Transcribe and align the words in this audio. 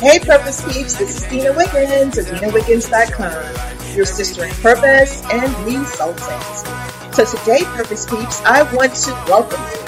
Hey, 0.00 0.18
Purpose 0.18 0.60
Peeps, 0.64 0.96
this 0.96 1.22
is 1.22 1.30
Dina 1.30 1.52
Wiggins 1.52 2.18
of 2.18 2.26
DinaWiggins.com, 2.26 3.96
your 3.96 4.04
sister 4.04 4.44
in 4.44 4.50
purpose 4.56 5.22
and 5.32 5.50
resultant. 5.64 7.14
So 7.14 7.24
today, 7.24 7.64
Purpose 7.64 8.04
Peeps, 8.04 8.42
I 8.42 8.62
want 8.74 8.94
to 8.94 9.12
welcome 9.28 9.60
you. 9.60 9.80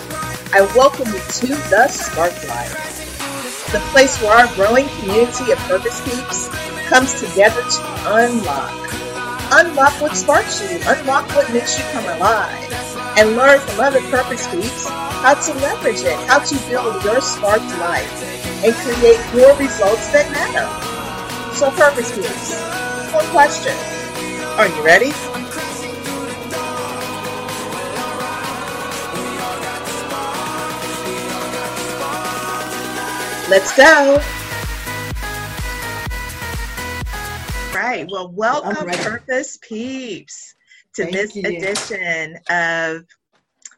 I 0.55 0.61
welcome 0.75 1.07
you 1.13 1.19
to 1.19 1.47
the 1.69 1.89
Spark 1.89 2.33
Life, 2.49 3.73
the 3.73 3.81
place 3.91 4.21
where 4.23 4.33
our 4.33 4.55
growing 4.55 4.89
community 5.01 5.53
of 5.53 5.59
Purpose 5.67 6.01
Peeps 6.05 6.49
comes 6.89 7.21
together 7.21 7.61
to 7.61 7.83
unlock. 8.07 8.73
Unlock 9.53 10.01
what 10.01 10.17
sparks 10.17 10.63
you, 10.63 10.79
unlock 10.87 11.29
what 11.35 11.53
makes 11.53 11.77
you 11.77 11.85
come 11.93 12.05
alive, 12.17 12.71
and 13.17 13.37
learn 13.37 13.59
from 13.61 13.81
other 13.81 14.01
Purpose 14.11 14.47
Peeps 14.49 14.89
how 14.89 15.35
to 15.35 15.55
leverage 15.61 16.01
it, 16.01 16.17
how 16.29 16.39
to 16.39 16.55
build 16.69 17.03
your 17.03 17.21
sparked 17.21 17.65
life 17.79 18.65
and 18.65 18.75
create 18.75 19.19
more 19.35 19.57
results 19.57 20.09
that 20.13 20.31
matter. 20.31 20.67
So 21.57 21.71
purpose 21.71 22.15
peeps. 22.15 22.61
One 23.15 23.27
question. 23.27 23.73
Are 24.59 24.69
you 24.69 24.85
ready? 24.85 25.13
Let's 33.49 33.77
go. 33.77 34.21
Right. 37.73 38.09
Well, 38.11 38.33
welcome, 38.33 38.89
Purpose 38.89 39.57
Peeps, 39.63 40.56
to 40.97 41.03
Thank 41.03 41.15
this 41.15 41.37
you. 41.37 41.43
edition 41.45 42.39
of 42.49 43.05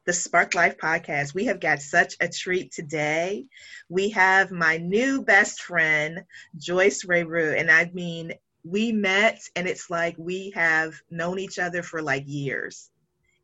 the 0.07 0.13
Spark 0.13 0.55
Life 0.55 0.79
podcast. 0.79 1.35
We 1.35 1.47
have 1.47 1.59
got 1.59 1.83
such 1.83 2.15
a 2.21 2.29
treat 2.29 2.73
today. 2.73 3.47
We 3.89 4.11
have 4.11 4.53
my 4.53 4.77
new 4.77 5.23
best 5.23 5.63
friend, 5.63 6.23
Joyce 6.57 7.05
Weru. 7.05 7.59
And 7.59 7.73
I 7.73 7.91
mean, 7.93 8.33
we 8.65 8.93
met 8.93 9.41
and 9.57 9.67
it's 9.67 9.91
like 9.91 10.15
we 10.17 10.53
have 10.55 10.95
known 11.11 11.41
each 11.41 11.59
other 11.59 11.83
for 11.83 12.01
like 12.03 12.23
years. 12.27 12.89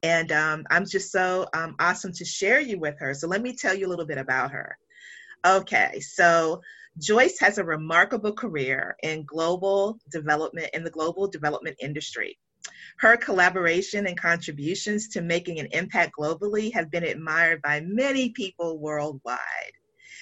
And 0.04 0.30
um, 0.30 0.64
I'm 0.70 0.86
just 0.86 1.10
so 1.10 1.46
um, 1.52 1.74
awesome 1.80 2.12
to 2.12 2.24
share 2.24 2.60
you 2.60 2.78
with 2.78 2.98
her. 3.00 3.12
So 3.12 3.26
let 3.26 3.42
me 3.42 3.56
tell 3.56 3.74
you 3.74 3.88
a 3.88 3.90
little 3.90 4.06
bit 4.06 4.18
about 4.18 4.52
her. 4.52 4.78
Okay, 5.44 5.98
so 5.98 6.60
Joyce 6.98 7.40
has 7.40 7.58
a 7.58 7.64
remarkable 7.64 8.32
career 8.32 8.96
in 9.02 9.24
global 9.24 9.98
development 10.10 10.70
in 10.74 10.84
the 10.84 10.90
global 10.90 11.26
development 11.26 11.76
industry. 11.80 12.38
Her 12.98 13.16
collaboration 13.16 14.06
and 14.06 14.18
contributions 14.18 15.08
to 15.08 15.20
making 15.20 15.58
an 15.58 15.68
impact 15.72 16.12
globally 16.18 16.72
have 16.72 16.90
been 16.90 17.04
admired 17.04 17.60
by 17.62 17.80
many 17.80 18.30
people 18.30 18.78
worldwide. 18.78 19.72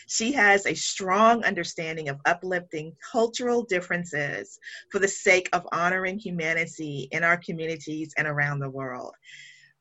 She 0.06 0.32
has 0.32 0.66
a 0.66 0.74
strong 0.74 1.44
understanding 1.44 2.08
of 2.08 2.20
uplifting 2.26 2.96
cultural 3.12 3.62
differences 3.62 4.58
for 4.90 4.98
the 4.98 5.08
sake 5.08 5.48
of 5.52 5.66
honoring 5.72 6.18
humanity 6.18 7.08
in 7.12 7.24
our 7.24 7.36
communities 7.36 8.12
and 8.16 8.26
around 8.26 8.58
the 8.58 8.70
world. 8.70 9.14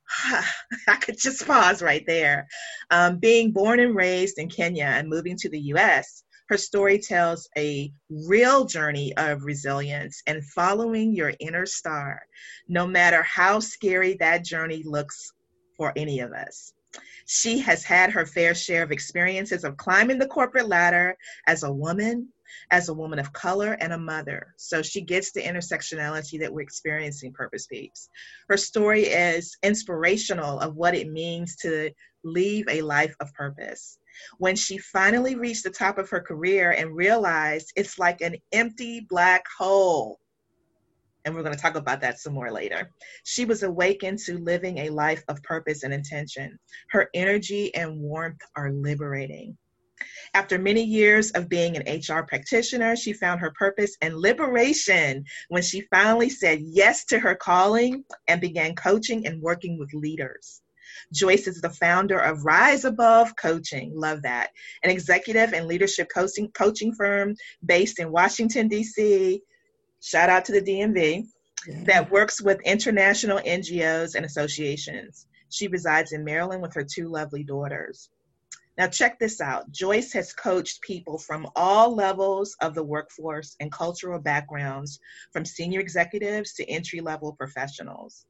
I 0.88 0.96
could 1.02 1.18
just 1.18 1.46
pause 1.46 1.82
right 1.82 2.06
there. 2.06 2.48
Um, 2.90 3.18
being 3.18 3.52
born 3.52 3.80
and 3.80 3.96
raised 3.96 4.38
in 4.38 4.50
Kenya 4.50 4.86
and 4.86 5.10
moving 5.10 5.38
to 5.38 5.50
the 5.50 5.60
US, 5.74 6.24
her 6.52 6.58
story 6.58 7.00
tells 7.00 7.48
a 7.58 7.94
real 8.10 8.66
journey 8.66 9.16
of 9.16 9.46
resilience 9.46 10.22
and 10.28 10.44
following 10.48 11.16
your 11.16 11.32
inner 11.40 11.66
star, 11.66 12.22
no 12.68 12.86
matter 12.86 13.24
how 13.24 13.58
scary 13.62 14.18
that 14.20 14.44
journey 14.44 14.84
looks 14.86 15.32
for 15.78 15.94
any 15.96 16.20
of 16.20 16.34
us. 16.34 16.74
She 17.26 17.58
has 17.60 17.86
had 17.86 18.12
her 18.12 18.26
fair 18.26 18.54
share 18.54 18.84
of 18.84 18.92
experiences 18.92 19.64
of 19.64 19.78
climbing 19.78 20.20
the 20.20 20.28
corporate 20.28 20.68
ladder 20.68 21.16
as 21.48 21.64
a 21.64 21.72
woman, 21.72 22.28
as 22.70 22.90
a 22.90 22.94
woman 22.94 23.18
of 23.20 23.32
color, 23.32 23.78
and 23.80 23.94
a 23.94 23.98
mother. 23.98 24.54
So 24.58 24.82
she 24.82 25.00
gets 25.00 25.32
the 25.32 25.44
intersectionality 25.44 26.38
that 26.42 26.52
we're 26.52 26.64
experiencing, 26.64 27.32
Purpose 27.32 27.66
Peeps. 27.68 28.10
Her 28.50 28.58
story 28.58 29.04
is 29.04 29.56
inspirational 29.64 30.60
of 30.60 30.76
what 30.76 30.96
it 30.96 31.10
means 31.10 31.56
to 31.62 31.92
leave 32.26 32.68
a 32.68 32.82
life 32.82 33.16
of 33.22 33.34
purpose 33.36 34.00
when 34.38 34.56
she 34.56 34.78
finally 34.78 35.36
reached 35.36 35.64
the 35.64 35.70
top 35.70 35.98
of 35.98 36.10
her 36.10 36.22
career 36.22 36.72
and 36.72 36.96
realized 36.96 37.72
it's 37.76 38.00
like 38.00 38.22
an 38.22 38.36
empty 38.52 39.06
black 39.10 39.44
hole. 39.58 40.20
And 41.24 41.36
we're 41.36 41.44
going 41.44 41.56
to 41.56 41.62
talk 41.62 41.76
about 41.76 42.02
that 42.02 42.20
some 42.20 42.34
more 42.34 42.52
later. 42.52 42.90
She 43.24 43.46
was 43.46 43.64
awakened 43.64 44.20
to 44.20 44.40
living 44.40 44.80
a 44.80 44.90
life 44.90 45.24
of 45.28 45.42
purpose 45.44 45.84
and 45.84 45.94
intention. 45.94 46.58
Her 46.90 47.10
energy 47.14 47.74
and 47.76 48.00
warmth 48.00 48.42
are 48.56 48.72
liberating. 48.72 49.58
After 50.34 50.58
many 50.58 50.84
years 50.84 51.30
of 51.32 51.50
being 51.50 51.78
an 51.78 52.00
HR 52.00 52.24
practitioner, 52.24 52.96
she 52.96 53.14
found 53.14 53.40
her 53.40 53.52
purpose 53.52 53.98
and 54.02 54.18
liberation 54.18 55.26
when 55.50 55.62
she 55.62 55.82
finally 55.92 56.30
said 56.30 56.60
yes 56.62 57.06
to 57.06 57.20
her 57.20 57.36
calling 57.36 58.04
and 58.28 58.42
began 58.42 58.76
coaching 58.76 59.28
and 59.28 59.42
working 59.42 59.78
with 59.78 59.94
leaders. 59.94 60.62
Joyce 61.14 61.48
is 61.48 61.62
the 61.62 61.70
founder 61.70 62.20
of 62.20 62.46
Rise 62.46 62.86
Above 62.86 63.36
Coaching. 63.36 63.94
Love 63.96 64.22
that. 64.24 64.50
An 64.84 64.90
executive 64.90 65.54
and 65.54 65.68
leadership 65.68 66.10
coaching, 66.14 66.50
coaching 66.52 66.94
firm 66.94 67.36
based 67.66 68.00
in 68.00 68.12
Washington, 68.12 68.68
D.C. 68.68 69.42
Shout 70.02 70.30
out 70.30 70.46
to 70.46 70.52
the 70.52 70.62
DMV 70.62 71.26
yeah. 71.68 71.84
that 71.86 72.12
works 72.12 72.42
with 72.42 72.62
international 72.62 73.40
NGOs 73.40 74.16
and 74.16 74.26
associations. 74.26 75.28
She 75.50 75.68
resides 75.68 76.12
in 76.12 76.24
Maryland 76.24 76.62
with 76.62 76.74
her 76.74 76.84
two 76.84 77.10
lovely 77.10 77.44
daughters. 77.44 78.10
Now, 78.78 78.88
check 78.88 79.20
this 79.20 79.42
out. 79.42 79.70
Joyce 79.72 80.14
has 80.14 80.34
coached 80.34 80.82
people 80.82 81.18
from 81.18 81.48
all 81.56 81.94
levels 81.94 82.56
of 82.62 82.74
the 82.74 82.84
workforce 82.84 83.56
and 83.60 83.72
cultural 83.72 84.20
backgrounds, 84.20 85.00
from 85.34 85.46
senior 85.46 85.82
executives 85.82 86.54
to 86.54 86.70
entry 86.70 87.02
level 87.02 87.34
professionals. 87.34 88.26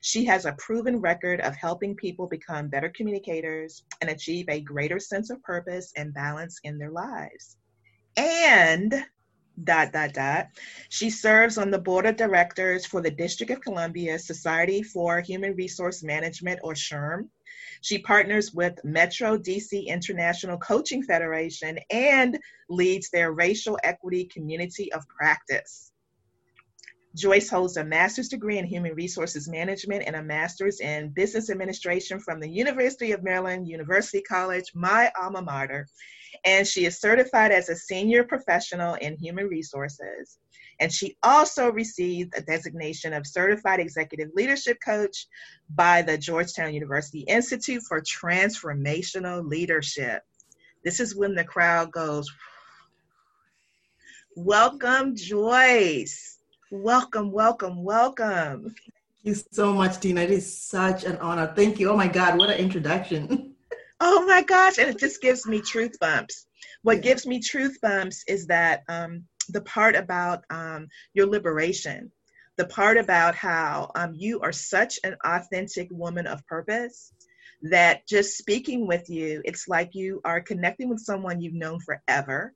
She 0.00 0.24
has 0.24 0.46
a 0.46 0.52
proven 0.52 1.00
record 1.00 1.40
of 1.40 1.56
helping 1.56 1.94
people 1.94 2.26
become 2.26 2.68
better 2.68 2.88
communicators 2.88 3.84
and 4.00 4.10
achieve 4.10 4.48
a 4.48 4.60
greater 4.60 4.98
sense 4.98 5.30
of 5.30 5.42
purpose 5.42 5.92
and 5.96 6.14
balance 6.14 6.58
in 6.64 6.78
their 6.78 6.90
lives. 6.90 7.56
And 8.16 9.04
dot 9.64 9.92
dot 9.92 10.14
dot. 10.14 10.48
She 10.88 11.10
serves 11.10 11.58
on 11.58 11.70
the 11.70 11.78
board 11.78 12.06
of 12.06 12.16
directors 12.16 12.86
for 12.86 13.02
the 13.02 13.10
District 13.10 13.52
of 13.52 13.60
Columbia 13.60 14.18
Society 14.18 14.82
for 14.82 15.20
Human 15.20 15.54
Resource 15.54 16.02
Management 16.02 16.60
or 16.62 16.72
SHRM. 16.72 17.28
She 17.82 17.98
partners 17.98 18.52
with 18.52 18.82
Metro 18.84 19.36
DC 19.36 19.86
International 19.86 20.58
Coaching 20.58 21.02
Federation 21.02 21.78
and 21.90 22.38
leads 22.68 23.10
their 23.10 23.32
racial 23.32 23.78
equity 23.82 24.24
community 24.24 24.92
of 24.92 25.06
practice. 25.08 25.92
Joyce 27.16 27.50
holds 27.50 27.76
a 27.76 27.84
master's 27.84 28.28
degree 28.28 28.58
in 28.58 28.64
human 28.64 28.94
resources 28.94 29.48
management 29.48 30.04
and 30.06 30.14
a 30.14 30.22
master's 30.22 30.80
in 30.80 31.08
business 31.08 31.50
administration 31.50 32.20
from 32.20 32.38
the 32.38 32.48
University 32.48 33.10
of 33.12 33.24
Maryland 33.24 33.68
University 33.68 34.22
College, 34.22 34.72
my 34.74 35.10
alma 35.20 35.42
mater. 35.42 35.88
And 36.44 36.66
she 36.66 36.84
is 36.84 37.00
certified 37.00 37.50
as 37.50 37.68
a 37.68 37.74
senior 37.74 38.22
professional 38.22 38.94
in 38.94 39.16
human 39.16 39.48
resources. 39.48 40.38
And 40.78 40.92
she 40.92 41.16
also 41.22 41.70
received 41.70 42.34
a 42.36 42.42
designation 42.42 43.12
of 43.12 43.26
certified 43.26 43.80
executive 43.80 44.30
leadership 44.34 44.78
coach 44.82 45.26
by 45.68 46.02
the 46.02 46.16
Georgetown 46.16 46.72
University 46.72 47.20
Institute 47.20 47.82
for 47.82 48.00
Transformational 48.00 49.44
Leadership. 49.44 50.22
This 50.84 51.00
is 51.00 51.14
when 51.14 51.34
the 51.34 51.44
crowd 51.44 51.90
goes, 51.90 52.30
Welcome, 54.36 55.16
Joyce. 55.16 56.39
Welcome, 56.72 57.32
welcome, 57.32 57.82
welcome. 57.82 58.62
Thank 58.62 59.24
you 59.24 59.34
so 59.34 59.72
much, 59.72 59.98
Dina. 59.98 60.20
It 60.20 60.30
is 60.30 60.56
such 60.56 61.02
an 61.02 61.16
honor. 61.16 61.52
Thank 61.56 61.80
you. 61.80 61.90
Oh 61.90 61.96
my 61.96 62.06
God, 62.06 62.38
what 62.38 62.48
an 62.48 62.58
introduction. 62.58 63.56
oh 64.00 64.24
my 64.24 64.44
gosh, 64.44 64.78
and 64.78 64.88
it 64.88 64.96
just 64.96 65.20
gives 65.20 65.48
me 65.48 65.60
truth 65.62 65.98
bumps. 65.98 66.46
What 66.82 67.02
gives 67.02 67.26
me 67.26 67.40
truth 67.40 67.78
bumps 67.82 68.22
is 68.28 68.46
that 68.46 68.84
um, 68.88 69.24
the 69.48 69.62
part 69.62 69.96
about 69.96 70.44
um, 70.48 70.86
your 71.12 71.26
liberation, 71.26 72.12
the 72.56 72.66
part 72.66 72.98
about 72.98 73.34
how 73.34 73.90
um, 73.96 74.14
you 74.14 74.38
are 74.38 74.52
such 74.52 75.00
an 75.02 75.16
authentic 75.24 75.88
woman 75.90 76.28
of 76.28 76.46
purpose 76.46 77.12
that 77.62 78.06
just 78.06 78.38
speaking 78.38 78.86
with 78.86 79.10
you, 79.10 79.42
it's 79.44 79.66
like 79.66 79.96
you 79.96 80.20
are 80.24 80.40
connecting 80.40 80.88
with 80.88 81.00
someone 81.00 81.40
you've 81.40 81.52
known 81.52 81.80
forever 81.80 82.54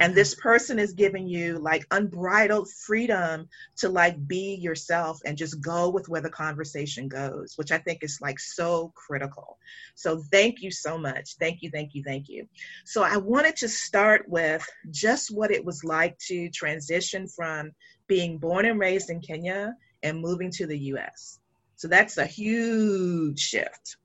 and 0.00 0.10
mm-hmm. 0.10 0.16
this 0.16 0.34
person 0.34 0.78
is 0.78 0.92
giving 0.92 1.26
you 1.26 1.58
like 1.58 1.86
unbridled 1.90 2.70
freedom 2.70 3.48
to 3.76 3.88
like 3.88 4.26
be 4.26 4.54
yourself 4.60 5.20
and 5.24 5.36
just 5.36 5.60
go 5.60 5.88
with 5.88 6.08
where 6.08 6.20
the 6.20 6.30
conversation 6.30 7.08
goes 7.08 7.54
which 7.56 7.72
i 7.72 7.78
think 7.78 8.02
is 8.02 8.18
like 8.20 8.38
so 8.38 8.92
critical. 8.94 9.58
So 9.94 10.22
thank 10.30 10.60
you 10.60 10.70
so 10.70 10.98
much. 10.98 11.36
Thank 11.40 11.62
you 11.62 11.70
thank 11.70 11.94
you 11.94 12.02
thank 12.02 12.28
you. 12.28 12.46
So 12.84 13.02
i 13.02 13.16
wanted 13.16 13.56
to 13.56 13.68
start 13.68 14.28
with 14.28 14.66
just 14.90 15.34
what 15.34 15.50
it 15.50 15.64
was 15.64 15.84
like 15.84 16.18
to 16.28 16.50
transition 16.50 17.28
from 17.28 17.72
being 18.06 18.38
born 18.38 18.66
and 18.66 18.78
raised 18.78 19.10
in 19.10 19.20
kenya 19.20 19.74
and 20.02 20.20
moving 20.20 20.50
to 20.52 20.66
the 20.66 20.78
us 20.78 21.40
so 21.76 21.88
that's 21.88 22.16
a 22.16 22.26
huge 22.26 23.38
shift. 23.38 23.96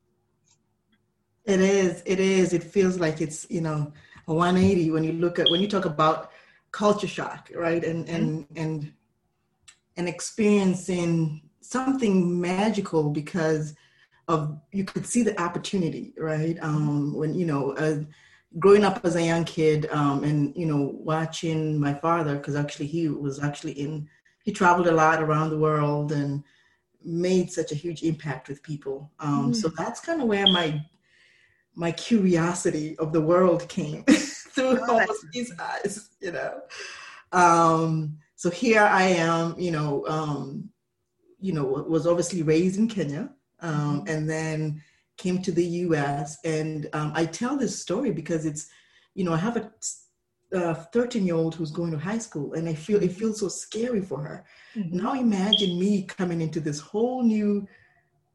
It 1.46 1.62
is 1.62 2.04
it 2.06 2.20
is. 2.20 2.54
It 2.54 2.64
feels 2.64 3.00
like 3.00 3.22
it's 3.22 3.48
you 3.50 3.62
know 3.62 3.94
a 4.32 4.34
180 4.34 4.92
when 4.92 5.04
you 5.04 5.14
look 5.14 5.40
at 5.40 5.50
when 5.52 5.62
you 5.62 5.68
talk 5.68 5.86
about 5.86 6.32
culture 6.72 7.08
shock, 7.08 7.52
right? 7.56 7.84
And 7.84 8.06
mm-hmm. 8.06 8.16
and 8.16 8.48
and 8.56 8.94
and 9.98 10.10
experiencing 10.10 11.42
something 11.60 12.40
magical 12.40 13.10
because 13.10 13.76
of 14.28 14.60
you 14.72 14.84
could 14.84 15.06
see 15.06 15.22
the 15.24 15.40
opportunity, 15.40 16.14
right? 16.18 16.58
Um, 16.62 17.14
when 17.14 17.36
you 17.36 17.46
know, 17.46 17.72
uh, 17.74 18.00
growing 18.60 18.84
up 18.84 19.04
as 19.04 19.16
a 19.16 19.24
young 19.24 19.44
kid, 19.44 19.90
um, 19.92 20.24
and 20.24 20.56
you 20.56 20.66
know, 20.66 20.92
watching 20.96 21.80
my 21.80 21.94
father 21.94 22.36
because 22.36 22.56
actually 22.56 22.88
he 22.88 23.10
was 23.10 23.44
actually 23.44 23.74
in 23.74 24.08
he 24.44 24.52
traveled 24.52 24.88
a 24.88 24.92
lot 24.92 25.22
around 25.22 25.50
the 25.50 25.58
world 25.58 26.12
and 26.12 26.44
made 27.04 27.52
such 27.52 27.72
a 27.72 27.76
huge 27.76 28.04
impact 28.04 28.48
with 28.48 28.64
people. 28.64 29.12
Um, 29.20 29.52
mm. 29.52 29.56
So 29.56 29.70
that's 29.70 30.00
kind 30.00 30.22
of 30.22 30.28
where 30.28 30.48
my 30.48 30.84
my 31.76 31.92
curiosity 31.92 32.98
of 32.98 33.14
the 33.14 33.22
world 33.22 33.68
came 33.70 34.04
through 34.52 34.80
almost 34.90 35.26
his 35.34 35.54
eyes, 35.60 36.10
you 36.20 36.32
know. 36.32 36.62
Um, 37.32 38.18
so 38.36 38.50
here 38.50 38.84
I 38.84 39.04
am, 39.04 39.56
you 39.58 39.72
know, 39.72 40.06
um, 40.08 40.70
you 41.40 41.54
know, 41.54 41.64
was 41.64 42.08
obviously 42.08 42.44
raised 42.44 42.78
in 42.78 42.88
Kenya, 42.88 43.30
um, 43.62 44.00
mm-hmm. 44.00 44.08
and 44.08 44.30
then 44.30 44.82
came 45.18 45.42
to 45.42 45.52
the 45.52 45.66
U.S. 45.66 46.38
And 46.44 46.90
um, 46.94 47.12
I 47.16 47.26
tell 47.26 47.58
this 47.58 47.80
story 47.80 48.12
because 48.12 48.46
it's, 48.46 48.68
you 49.14 49.24
know, 49.24 49.34
I 49.34 49.38
have 49.38 49.58
a 49.58 49.72
13 50.54 51.26
year 51.26 51.36
old 51.36 51.56
who's 51.56 51.72
going 51.72 51.92
to 51.92 51.98
high 51.98 52.18
school 52.18 52.54
and 52.54 52.68
i 52.68 52.74
feel 52.74 53.02
it 53.02 53.14
feels 53.14 53.40
so 53.40 53.48
scary 53.48 54.02
for 54.02 54.22
her 54.22 54.44
mm-hmm. 54.76 54.98
now 54.98 55.14
imagine 55.14 55.80
me 55.80 56.04
coming 56.04 56.42
into 56.42 56.60
this 56.60 56.80
whole 56.80 57.24
new 57.24 57.66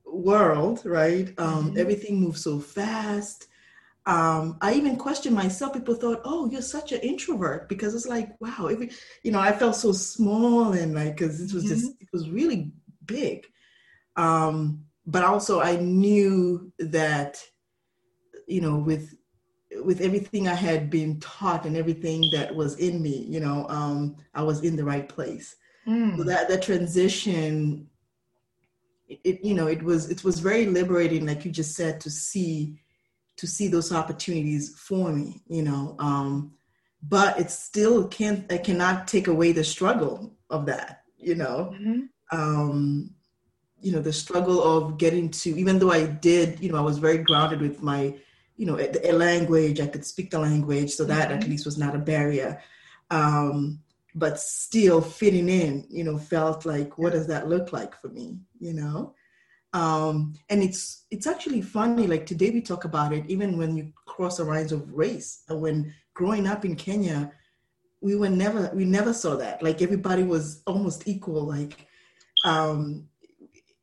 world 0.06 0.80
right 0.86 1.34
um, 1.38 1.66
mm-hmm. 1.66 1.78
everything 1.78 2.18
moves 2.18 2.42
so 2.42 2.58
fast 2.58 3.48
um, 4.06 4.56
i 4.60 4.72
even 4.74 4.96
questioned 4.96 5.34
myself 5.34 5.72
people 5.72 5.94
thought 5.94 6.20
oh 6.24 6.48
you're 6.50 6.62
such 6.62 6.92
an 6.92 7.00
introvert 7.00 7.68
because 7.68 7.94
it's 7.94 8.06
like 8.06 8.30
wow 8.40 8.66
every, 8.70 8.90
you 9.22 9.32
know 9.32 9.40
i 9.40 9.52
felt 9.52 9.76
so 9.76 9.92
small 9.92 10.72
and 10.72 10.94
like 10.94 11.16
because 11.16 11.40
it 11.40 11.52
was 11.52 11.64
mm-hmm. 11.64 11.74
just 11.74 11.92
it 12.00 12.08
was 12.12 12.30
really 12.30 12.72
big 13.04 13.46
um, 14.16 14.84
but 15.06 15.24
also 15.24 15.60
i 15.60 15.76
knew 15.76 16.72
that 16.78 17.42
you 18.46 18.60
know 18.60 18.76
with 18.76 19.14
with 19.82 20.00
everything 20.00 20.48
I 20.48 20.54
had 20.54 20.90
been 20.90 21.20
taught 21.20 21.66
and 21.66 21.76
everything 21.76 22.30
that 22.32 22.54
was 22.54 22.76
in 22.76 23.02
me, 23.02 23.26
you 23.28 23.40
know, 23.40 23.66
um, 23.68 24.16
I 24.34 24.42
was 24.42 24.62
in 24.62 24.76
the 24.76 24.84
right 24.84 25.08
place. 25.08 25.56
Mm. 25.86 26.16
So 26.16 26.24
that 26.24 26.48
that 26.48 26.62
transition, 26.62 27.88
it, 29.08 29.20
it, 29.24 29.44
you 29.44 29.54
know, 29.54 29.66
it 29.66 29.82
was 29.82 30.10
it 30.10 30.24
was 30.24 30.40
very 30.40 30.66
liberating, 30.66 31.26
like 31.26 31.44
you 31.44 31.50
just 31.50 31.74
said, 31.74 32.00
to 32.02 32.10
see 32.10 32.80
to 33.36 33.46
see 33.46 33.68
those 33.68 33.92
opportunities 33.92 34.74
for 34.78 35.12
me, 35.12 35.42
you 35.48 35.62
know. 35.62 35.96
Um, 35.98 36.52
but 37.02 37.38
it 37.38 37.50
still 37.50 38.08
can't 38.08 38.50
I 38.52 38.58
cannot 38.58 39.06
take 39.06 39.28
away 39.28 39.52
the 39.52 39.64
struggle 39.64 40.34
of 40.50 40.66
that, 40.66 41.02
you 41.18 41.34
know. 41.34 41.74
Mm-hmm. 41.74 42.00
Um, 42.38 43.10
you 43.80 43.92
know, 43.92 44.00
the 44.00 44.12
struggle 44.12 44.62
of 44.62 44.98
getting 44.98 45.30
to 45.30 45.50
even 45.50 45.78
though 45.78 45.92
I 45.92 46.06
did, 46.06 46.60
you 46.60 46.72
know, 46.72 46.78
I 46.78 46.82
was 46.82 46.98
very 46.98 47.18
grounded 47.18 47.60
with 47.60 47.82
my 47.82 48.14
you 48.56 48.64
know, 48.66 48.78
a, 48.78 49.10
a, 49.10 49.12
language, 49.12 49.80
I 49.80 49.86
could 49.86 50.04
speak 50.04 50.30
the 50.30 50.38
language, 50.38 50.92
so 50.92 51.04
that 51.04 51.28
mm-hmm. 51.28 51.38
at 51.38 51.48
least 51.48 51.66
was 51.66 51.78
not 51.78 51.94
a 51.94 51.98
barrier. 51.98 52.62
Um, 53.10 53.80
but 54.14 54.40
still 54.40 55.02
fitting 55.02 55.48
in, 55.48 55.86
you 55.90 56.02
know, 56.02 56.16
felt 56.16 56.64
like, 56.64 56.96
what 56.96 57.12
does 57.12 57.26
that 57.26 57.48
look 57.48 57.72
like 57.72 58.00
for 58.00 58.08
me, 58.08 58.38
you 58.58 58.72
know? 58.72 59.14
Um, 59.76 60.32
and 60.48 60.62
it's 60.62 61.04
it's 61.10 61.26
actually 61.26 61.60
funny. 61.60 62.06
Like 62.06 62.24
today 62.24 62.50
we 62.50 62.62
talk 62.62 62.86
about 62.86 63.12
it, 63.12 63.26
even 63.28 63.58
when 63.58 63.76
you 63.76 63.92
cross 64.06 64.38
the 64.38 64.44
lines 64.44 64.72
of 64.72 64.90
race. 64.90 65.42
When 65.50 65.92
growing 66.14 66.46
up 66.46 66.64
in 66.64 66.76
Kenya, 66.76 67.30
we 68.00 68.16
were 68.16 68.30
never 68.30 68.70
we 68.74 68.86
never 68.86 69.12
saw 69.12 69.36
that. 69.36 69.62
Like 69.62 69.82
everybody 69.82 70.22
was 70.22 70.62
almost 70.66 71.06
equal. 71.06 71.42
Like 71.44 71.86
um, 72.46 73.06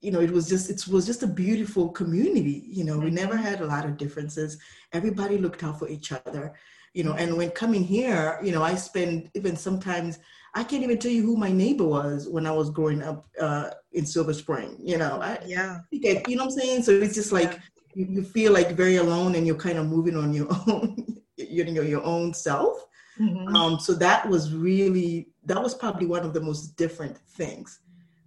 you 0.02 0.10
know, 0.10 0.20
it 0.20 0.32
was 0.32 0.50
just 0.50 0.72
it 0.72 0.88
was 0.88 1.06
just 1.06 1.22
a 1.22 1.28
beautiful 1.28 1.90
community. 1.90 2.64
You 2.66 2.86
know, 2.86 2.98
we 2.98 3.06
mm-hmm. 3.06 3.16
never 3.16 3.38
had 3.38 3.62
a 3.62 3.68
lot 3.68 3.86
of 3.86 3.98
differences. 3.98 4.58
Everybody 4.94 5.38
looked 5.38 5.64
out 5.64 5.78
for 5.78 5.88
each 5.88 6.12
other. 6.12 6.56
You 6.96 7.04
know, 7.04 7.14
and 7.14 7.38
when 7.38 7.52
coming 7.52 7.84
here, 7.84 8.40
you 8.42 8.52
know, 8.52 8.64
I 8.64 8.74
spend 8.76 9.30
even 9.36 9.56
sometimes 9.56 10.18
I 10.56 10.64
can't 10.64 10.84
even 10.84 11.00
tell 11.00 11.12
you 11.12 11.24
who 11.24 11.36
my 11.36 11.52
neighbor 11.52 11.86
was 11.86 12.28
when 12.30 12.46
I 12.46 12.52
was 12.52 12.70
growing 12.70 13.02
up 13.02 13.28
uh, 13.40 13.72
in 13.92 14.06
Silver 14.06 14.34
Spring. 14.34 14.78
You 14.80 14.98
know, 14.98 15.20
I, 15.22 15.40
yeah, 15.46 15.80
you 15.92 16.14
know 16.36 16.46
what 16.46 16.54
I'm 16.54 16.60
saying. 16.60 16.84
So 16.84 16.92
it's 16.92 17.16
just 17.16 17.32
like 17.32 17.54
yeah. 17.54 17.60
you, 17.96 18.08
you, 18.10 18.24
feel 18.24 18.54
like 18.54 18.72
very 18.72 18.98
alone, 18.98 19.36
and 19.36 19.48
you're 19.48 19.56
kind 19.56 19.80
of 19.80 19.88
moving 19.88 20.16
on 20.16 20.34
your 20.34 20.48
own, 20.68 21.22
you 21.38 21.66
know, 21.66 21.82
your 21.82 22.04
own 22.04 22.34
self. 22.34 22.86
Mm-hmm. 23.20 23.56
Um, 23.56 23.80
so 23.80 23.94
that 23.94 24.28
was 24.28 24.54
really 24.54 25.30
that 25.46 25.62
was 25.62 25.74
probably 25.76 26.06
one 26.06 26.24
of 26.24 26.34
the 26.34 26.42
most 26.42 26.76
different 26.78 27.18
things. 27.18 27.80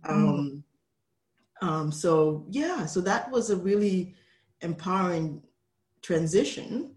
Mm. 0.05 0.11
Um, 0.11 0.65
um, 1.63 1.93
so 1.93 2.45
yeah, 2.51 2.87
so 2.87 3.01
that 3.03 3.31
was 3.31 3.51
a 3.51 3.57
really 3.57 4.15
empowering 4.61 5.43
transition. 6.03 6.96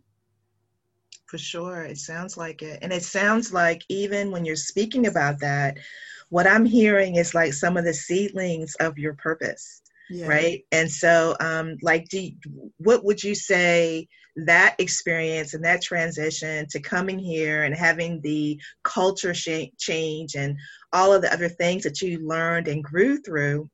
For 1.29 1.37
sure, 1.37 1.83
it 1.83 1.97
sounds 1.97 2.37
like 2.37 2.61
it, 2.63 2.79
and 2.81 2.91
it 2.91 3.03
sounds 3.03 3.53
like 3.53 3.83
even 3.87 4.31
when 4.31 4.45
you're 4.45 4.55
speaking 4.55 5.05
about 5.05 5.39
that, 5.39 5.77
what 6.29 6.47
I'm 6.47 6.65
hearing 6.65 7.15
is 7.15 7.35
like 7.35 7.53
some 7.53 7.77
of 7.77 7.85
the 7.85 7.93
seedlings 7.93 8.75
of 8.79 8.97
your 8.97 9.13
purpose. 9.13 9.81
Yeah. 10.11 10.27
right 10.27 10.65
and 10.71 10.91
so 10.91 11.35
um 11.39 11.77
like 11.83 12.09
do 12.09 12.19
you, 12.19 12.31
what 12.77 13.03
would 13.03 13.23
you 13.23 13.35
say 13.35 14.07
that 14.37 14.75
experience 14.79 15.53
and 15.53 15.63
that 15.63 15.83
transition 15.83 16.65
to 16.71 16.79
coming 16.79 17.19
here 17.19 17.63
and 17.63 17.75
having 17.75 18.19
the 18.21 18.59
culture 18.83 19.35
sh- 19.35 19.69
change 19.77 20.35
and 20.35 20.57
all 20.93 21.13
of 21.13 21.21
the 21.21 21.31
other 21.31 21.49
things 21.49 21.83
that 21.83 22.01
you 22.01 22.27
learned 22.27 22.67
and 22.67 22.83
grew 22.83 23.17
through 23.21 23.69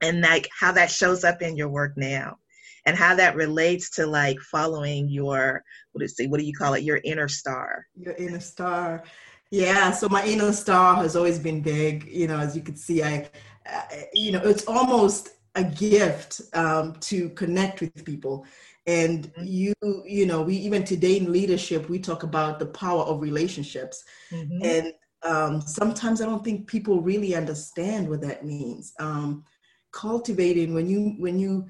and 0.00 0.22
like 0.22 0.48
how 0.58 0.72
that 0.72 0.90
shows 0.90 1.24
up 1.24 1.42
in 1.42 1.56
your 1.56 1.68
work 1.68 1.92
now 1.96 2.38
and 2.86 2.96
how 2.96 3.14
that 3.14 3.36
relates 3.36 3.90
to 3.90 4.06
like 4.06 4.38
following 4.40 5.08
your 5.08 5.62
what 5.92 6.02
is 6.02 6.18
it 6.18 6.30
what 6.30 6.40
do 6.40 6.46
you 6.46 6.54
call 6.54 6.74
it? 6.74 6.82
Your 6.82 7.00
inner 7.04 7.28
star. 7.28 7.86
Your 7.94 8.14
inner 8.14 8.40
star. 8.40 9.04
Yeah 9.50 9.90
so 9.90 10.08
my 10.08 10.24
inner 10.24 10.52
star 10.52 10.96
has 10.96 11.14
always 11.14 11.38
been 11.38 11.60
big 11.60 12.04
you 12.06 12.26
know 12.26 12.38
as 12.38 12.56
you 12.56 12.62
can 12.62 12.76
see 12.76 13.02
i, 13.02 13.28
I 13.64 14.06
you 14.12 14.32
know 14.32 14.40
it's 14.40 14.66
almost 14.66 15.36
a 15.56 15.64
gift 15.64 16.42
um, 16.54 16.94
to 17.00 17.30
connect 17.30 17.80
with 17.80 18.04
people. 18.04 18.46
And 18.86 19.32
mm-hmm. 19.32 19.44
you 19.44 19.74
you 20.06 20.26
know 20.26 20.42
we 20.42 20.54
even 20.56 20.84
today 20.84 21.16
in 21.16 21.32
leadership 21.32 21.88
we 21.88 21.98
talk 21.98 22.22
about 22.22 22.60
the 22.60 22.66
power 22.66 23.02
of 23.02 23.20
relationships. 23.20 24.04
Mm-hmm. 24.30 24.64
and 24.64 24.92
um, 25.22 25.60
sometimes 25.60 26.20
i 26.20 26.26
don't 26.26 26.44
think 26.44 26.68
people 26.68 27.00
really 27.00 27.34
understand 27.34 28.08
what 28.08 28.20
that 28.20 28.44
means. 28.44 28.92
Um, 29.00 29.44
cultivating 29.92 30.74
when 30.74 30.88
you 30.88 31.14
when 31.18 31.38
you 31.38 31.66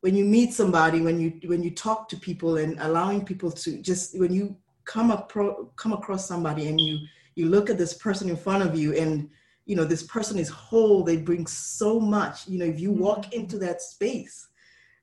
when 0.00 0.14
you 0.16 0.24
meet 0.24 0.52
somebody 0.52 1.00
when 1.00 1.20
you 1.20 1.40
when 1.48 1.62
you 1.62 1.70
talk 1.70 2.08
to 2.08 2.16
people 2.16 2.56
and 2.56 2.78
allowing 2.80 3.24
people 3.24 3.50
to 3.50 3.78
just 3.78 4.18
when 4.18 4.32
you 4.32 4.56
come 4.84 5.10
up 5.10 5.32
come 5.76 5.92
across 5.92 6.26
somebody 6.26 6.68
and 6.68 6.80
you 6.80 6.98
you 7.34 7.46
look 7.46 7.70
at 7.70 7.78
this 7.78 7.94
person 7.94 8.28
in 8.28 8.36
front 8.36 8.62
of 8.62 8.78
you 8.78 8.94
and 8.96 9.28
you 9.66 9.76
know 9.76 9.84
this 9.84 10.02
person 10.02 10.38
is 10.38 10.48
whole 10.48 11.02
they 11.04 11.16
bring 11.16 11.46
so 11.46 12.00
much 12.00 12.48
you 12.48 12.58
know 12.58 12.64
if 12.64 12.80
you 12.80 12.90
walk 12.90 13.22
mm-hmm. 13.26 13.40
into 13.40 13.58
that 13.58 13.80
space 13.80 14.48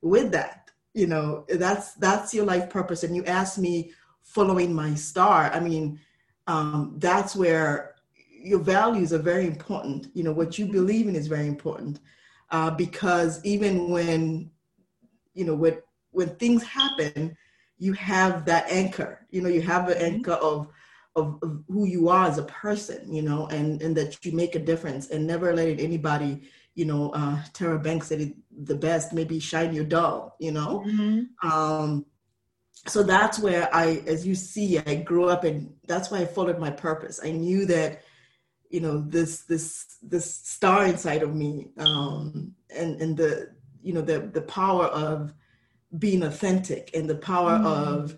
with 0.01 0.31
that 0.31 0.69
you 0.93 1.07
know 1.07 1.45
that's 1.47 1.93
that's 1.95 2.33
your 2.33 2.45
life 2.45 2.69
purpose 2.69 3.03
and 3.03 3.15
you 3.15 3.23
ask 3.25 3.57
me 3.57 3.91
following 4.23 4.73
my 4.73 4.93
star 4.93 5.51
i 5.53 5.59
mean 5.59 5.99
um, 6.47 6.93
that's 6.97 7.35
where 7.35 7.95
your 8.29 8.59
values 8.59 9.11
are 9.11 9.19
very 9.19 9.45
important 9.45 10.07
you 10.13 10.23
know 10.23 10.31
what 10.31 10.57
you 10.57 10.65
mm-hmm. 10.65 10.73
believe 10.73 11.07
in 11.07 11.15
is 11.15 11.27
very 11.27 11.47
important 11.47 11.99
uh, 12.51 12.71
because 12.71 13.43
even 13.43 13.89
when 13.89 14.49
you 15.37 15.45
know 15.45 15.55
when 15.55 15.77
when 16.11 16.29
things 16.35 16.63
happen 16.63 17.35
you 17.77 17.93
have 17.93 18.45
that 18.45 18.69
anchor 18.71 19.25
you 19.29 19.41
know 19.41 19.49
you 19.49 19.61
have 19.61 19.87
an 19.87 19.97
mm-hmm. 19.97 20.15
anchor 20.15 20.33
of, 20.33 20.67
of, 21.15 21.37
of 21.41 21.63
who 21.67 21.85
you 21.85 22.09
are 22.09 22.27
as 22.27 22.37
a 22.37 22.43
person 22.43 23.13
you 23.13 23.21
know 23.21 23.47
and 23.47 23.81
and 23.81 23.95
that 23.95 24.23
you 24.25 24.31
make 24.31 24.55
a 24.55 24.59
difference 24.59 25.09
and 25.09 25.25
never 25.25 25.53
letting 25.53 25.79
anybody 25.79 26.41
you 26.75 26.85
know 26.85 27.11
uh 27.11 27.37
Tyra 27.53 27.81
Banks 27.81 28.07
said 28.07 28.21
it 28.21 28.33
the 28.51 28.75
best 28.75 29.13
maybe 29.13 29.39
shine 29.39 29.73
your 29.73 29.85
doll 29.85 30.35
you 30.39 30.51
know 30.51 30.83
mm-hmm. 30.85 31.49
um 31.49 32.05
so 32.87 33.03
that's 33.03 33.39
where 33.39 33.73
i 33.75 34.01
as 34.07 34.25
you 34.25 34.33
see 34.33 34.79
i 34.79 34.95
grew 34.95 35.25
up 35.25 35.43
and 35.43 35.73
that's 35.87 36.09
why 36.09 36.19
i 36.19 36.25
followed 36.25 36.59
my 36.59 36.69
purpose 36.69 37.19
i 37.23 37.31
knew 37.31 37.65
that 37.65 38.01
you 38.69 38.79
know 38.79 39.01
this 39.07 39.41
this 39.43 39.97
this 40.01 40.33
star 40.33 40.85
inside 40.85 41.23
of 41.23 41.33
me 41.35 41.69
um, 41.77 42.53
and 42.75 43.01
and 43.01 43.17
the 43.17 43.49
you 43.81 43.93
know 43.93 44.01
the 44.01 44.19
the 44.19 44.41
power 44.41 44.85
of 44.85 45.33
being 45.99 46.23
authentic 46.23 46.91
and 46.93 47.09
the 47.09 47.15
power 47.15 47.57
mm. 47.57 47.65
of 47.65 48.17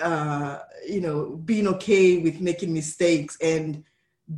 uh, 0.00 0.58
you 0.86 1.00
know 1.00 1.36
being 1.44 1.66
okay 1.66 2.18
with 2.18 2.40
making 2.40 2.72
mistakes 2.72 3.36
and 3.40 3.84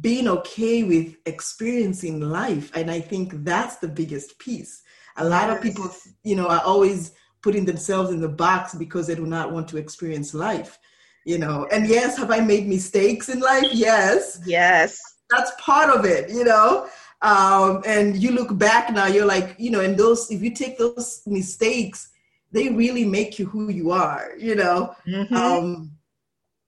being 0.01 0.29
okay 0.29 0.85
with 0.85 1.17
experiencing 1.27 2.21
life. 2.21 2.71
And 2.75 2.91
i 2.91 3.01
think 3.01 3.45
that's 3.45 3.77
the 3.77 3.89
biggest 3.89 4.39
piece. 4.39 4.83
A 5.17 5.25
lot 5.25 5.49
yes. 5.49 5.57
of 5.57 5.63
people 5.63 5.91
you 6.23 6.37
know 6.37 6.49
are 6.49 6.63
always 6.63 7.13
putting 7.43 7.65
themselves 7.65 8.11
in 8.11 8.21
the 8.21 8.29
box 8.29 8.75
because 8.75 9.07
they 9.07 9.15
do 9.15 9.27
not 9.27 9.53
want 9.53 9.69
to 9.69 9.79
experience 9.79 10.35
life 10.35 10.79
you 11.27 11.39
know. 11.39 11.67
And 11.71 11.87
yes 11.87 12.17
have 12.17 12.31
i 12.31 12.41
made 12.41 12.67
mistakes 12.67 13.29
in 13.29 13.41
life? 13.41 13.67
Yes. 13.73 14.41
Yes. 14.47 14.99
That's 15.31 15.53
part 15.61 15.95
of 15.95 16.05
it 16.05 16.31
you 16.31 16.45
know 16.45 16.89
um, 17.23 17.83
and 17.87 18.17
you 18.17 18.33
look 18.33 18.57
back 18.57 18.93
now 18.93 19.07
you're 19.07 19.27
like 19.27 19.55
you 19.59 19.71
know 19.71 19.81
and 19.81 19.97
those 19.97 20.31
if 20.31 20.43
you 20.43 20.51
take 20.51 20.79
those 20.79 21.23
mistakes 21.27 22.11
they 22.53 22.69
really 22.71 23.05
make 23.05 23.39
you 23.39 23.47
who 23.47 23.71
you 23.71 23.91
are 23.91 24.33
you 24.39 24.55
know 24.55 24.95
mm-hmm. 25.07 25.35
um, 25.35 25.91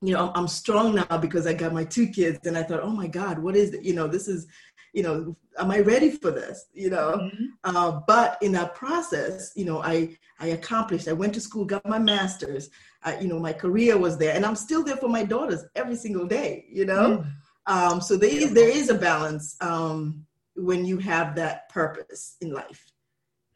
you 0.03 0.13
know 0.13 0.33
i'm 0.35 0.49
strong 0.49 0.95
now 0.95 1.19
because 1.19 1.47
i 1.47 1.53
got 1.53 1.73
my 1.73 1.85
two 1.85 2.07
kids 2.07 2.47
and 2.47 2.59
i 2.59 2.63
thought 2.63 2.83
oh 2.83 2.91
my 2.91 3.07
god 3.07 3.39
what 3.39 3.57
is 3.57 3.73
it 3.73 3.83
you 3.83 3.95
know 3.95 4.07
this 4.07 4.29
is 4.29 4.47
you 4.93 5.03
know 5.03 5.35
am 5.59 5.71
i 5.71 5.79
ready 5.79 6.11
for 6.11 6.31
this 6.31 6.67
you 6.73 6.91
know 6.91 7.17
mm-hmm. 7.17 7.45
uh, 7.65 8.01
but 8.07 8.37
in 8.43 8.53
that 8.53 8.75
process 8.75 9.53
you 9.57 9.65
know 9.65 9.83
i 9.83 10.15
i 10.41 10.49
accomplished 10.49 11.09
i 11.09 11.13
went 11.13 11.33
to 11.33 11.41
school 11.41 11.65
got 11.65 11.87
my 11.87 11.99
master's 11.99 12.69
I, 13.05 13.19
you 13.19 13.29
know 13.29 13.39
my 13.39 13.53
career 13.53 13.97
was 13.97 14.19
there 14.19 14.35
and 14.35 14.45
i'm 14.45 14.57
still 14.57 14.85
there 14.85 14.97
for 14.97 15.09
my 15.09 15.25
daughters 15.25 15.65
every 15.75 15.97
single 15.97 16.27
day 16.27 16.67
you 16.69 16.85
know 16.85 17.25
mm. 17.25 17.73
um, 17.73 18.01
so 18.01 18.17
there 18.17 18.31
is 18.31 18.53
there 18.53 18.69
is 18.69 18.91
a 18.91 18.95
balance 18.95 19.57
um, 19.61 20.27
when 20.55 20.85
you 20.85 20.99
have 20.99 21.37
that 21.37 21.69
purpose 21.69 22.37
in 22.41 22.53
life 22.53 22.85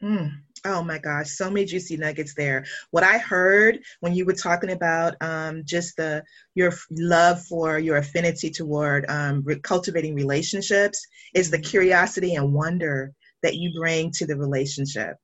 mm. 0.01 0.31
Oh 0.65 0.83
my 0.83 0.97
gosh, 0.97 1.29
so 1.29 1.49
many 1.49 1.65
juicy 1.65 1.97
nuggets 1.97 2.33
there. 2.33 2.65
What 2.91 3.03
I 3.03 3.19
heard 3.19 3.79
when 3.99 4.13
you 4.13 4.25
were 4.25 4.33
talking 4.33 4.71
about 4.71 5.15
um, 5.21 5.61
just 5.65 5.95
the 5.97 6.23
your 6.55 6.73
love 6.91 7.43
for 7.43 7.77
your 7.77 7.97
affinity 7.97 8.49
toward 8.49 9.05
um, 9.09 9.43
re- 9.45 9.59
cultivating 9.59 10.15
relationships 10.15 11.05
is 11.33 11.51
the 11.51 11.57
mm-hmm. 11.57 11.69
curiosity 11.69 12.35
and 12.35 12.53
wonder 12.53 13.13
that 13.43 13.55
you 13.55 13.71
bring 13.79 14.11
to 14.11 14.25
the 14.25 14.35
relationship 14.35 15.17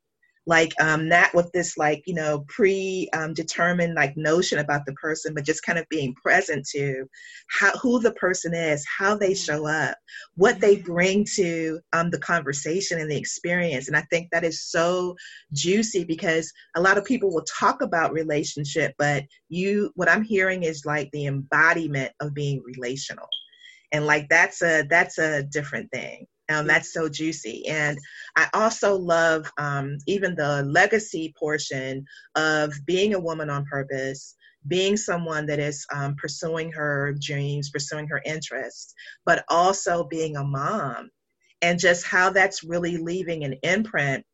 like 0.46 0.74
um, 0.82 1.08
not 1.08 1.34
with 1.34 1.52
this 1.52 1.78
like 1.78 2.04
you 2.06 2.14
know 2.14 2.44
pre-determined 2.48 3.92
um, 3.92 3.96
like 3.96 4.18
notion 4.18 4.60
about 4.60 4.86
the 4.86 4.94
person 4.94 5.34
but 5.34 5.46
just 5.46 5.64
kind 5.64 5.80
of 5.80 5.88
being 5.90 6.14
present 6.16 6.66
to 6.66 7.06
how 7.50 7.72
who 7.78 8.00
the 8.02 8.12
person 8.14 8.54
is 8.54 8.86
how 8.98 9.16
they 9.16 9.34
show 9.34 9.68
up 9.68 9.98
what 10.36 10.60
they 10.60 10.76
bring 10.78 11.26
to 11.36 11.80
um, 11.94 12.10
the 12.10 12.20
conversation 12.20 13.00
and 13.00 13.10
the 13.10 13.18
experience. 13.18 13.88
And 13.88 13.96
i 13.96 14.02
think 14.10 14.30
that 14.32 14.44
is 14.44 14.64
so 14.64 15.16
juicy 15.54 16.04
because 16.04 16.52
a 16.76 16.82
lot 16.82 16.98
of 16.98 17.06
people 17.06 17.34
will 17.34 17.46
talk 17.46 17.82
about 17.82 18.14
relationship 18.14 18.94
but 18.98 19.24
you 19.50 19.92
what 19.96 20.10
i'm 20.10 20.24
hearing 20.24 20.64
is 20.64 20.86
like 20.86 21.10
the 21.12 21.26
embodiment 21.26 22.12
of 22.20 22.34
being 22.34 22.62
relational. 22.64 23.28
And 23.92 24.08
like 24.08 24.28
that's 24.30 24.62
a 24.64 24.84
that's 24.90 25.20
a 25.20 25.44
different 25.44 25.92
thing 25.92 26.26
um, 26.50 26.68
that's 26.68 26.94
so 26.94 27.10
juicy. 27.10 27.68
And 27.68 27.98
I 28.36 28.48
also 28.54 28.96
love 28.98 29.50
um, 29.58 29.98
even 30.08 30.36
the 30.36 30.64
legacy 30.64 31.34
portion 31.38 32.06
of 32.36 32.74
being 32.86 33.14
a 33.14 33.20
woman 33.20 33.50
on 33.50 33.66
purpose, 33.66 34.36
being 34.68 34.98
someone 34.98 35.46
that 35.48 35.60
is 35.60 35.86
um, 35.94 36.16
pursuing 36.16 36.72
her 36.74 37.16
dreams, 37.20 37.70
pursuing 37.70 38.08
her 38.08 38.22
interests, 38.26 38.94
but 39.26 39.44
also 39.50 40.06
being 40.06 40.36
a 40.36 40.44
mom, 40.44 41.10
and 41.62 41.80
just 41.80 42.06
how 42.06 42.30
that's 42.30 42.64
really 42.64 42.98
leaving 42.98 43.44
an 43.44 43.56
imprint 43.64 44.26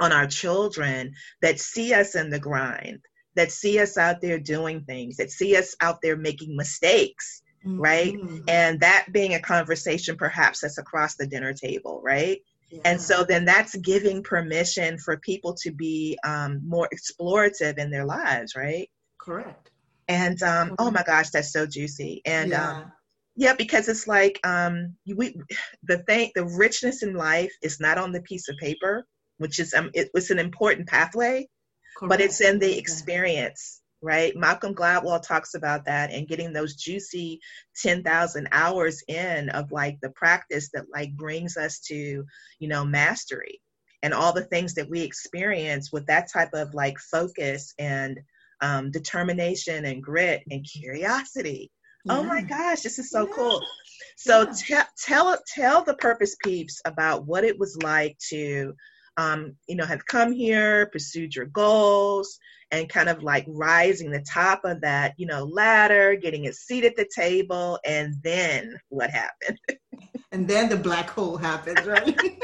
on 0.00 0.12
our 0.12 0.26
children 0.26 1.12
that 1.42 1.60
see 1.60 1.94
us 1.94 2.14
in 2.14 2.30
the 2.30 2.38
grind, 2.40 3.00
that 3.36 3.52
see 3.52 3.78
us 3.78 3.98
out 3.98 4.20
there 4.20 4.38
doing 4.38 4.82
things, 4.84 5.16
that 5.16 5.30
see 5.30 5.56
us 5.56 5.76
out 5.80 5.98
there 6.02 6.16
making 6.16 6.56
mistakes 6.56 7.42
mm-hmm. 7.64 7.80
right? 7.80 8.14
And 8.48 8.80
that 8.80 9.06
being 9.10 9.34
a 9.34 9.40
conversation 9.40 10.16
perhaps 10.16 10.60
that's 10.60 10.78
across 10.78 11.16
the 11.16 11.26
dinner 11.26 11.52
table, 11.52 12.00
right? 12.02 12.40
Yeah. 12.70 12.80
And 12.84 13.00
so 13.00 13.24
then 13.24 13.44
that's 13.44 13.74
giving 13.76 14.22
permission 14.22 14.98
for 14.98 15.16
people 15.18 15.54
to 15.62 15.70
be 15.70 16.18
um, 16.24 16.62
more 16.66 16.88
explorative 16.92 17.78
in 17.78 17.90
their 17.90 18.04
lives, 18.04 18.54
right? 18.56 18.90
Correct. 19.18 19.70
And 20.08 20.42
um, 20.42 20.74
oh 20.78 20.90
my 20.90 21.02
gosh, 21.02 21.30
that's 21.30 21.52
so 21.52 21.66
juicy. 21.66 22.20
And 22.24 22.50
yeah. 22.50 22.70
Um, 22.70 22.92
yeah, 23.36 23.54
because 23.54 23.88
it's 23.88 24.06
like 24.06 24.38
um, 24.44 24.94
we 25.06 25.36
the 25.82 25.98
thing, 25.98 26.30
the 26.34 26.44
richness 26.44 27.02
in 27.02 27.14
life 27.14 27.52
is 27.62 27.80
not 27.80 27.98
on 27.98 28.12
the 28.12 28.22
piece 28.22 28.48
of 28.48 28.56
paper, 28.58 29.06
which 29.38 29.58
is 29.58 29.74
um, 29.74 29.90
it, 29.92 30.10
it's 30.14 30.30
an 30.30 30.38
important 30.38 30.86
pathway, 30.86 31.48
Correct. 31.96 32.10
but 32.10 32.20
it's 32.20 32.40
in 32.40 32.60
the 32.60 32.78
experience 32.78 33.80
right? 34.04 34.36
Malcolm 34.36 34.74
Gladwell 34.74 35.22
talks 35.22 35.54
about 35.54 35.86
that 35.86 36.12
and 36.12 36.28
getting 36.28 36.52
those 36.52 36.76
juicy 36.76 37.40
10,000 37.82 38.48
hours 38.52 39.02
in 39.08 39.48
of 39.48 39.72
like 39.72 39.98
the 40.02 40.10
practice 40.10 40.70
that 40.74 40.84
like 40.92 41.16
brings 41.16 41.56
us 41.56 41.80
to, 41.80 42.24
you 42.58 42.68
know, 42.68 42.84
mastery 42.84 43.60
and 44.02 44.12
all 44.12 44.34
the 44.34 44.44
things 44.44 44.74
that 44.74 44.90
we 44.90 45.00
experience 45.00 45.90
with 45.90 46.06
that 46.06 46.30
type 46.30 46.50
of 46.52 46.74
like 46.74 46.98
focus 46.98 47.72
and 47.78 48.20
um, 48.60 48.90
determination 48.90 49.86
and 49.86 50.02
grit 50.02 50.42
and 50.50 50.66
curiosity. 50.70 51.72
Yeah. 52.04 52.18
Oh 52.18 52.22
my 52.22 52.42
gosh, 52.42 52.82
this 52.82 52.98
is 52.98 53.10
so 53.10 53.26
yeah. 53.26 53.34
cool. 53.34 53.62
So 54.16 54.42
yeah. 54.68 54.82
t- 54.82 54.88
tell 54.98 55.38
tell 55.46 55.82
the 55.82 55.94
purpose 55.94 56.36
peeps 56.44 56.82
about 56.84 57.26
what 57.26 57.44
it 57.44 57.58
was 57.58 57.78
like 57.82 58.18
to 58.28 58.74
um, 59.16 59.56
you 59.68 59.76
know, 59.76 59.86
have 59.86 60.06
come 60.06 60.32
here, 60.32 60.86
pursued 60.86 61.34
your 61.34 61.46
goals, 61.46 62.38
and 62.70 62.88
kind 62.88 63.08
of 63.08 63.22
like 63.22 63.44
rising 63.48 64.10
the 64.10 64.22
top 64.22 64.64
of 64.64 64.80
that, 64.80 65.14
you 65.16 65.26
know, 65.26 65.44
ladder, 65.44 66.16
getting 66.16 66.46
a 66.46 66.52
seat 66.52 66.84
at 66.84 66.96
the 66.96 67.08
table, 67.14 67.78
and 67.84 68.14
then 68.22 68.78
what 68.88 69.10
happened? 69.10 69.58
and 70.32 70.48
then 70.48 70.68
the 70.68 70.76
black 70.76 71.08
hole 71.08 71.36
happens, 71.36 71.86
right? 71.86 72.18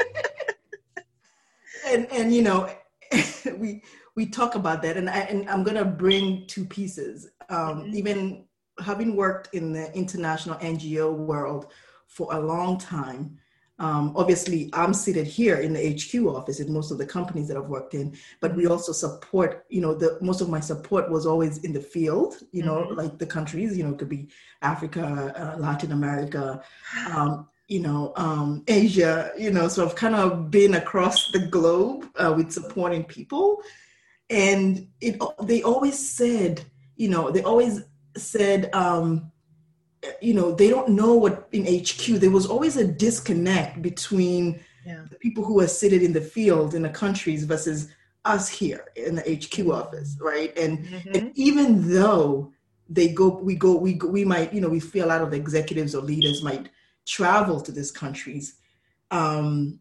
and 1.85 2.07
and 2.11 2.33
you 2.33 2.41
know, 2.41 2.73
we 3.57 3.83
we 4.15 4.25
talk 4.25 4.55
about 4.55 4.81
that, 4.83 4.97
and 4.97 5.09
I 5.09 5.19
and 5.19 5.49
I'm 5.49 5.63
gonna 5.63 5.85
bring 5.85 6.45
two 6.47 6.65
pieces. 6.65 7.29
Um, 7.49 7.83
mm-hmm. 7.83 7.95
Even 7.95 8.45
having 8.79 9.15
worked 9.15 9.53
in 9.53 9.73
the 9.73 9.93
international 9.93 10.57
NGO 10.59 11.13
world 11.13 11.71
for 12.07 12.33
a 12.33 12.39
long 12.39 12.77
time, 12.77 13.37
um, 13.81 14.13
obviously, 14.15 14.69
I'm 14.73 14.93
seated 14.93 15.25
here 15.25 15.55
in 15.55 15.73
the 15.73 15.93
HQ 15.93 16.27
office 16.27 16.59
in 16.59 16.71
most 16.71 16.91
of 16.91 16.99
the 16.99 17.05
companies 17.05 17.47
that 17.47 17.57
I've 17.57 17.65
worked 17.65 17.95
in, 17.95 18.15
but 18.39 18.55
we 18.55 18.67
also 18.67 18.91
support, 18.91 19.65
you 19.69 19.81
know, 19.81 19.95
the 19.95 20.19
most 20.21 20.39
of 20.39 20.49
my 20.49 20.59
support 20.59 21.09
was 21.09 21.25
always 21.25 21.57
in 21.63 21.73
the 21.73 21.81
field, 21.81 22.35
you 22.51 22.61
know, 22.61 22.83
mm-hmm. 22.83 22.93
like 22.93 23.17
the 23.17 23.25
countries, 23.25 23.75
you 23.75 23.83
know, 23.83 23.89
it 23.89 23.97
could 23.97 24.07
be 24.07 24.27
Africa, 24.61 25.33
uh, 25.35 25.59
Latin 25.59 25.93
America, 25.93 26.63
um, 27.09 27.49
you 27.67 27.79
know, 27.79 28.13
um, 28.17 28.63
Asia, 28.67 29.31
you 29.35 29.49
know, 29.49 29.67
so 29.67 29.83
I've 29.83 29.95
kind 29.95 30.13
of 30.13 30.51
been 30.51 30.75
across 30.75 31.31
the 31.31 31.39
globe 31.39 32.05
uh, 32.17 32.31
with 32.37 32.51
supporting 32.51 33.03
people. 33.03 33.63
And 34.29 34.89
it, 35.01 35.19
they 35.41 35.63
always 35.63 35.97
said, 35.97 36.63
you 36.97 37.09
know, 37.09 37.31
they 37.31 37.41
always 37.41 37.81
said, 38.15 38.69
um, 38.75 39.31
you 40.21 40.33
know 40.33 40.51
they 40.51 40.69
don't 40.69 40.89
know 40.89 41.13
what 41.13 41.47
in 41.51 41.65
hq 41.65 42.19
there 42.19 42.31
was 42.31 42.45
always 42.45 42.77
a 42.77 42.87
disconnect 42.87 43.81
between 43.81 44.59
yeah. 44.85 45.03
the 45.09 45.15
people 45.17 45.43
who 45.43 45.59
are 45.59 45.67
seated 45.67 46.01
in 46.01 46.13
the 46.13 46.21
field 46.21 46.73
in 46.73 46.81
the 46.81 46.89
countries 46.89 47.43
versus 47.43 47.89
us 48.25 48.49
here 48.49 48.85
in 48.95 49.15
the 49.15 49.21
hq 49.21 49.69
office 49.69 50.17
right 50.19 50.57
and, 50.57 50.79
mm-hmm. 50.79 51.15
and 51.15 51.31
even 51.35 51.89
though 51.89 52.51
they 52.89 53.07
go 53.07 53.29
we 53.29 53.55
go 53.55 53.75
we 53.75 53.93
go, 53.93 54.07
we 54.07 54.25
might 54.25 54.53
you 54.53 54.61
know 54.61 54.69
we 54.69 54.79
feel 54.79 55.05
a 55.05 55.07
lot 55.07 55.21
of 55.21 55.31
the 55.31 55.37
executives 55.37 55.95
or 55.95 56.01
leaders 56.01 56.43
might 56.43 56.69
travel 57.05 57.61
to 57.61 57.71
these 57.71 57.91
countries 57.91 58.55
um 59.11 59.79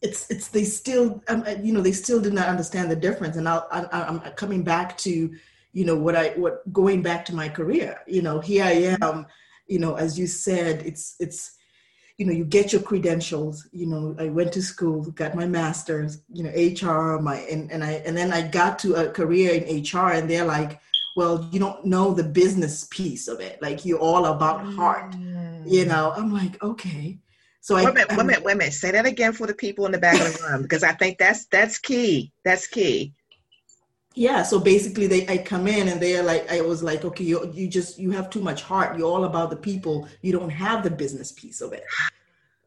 it's 0.00 0.30
it's 0.30 0.48
they 0.48 0.64
still 0.64 1.22
um, 1.28 1.42
uh, 1.46 1.54
you 1.62 1.72
know 1.72 1.80
they 1.80 1.92
still 1.92 2.20
did 2.20 2.32
not 2.32 2.48
understand 2.48 2.90
the 2.90 2.96
difference 2.96 3.36
and 3.36 3.48
I'll, 3.48 3.66
I, 3.70 3.86
i'm 3.92 4.20
coming 4.36 4.62
back 4.62 4.96
to 4.98 5.30
you 5.72 5.84
know 5.84 5.96
what 5.96 6.14
i 6.14 6.28
what 6.30 6.72
going 6.72 7.02
back 7.02 7.24
to 7.26 7.34
my 7.34 7.48
career 7.48 8.00
you 8.06 8.22
know 8.22 8.40
here 8.40 8.64
i 8.64 8.96
am 9.00 9.26
you 9.68 9.78
know, 9.78 9.94
as 9.94 10.18
you 10.18 10.26
said, 10.26 10.82
it's 10.84 11.14
it's 11.20 11.52
you 12.16 12.26
know, 12.26 12.32
you 12.32 12.44
get 12.44 12.72
your 12.72 12.82
credentials. 12.82 13.68
You 13.70 13.86
know, 13.86 14.16
I 14.18 14.28
went 14.28 14.52
to 14.54 14.62
school, 14.62 15.02
got 15.12 15.36
my 15.36 15.46
master's, 15.46 16.20
you 16.32 16.42
know, 16.42 16.50
HR, 16.50 17.20
my 17.20 17.36
and, 17.36 17.70
and 17.70 17.84
I 17.84 18.02
and 18.04 18.16
then 18.16 18.32
I 18.32 18.42
got 18.42 18.78
to 18.80 18.94
a 18.94 19.10
career 19.10 19.52
in 19.52 19.82
HR 19.82 20.12
and 20.12 20.28
they're 20.28 20.44
like, 20.44 20.80
well, 21.14 21.48
you 21.52 21.60
don't 21.60 21.84
know 21.84 22.12
the 22.12 22.24
business 22.24 22.88
piece 22.90 23.28
of 23.28 23.40
it. 23.40 23.62
Like 23.62 23.84
you're 23.84 24.00
all 24.00 24.26
about 24.26 24.64
heart. 24.74 25.12
Mm. 25.12 25.70
You 25.70 25.84
know, 25.84 26.12
I'm 26.16 26.32
like, 26.32 26.60
okay. 26.62 27.18
So 27.60 27.76
wait 27.76 27.86
I, 27.86 27.90
a 27.90 27.92
minute, 27.92 28.10
wait 28.10 28.20
a 28.20 28.24
minute, 28.24 28.44
wait 28.44 28.52
a 28.52 28.56
minute. 28.56 28.72
Say 28.72 28.90
that 28.90 29.06
again 29.06 29.32
for 29.32 29.46
the 29.46 29.54
people 29.54 29.86
in 29.86 29.92
the 29.92 29.98
back 29.98 30.20
of 30.20 30.38
the 30.38 30.48
room 30.48 30.62
because 30.62 30.82
I 30.82 30.92
think 30.92 31.18
that's 31.18 31.46
that's 31.46 31.78
key. 31.78 32.32
That's 32.44 32.66
key 32.66 33.14
yeah 34.18 34.42
so 34.42 34.58
basically 34.58 35.06
they 35.06 35.26
i 35.28 35.38
come 35.38 35.68
in 35.68 35.88
and 35.88 36.00
they're 36.00 36.24
like 36.24 36.50
i 36.50 36.60
was 36.60 36.82
like 36.82 37.04
okay 37.04 37.22
you, 37.22 37.50
you 37.54 37.68
just 37.68 37.98
you 37.98 38.10
have 38.10 38.28
too 38.28 38.40
much 38.40 38.62
heart 38.62 38.98
you're 38.98 39.08
all 39.08 39.24
about 39.24 39.48
the 39.48 39.56
people 39.56 40.08
you 40.22 40.32
don't 40.32 40.50
have 40.50 40.82
the 40.82 40.90
business 40.90 41.30
piece 41.32 41.60
of 41.60 41.72
it 41.72 41.84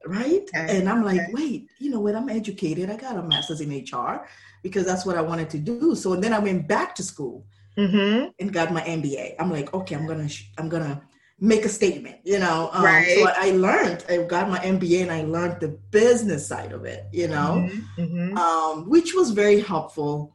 right 0.06 0.50
okay. 0.56 0.78
and 0.78 0.88
i'm 0.90 1.04
like 1.04 1.20
okay. 1.20 1.32
wait 1.34 1.68
you 1.78 1.92
know 1.92 2.00
what 2.00 2.16
i'm 2.16 2.30
educated 2.30 2.90
i 2.90 2.96
got 2.96 3.18
a 3.18 3.24
master's 3.24 3.60
in 3.60 3.70
hr 3.70 4.26
because 4.64 4.86
that's 4.86 5.06
what 5.06 5.18
i 5.18 5.22
wanted 5.22 5.50
to 5.50 5.58
do 5.58 5.94
so 5.94 6.16
then 6.16 6.34
i 6.34 6.40
went 6.40 6.68
back 6.68 6.96
to 6.96 7.04
school 7.04 7.46
mm-hmm. 7.78 8.30
and 8.40 8.54
got 8.54 8.72
my 8.72 8.82
mba 8.82 9.36
i'm 9.38 9.52
like 9.52 9.74
okay 9.74 9.94
i'm 9.96 10.08
gonna 10.08 10.30
i'm 10.58 10.70
gonna 10.70 11.02
make 11.38 11.66
a 11.66 11.70
statement 11.70 12.16
you 12.24 12.40
know 12.40 12.70
um, 12.72 12.86
right. 12.86 13.18
so 13.18 13.28
i 13.36 13.52
learned 13.52 14.06
i 14.08 14.18
got 14.24 14.50
my 14.50 14.60
mba 14.60 15.02
and 15.02 15.12
i 15.12 15.22
learned 15.24 15.60
the 15.60 15.70
business 15.92 16.48
side 16.48 16.72
of 16.72 16.86
it 16.86 17.08
you 17.12 17.28
know 17.28 17.68
mm-hmm. 17.68 18.02
Mm-hmm. 18.02 18.38
Um, 18.38 18.90
which 18.90 19.14
was 19.14 19.32
very 19.32 19.60
helpful 19.60 20.34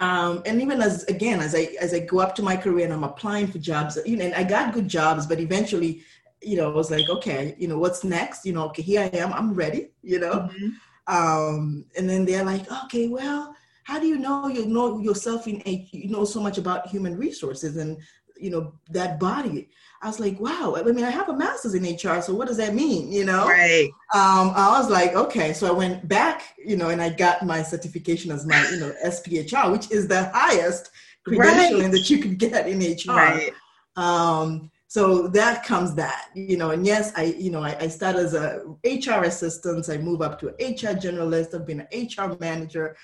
um, 0.00 0.42
and 0.46 0.60
even 0.60 0.80
as 0.80 1.04
again 1.04 1.40
as 1.40 1.54
I 1.54 1.68
as 1.80 1.94
I 1.94 2.00
go 2.00 2.18
up 2.20 2.34
to 2.36 2.42
my 2.42 2.56
career 2.56 2.84
and 2.84 2.92
I'm 2.92 3.04
applying 3.04 3.46
for 3.46 3.58
jobs, 3.58 3.98
you 4.04 4.16
know, 4.16 4.24
and 4.24 4.34
I 4.34 4.44
got 4.44 4.74
good 4.74 4.88
jobs, 4.88 5.26
but 5.26 5.40
eventually, 5.40 6.02
you 6.42 6.56
know, 6.56 6.70
I 6.70 6.74
was 6.74 6.90
like, 6.90 7.08
okay, 7.08 7.54
you 7.58 7.68
know, 7.68 7.78
what's 7.78 8.04
next? 8.04 8.44
You 8.44 8.52
know, 8.52 8.64
okay, 8.66 8.82
here 8.82 9.02
I 9.02 9.16
am, 9.16 9.32
I'm 9.32 9.54
ready, 9.54 9.90
you 10.02 10.18
know. 10.18 10.48
Mm-hmm. 10.50 10.68
Um, 11.08 11.84
and 11.96 12.08
then 12.08 12.24
they're 12.24 12.44
like, 12.44 12.70
okay, 12.84 13.08
well, 13.08 13.54
how 13.84 14.00
do 14.00 14.06
you 14.06 14.18
know 14.18 14.48
you 14.48 14.66
know 14.66 14.98
yourself 14.98 15.46
in 15.46 15.62
a 15.66 15.88
you 15.92 16.10
know 16.10 16.24
so 16.24 16.40
much 16.40 16.58
about 16.58 16.88
human 16.88 17.16
resources 17.16 17.76
and 17.76 17.98
you 18.36 18.50
know 18.50 18.74
that 18.90 19.20
body? 19.20 19.68
I 20.02 20.08
was 20.08 20.20
like, 20.20 20.38
wow. 20.38 20.74
I 20.76 20.82
mean, 20.82 21.04
I 21.04 21.10
have 21.10 21.28
a 21.28 21.36
master's 21.36 21.74
in 21.74 21.82
HR, 21.82 22.20
so 22.20 22.34
what 22.34 22.48
does 22.48 22.58
that 22.58 22.74
mean? 22.74 23.10
You 23.10 23.24
know, 23.24 23.46
right? 23.46 23.88
Um, 24.14 24.52
I 24.54 24.78
was 24.78 24.90
like, 24.90 25.14
okay. 25.14 25.52
So 25.52 25.66
I 25.66 25.72
went 25.72 26.06
back, 26.06 26.54
you 26.58 26.76
know, 26.76 26.90
and 26.90 27.00
I 27.00 27.10
got 27.10 27.44
my 27.44 27.62
certification 27.62 28.30
as 28.30 28.46
my, 28.46 28.68
you 28.70 28.80
know, 28.80 28.92
SPHR, 29.04 29.72
which 29.72 29.90
is 29.90 30.06
the 30.06 30.24
highest 30.34 30.90
credentialing 31.26 31.82
right. 31.82 31.92
that 31.92 32.10
you 32.10 32.18
can 32.18 32.36
get 32.36 32.68
in 32.68 32.78
HR. 32.78 33.16
Right. 33.16 33.52
Um, 33.96 34.70
so 34.88 35.28
that 35.28 35.64
comes 35.64 35.94
that, 35.96 36.28
you 36.34 36.56
know, 36.56 36.70
and 36.70 36.86
yes, 36.86 37.12
I, 37.16 37.24
you 37.24 37.50
know, 37.50 37.62
I, 37.62 37.76
I 37.80 37.88
started 37.88 38.20
as 38.20 38.34
a 38.34 38.62
HR 38.84 39.24
assistant. 39.24 39.88
I 39.88 39.98
move 39.98 40.22
up 40.22 40.38
to 40.40 40.48
an 40.48 40.54
HR 40.54 40.94
generalist. 40.94 41.54
I've 41.54 41.66
been 41.66 41.86
an 41.90 42.06
HR 42.06 42.36
manager. 42.38 42.96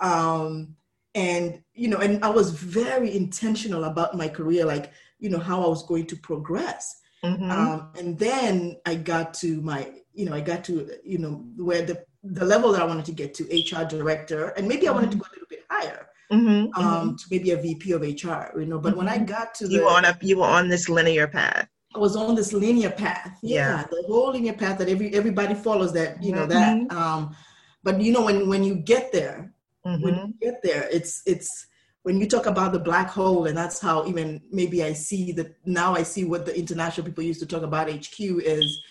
Um, 0.00 0.76
and, 1.14 1.62
you 1.74 1.88
know, 1.88 1.98
and 1.98 2.22
I 2.24 2.28
was 2.28 2.50
very 2.50 3.16
intentional 3.16 3.84
about 3.84 4.16
my 4.16 4.28
career. 4.28 4.64
Like, 4.64 4.92
you 5.20 5.30
know 5.30 5.38
how 5.38 5.62
I 5.62 5.68
was 5.68 5.84
going 5.84 6.06
to 6.06 6.16
progress. 6.16 7.00
Mm-hmm. 7.24 7.50
Um, 7.50 7.92
and 7.98 8.18
then 8.18 8.76
I 8.86 8.94
got 8.94 9.34
to 9.34 9.60
my, 9.60 9.92
you 10.14 10.24
know, 10.24 10.34
I 10.34 10.40
got 10.40 10.64
to, 10.64 10.90
you 11.04 11.18
know, 11.18 11.44
where 11.56 11.82
the 11.82 12.02
the 12.22 12.44
level 12.44 12.72
that 12.72 12.82
I 12.82 12.84
wanted 12.84 13.06
to 13.06 13.12
get 13.12 13.32
to 13.34 13.44
HR 13.44 13.84
director, 13.84 14.48
and 14.56 14.68
maybe 14.68 14.88
I 14.88 14.92
wanted 14.92 15.10
to 15.12 15.16
go 15.16 15.24
a 15.26 15.32
little 15.32 15.48
bit 15.48 15.64
higher, 15.70 16.06
mm-hmm. 16.30 16.82
um, 16.82 17.16
to 17.16 17.24
maybe 17.30 17.50
a 17.52 17.56
VP 17.56 17.92
of 17.92 18.02
HR, 18.02 18.58
you 18.58 18.66
know. 18.66 18.78
But 18.78 18.96
when 18.96 19.08
I 19.08 19.16
mm-hmm. 19.16 19.26
got 19.26 19.54
to 19.56 19.68
the, 19.68 19.74
you 19.74 19.84
were 19.84 19.90
on 19.90 20.04
a 20.04 20.16
you 20.20 20.38
were 20.38 20.46
on 20.46 20.68
this 20.68 20.88
linear 20.88 21.28
path. 21.28 21.68
I 21.94 21.98
was 21.98 22.16
on 22.16 22.34
this 22.34 22.52
linear 22.52 22.90
path. 22.90 23.38
Yeah, 23.42 23.80
yeah. 23.80 23.84
the 23.90 24.04
whole 24.06 24.32
linear 24.32 24.52
path 24.52 24.78
that 24.78 24.88
every 24.88 25.14
everybody 25.14 25.54
follows. 25.54 25.92
That 25.92 26.22
you 26.22 26.32
know 26.32 26.46
mm-hmm. 26.46 26.86
that. 26.88 26.96
Um, 26.96 27.36
but 27.82 28.00
you 28.00 28.12
know 28.12 28.24
when 28.24 28.48
when 28.48 28.64
you 28.64 28.76
get 28.76 29.12
there, 29.12 29.52
when 29.82 30.00
you 30.00 30.06
mm-hmm. 30.08 30.30
get 30.40 30.62
there, 30.62 30.88
it's 30.90 31.22
it's 31.26 31.66
when 32.02 32.18
you 32.18 32.26
talk 32.26 32.46
about 32.46 32.72
the 32.72 32.78
black 32.78 33.08
hole, 33.08 33.46
and 33.46 33.56
that's 33.56 33.78
how 33.78 34.06
even 34.06 34.40
maybe 34.50 34.82
I 34.82 34.92
see 34.92 35.32
that 35.32 35.54
now 35.66 35.94
I 35.94 36.02
see 36.02 36.24
what 36.24 36.46
the 36.46 36.58
international 36.58 37.06
people 37.06 37.24
used 37.24 37.40
to 37.40 37.46
talk 37.46 37.62
about 37.62 37.90
HQ 37.90 38.18
is 38.18 38.82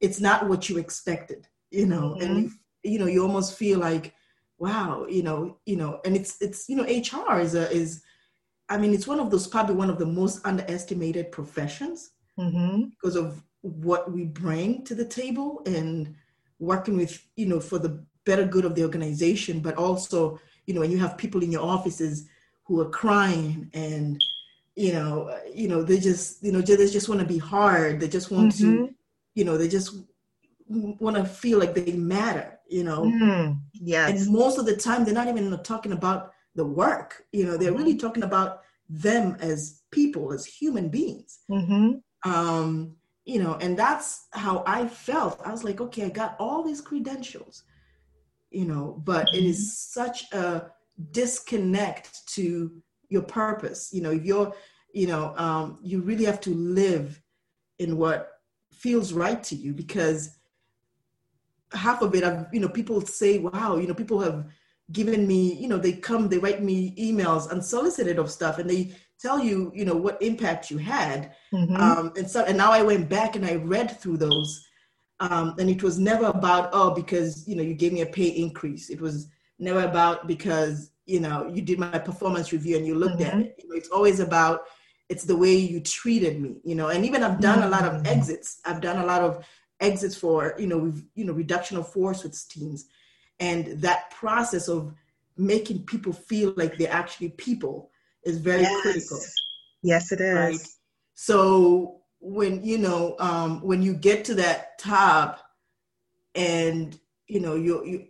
it's 0.00 0.20
not 0.20 0.48
what 0.48 0.68
you 0.68 0.78
expected, 0.78 1.48
you 1.70 1.86
know, 1.86 2.16
mm-hmm. 2.16 2.22
and 2.22 2.42
you, 2.44 2.50
you 2.84 2.98
know, 2.98 3.06
you 3.06 3.22
almost 3.22 3.56
feel 3.56 3.78
like, 3.78 4.14
wow, 4.58 5.06
you 5.08 5.22
know, 5.22 5.58
you 5.66 5.76
know, 5.76 6.00
and 6.04 6.14
it's 6.16 6.40
it's 6.40 6.68
you 6.68 6.76
know, 6.76 6.84
HR 6.84 7.40
is 7.40 7.54
a 7.54 7.70
is 7.70 8.02
I 8.68 8.78
mean, 8.78 8.94
it's 8.94 9.06
one 9.06 9.20
of 9.20 9.30
those 9.30 9.46
probably 9.46 9.74
one 9.74 9.90
of 9.90 9.98
the 9.98 10.06
most 10.06 10.44
underestimated 10.46 11.32
professions 11.32 12.12
mm-hmm. 12.38 12.84
because 12.90 13.16
of 13.16 13.42
what 13.62 14.12
we 14.12 14.24
bring 14.24 14.84
to 14.84 14.94
the 14.94 15.04
table 15.04 15.62
and 15.66 16.14
working 16.58 16.96
with, 16.96 17.26
you 17.36 17.46
know, 17.46 17.60
for 17.60 17.78
the 17.78 18.04
better 18.24 18.44
good 18.44 18.64
of 18.64 18.74
the 18.74 18.82
organization, 18.82 19.60
but 19.60 19.74
also, 19.76 20.38
you 20.66 20.74
know, 20.74 20.80
when 20.80 20.90
you 20.90 20.98
have 20.98 21.18
people 21.18 21.42
in 21.42 21.52
your 21.52 21.62
offices 21.62 22.26
who 22.64 22.80
are 22.80 22.88
crying 22.88 23.70
and 23.74 24.22
you 24.76 24.92
know 24.92 25.36
you 25.52 25.68
know 25.68 25.82
they 25.82 25.98
just 25.98 26.42
you 26.42 26.52
know 26.52 26.60
they 26.60 26.76
just 26.76 27.08
want 27.08 27.20
to 27.20 27.26
be 27.26 27.38
hard 27.38 28.00
they 28.00 28.08
just 28.08 28.30
want 28.30 28.52
mm-hmm. 28.52 28.86
to 28.86 28.94
you 29.34 29.44
know 29.44 29.56
they 29.56 29.68
just 29.68 29.96
want 30.68 31.16
to 31.16 31.24
feel 31.24 31.58
like 31.58 31.74
they 31.74 31.92
matter 31.92 32.58
you 32.68 32.82
know 32.82 33.02
mm, 33.02 33.56
yes 33.72 34.10
and 34.10 34.32
most 34.32 34.58
of 34.58 34.66
the 34.66 34.76
time 34.76 35.04
they're 35.04 35.14
not 35.14 35.28
even 35.28 35.56
talking 35.62 35.92
about 35.92 36.32
the 36.54 36.64
work 36.64 37.24
you 37.32 37.44
know 37.44 37.56
they're 37.56 37.70
mm-hmm. 37.70 37.78
really 37.78 37.96
talking 37.96 38.22
about 38.22 38.62
them 38.88 39.36
as 39.40 39.82
people 39.90 40.32
as 40.32 40.44
human 40.44 40.88
beings 40.88 41.40
mm-hmm. 41.50 42.30
um 42.30 42.96
you 43.24 43.38
know 43.38 43.54
and 43.60 43.78
that's 43.78 44.26
how 44.32 44.62
i 44.66 44.86
felt 44.86 45.40
i 45.44 45.50
was 45.50 45.64
like 45.64 45.80
okay 45.80 46.04
i 46.04 46.08
got 46.08 46.36
all 46.38 46.62
these 46.62 46.80
credentials 46.80 47.64
you 48.50 48.64
know 48.64 49.00
but 49.04 49.28
it 49.34 49.44
is 49.44 49.58
mm-hmm. 49.58 50.00
such 50.00 50.32
a 50.32 50.70
disconnect 51.10 52.26
to 52.28 52.70
your 53.08 53.22
purpose. 53.22 53.90
You 53.92 54.02
know 54.02 54.10
if 54.10 54.24
you're 54.24 54.54
you 54.92 55.06
know 55.06 55.34
um, 55.36 55.78
you 55.82 56.00
really 56.00 56.24
have 56.24 56.40
to 56.42 56.54
live 56.54 57.20
in 57.78 57.96
what 57.96 58.30
feels 58.72 59.12
right 59.12 59.42
to 59.42 59.56
you 59.56 59.72
because 59.72 60.38
half 61.72 62.02
of 62.02 62.14
it 62.14 62.22
I've, 62.22 62.46
you 62.52 62.60
know 62.60 62.68
people 62.68 63.00
say 63.00 63.38
wow 63.38 63.76
you 63.76 63.86
know 63.86 63.94
people 63.94 64.20
have 64.20 64.46
given 64.92 65.26
me 65.26 65.54
you 65.54 65.66
know 65.66 65.78
they 65.78 65.92
come 65.92 66.28
they 66.28 66.38
write 66.38 66.62
me 66.62 66.94
emails 66.96 67.50
unsolicited 67.50 68.18
of 68.18 68.30
stuff 68.30 68.58
and 68.58 68.68
they 68.68 68.92
tell 69.18 69.42
you 69.42 69.72
you 69.74 69.84
know 69.84 69.96
what 69.96 70.20
impact 70.22 70.70
you 70.70 70.78
had. 70.78 71.34
Mm-hmm. 71.52 71.76
um, 71.76 72.12
and 72.16 72.30
so 72.30 72.44
and 72.44 72.56
now 72.58 72.70
i 72.70 72.82
went 72.82 73.08
back 73.08 73.36
and 73.36 73.44
i 73.46 73.54
read 73.54 73.98
through 74.00 74.18
those 74.18 74.64
um, 75.20 75.54
and 75.58 75.70
it 75.70 75.82
was 75.82 75.98
never 75.98 76.26
about 76.26 76.70
oh 76.72 76.90
because 76.90 77.46
you 77.46 77.56
know 77.56 77.62
you 77.62 77.74
gave 77.74 77.92
me 77.92 78.02
a 78.02 78.06
pay 78.06 78.28
increase. 78.28 78.90
It 78.90 79.00
was 79.00 79.28
never 79.58 79.84
about 79.84 80.26
because 80.26 80.90
you 81.06 81.20
know 81.20 81.50
you 81.52 81.62
did 81.62 81.78
my 81.78 81.98
performance 81.98 82.52
review 82.52 82.76
and 82.76 82.86
you 82.86 82.94
looked 82.94 83.20
mm-hmm. 83.20 83.38
at 83.38 83.46
it 83.46 83.54
you 83.58 83.68
know, 83.68 83.76
it's 83.76 83.88
always 83.88 84.20
about 84.20 84.62
it's 85.08 85.24
the 85.24 85.36
way 85.36 85.54
you 85.54 85.80
treated 85.80 86.40
me 86.40 86.56
you 86.64 86.74
know 86.74 86.88
and 86.88 87.04
even 87.04 87.22
i've 87.22 87.40
done 87.40 87.58
mm-hmm. 87.58 87.68
a 87.68 87.70
lot 87.70 87.84
of 87.84 87.94
mm-hmm. 87.94 88.06
exits 88.06 88.60
i've 88.64 88.80
done 88.80 88.98
a 88.98 89.06
lot 89.06 89.22
of 89.22 89.44
exits 89.80 90.16
for 90.16 90.54
you 90.58 90.66
know 90.66 90.78
we've 90.78 91.04
you 91.14 91.24
know 91.24 91.32
reduction 91.32 91.76
of 91.76 91.88
force 91.88 92.22
with 92.22 92.48
teams 92.48 92.86
and 93.40 93.80
that 93.80 94.10
process 94.10 94.68
of 94.68 94.94
making 95.36 95.84
people 95.84 96.12
feel 96.12 96.54
like 96.56 96.78
they're 96.78 96.92
actually 96.92 97.28
people 97.30 97.90
is 98.24 98.38
very 98.38 98.62
yes. 98.62 98.82
critical 98.82 99.20
yes 99.82 100.12
it 100.12 100.20
is 100.20 100.34
right? 100.34 100.68
so 101.14 102.00
when 102.20 102.64
you 102.64 102.78
know 102.78 103.16
um, 103.18 103.60
when 103.60 103.82
you 103.82 103.92
get 103.92 104.24
to 104.24 104.34
that 104.34 104.78
top 104.78 105.40
and 106.34 106.98
you 107.28 107.40
know 107.40 107.54
you 107.54 107.84
you 107.84 108.06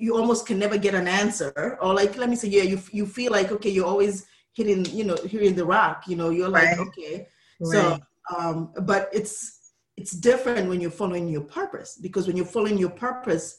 you 0.00 0.16
almost 0.16 0.46
can 0.46 0.58
never 0.58 0.78
get 0.78 0.94
an 0.94 1.06
answer. 1.06 1.78
Or 1.80 1.94
like 1.94 2.16
let 2.16 2.30
me 2.30 2.36
say 2.36 2.48
yeah 2.48 2.62
you 2.62 2.80
you 2.90 3.06
feel 3.06 3.30
like 3.32 3.52
okay 3.52 3.70
you're 3.70 3.86
always 3.86 4.26
hitting 4.52 4.84
you 4.86 5.04
know 5.04 5.16
hitting 5.16 5.54
the 5.54 5.64
rock 5.64 6.04
you 6.06 6.16
know 6.16 6.30
you're 6.30 6.48
like 6.48 6.76
right. 6.76 6.78
okay. 6.78 7.28
Right. 7.60 7.72
so 7.72 7.98
um 8.36 8.72
but 8.82 9.08
it's 9.12 9.72
it's 9.96 10.12
different 10.12 10.68
when 10.68 10.80
you're 10.80 10.90
following 10.90 11.28
your 11.28 11.42
purpose 11.42 11.98
because 12.00 12.26
when 12.26 12.36
you're 12.36 12.46
following 12.46 12.78
your 12.78 12.90
purpose 12.90 13.58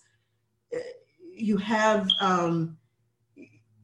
eh, 0.73 0.80
you 1.34 1.58
have 1.58 2.08
um 2.19 2.77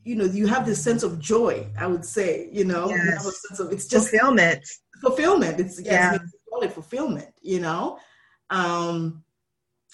you 0.04 0.15
know 0.15 0.26
you 0.26 0.48
have 0.48 0.65
this 0.65 0.84
sense 0.84 1.04
of 1.04 1.20
joy 1.20 1.65
i 1.80 1.88
would 1.88 2.06
say 2.06 2.50
you 2.52 2.65
know? 2.65 2.89
Yes. 2.89 3.00
you 3.04 3.12
have 3.12 3.26
a 3.26 3.32
sense 3.32 3.60
of 3.60 3.72
it's 3.72 3.88
just 3.88 4.10
fulfillment. 4.10 4.67
Fulfillment. 5.02 5.60
It's 5.60 5.80
yeah. 5.80 6.13
yes, 6.13 6.22
call 6.50 6.62
it 6.62 6.74
fulfillment 6.74 7.34
you 7.41 7.60
know? 7.60 8.00
Um 8.50 9.24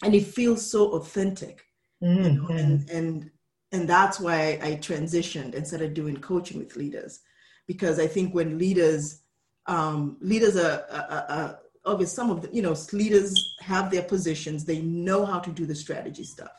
and 0.03 0.15
it 0.15 0.25
feels 0.25 0.69
so 0.69 0.93
authentic 0.93 1.63
mm-hmm. 2.03 2.23
you 2.23 2.31
know, 2.31 2.47
and 2.47 2.89
and 2.89 3.31
and 3.71 3.89
that's 3.89 4.19
why 4.19 4.59
I 4.61 4.75
transitioned 4.75 5.55
and 5.55 5.67
started 5.67 5.93
doing 5.93 6.17
coaching 6.17 6.59
with 6.59 6.75
leaders, 6.75 7.21
because 7.67 7.99
I 7.99 8.07
think 8.07 8.33
when 8.33 8.57
leaders 8.57 9.21
um, 9.65 10.17
leaders 10.19 10.57
are, 10.57 10.85
are, 10.91 11.25
are 11.29 11.59
obviously 11.85 12.15
some 12.15 12.29
of 12.29 12.41
the 12.41 12.53
you 12.53 12.61
know 12.61 12.75
leaders 12.91 13.55
have 13.59 13.89
their 13.91 14.03
positions, 14.03 14.65
they 14.65 14.81
know 14.81 15.25
how 15.25 15.39
to 15.39 15.51
do 15.51 15.65
the 15.65 15.75
strategy 15.75 16.23
stuff. 16.23 16.51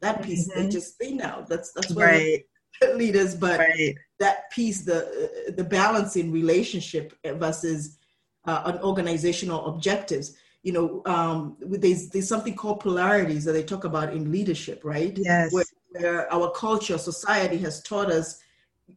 That 0.00 0.22
piece 0.22 0.50
mm-hmm. 0.50 0.62
they 0.62 0.68
just 0.68 0.98
they 0.98 1.12
know 1.12 1.44
that's 1.48 1.72
that's 1.72 1.90
what 1.94 2.06
right. 2.06 2.44
leaders, 2.94 3.34
but 3.34 3.58
right. 3.58 3.94
that 4.18 4.50
piece 4.50 4.82
the 4.82 5.52
the 5.56 5.64
balance 5.64 6.16
in 6.16 6.32
relationship 6.32 7.14
versus 7.24 7.98
uh, 8.44 8.62
an 8.66 8.78
organizational 8.78 9.66
objectives 9.66 10.36
you 10.62 10.72
know, 10.72 11.02
um, 11.06 11.56
there's 11.60 12.08
there's 12.10 12.28
something 12.28 12.54
called 12.54 12.80
polarities 12.80 13.44
that 13.44 13.52
they 13.52 13.64
talk 13.64 13.84
about 13.84 14.12
in 14.12 14.30
leadership, 14.30 14.80
right? 14.84 15.16
Yes. 15.16 15.52
Where, 15.52 15.64
where 15.90 16.32
our 16.32 16.50
culture, 16.52 16.98
society 16.98 17.58
has 17.58 17.82
taught 17.82 18.10
us 18.10 18.40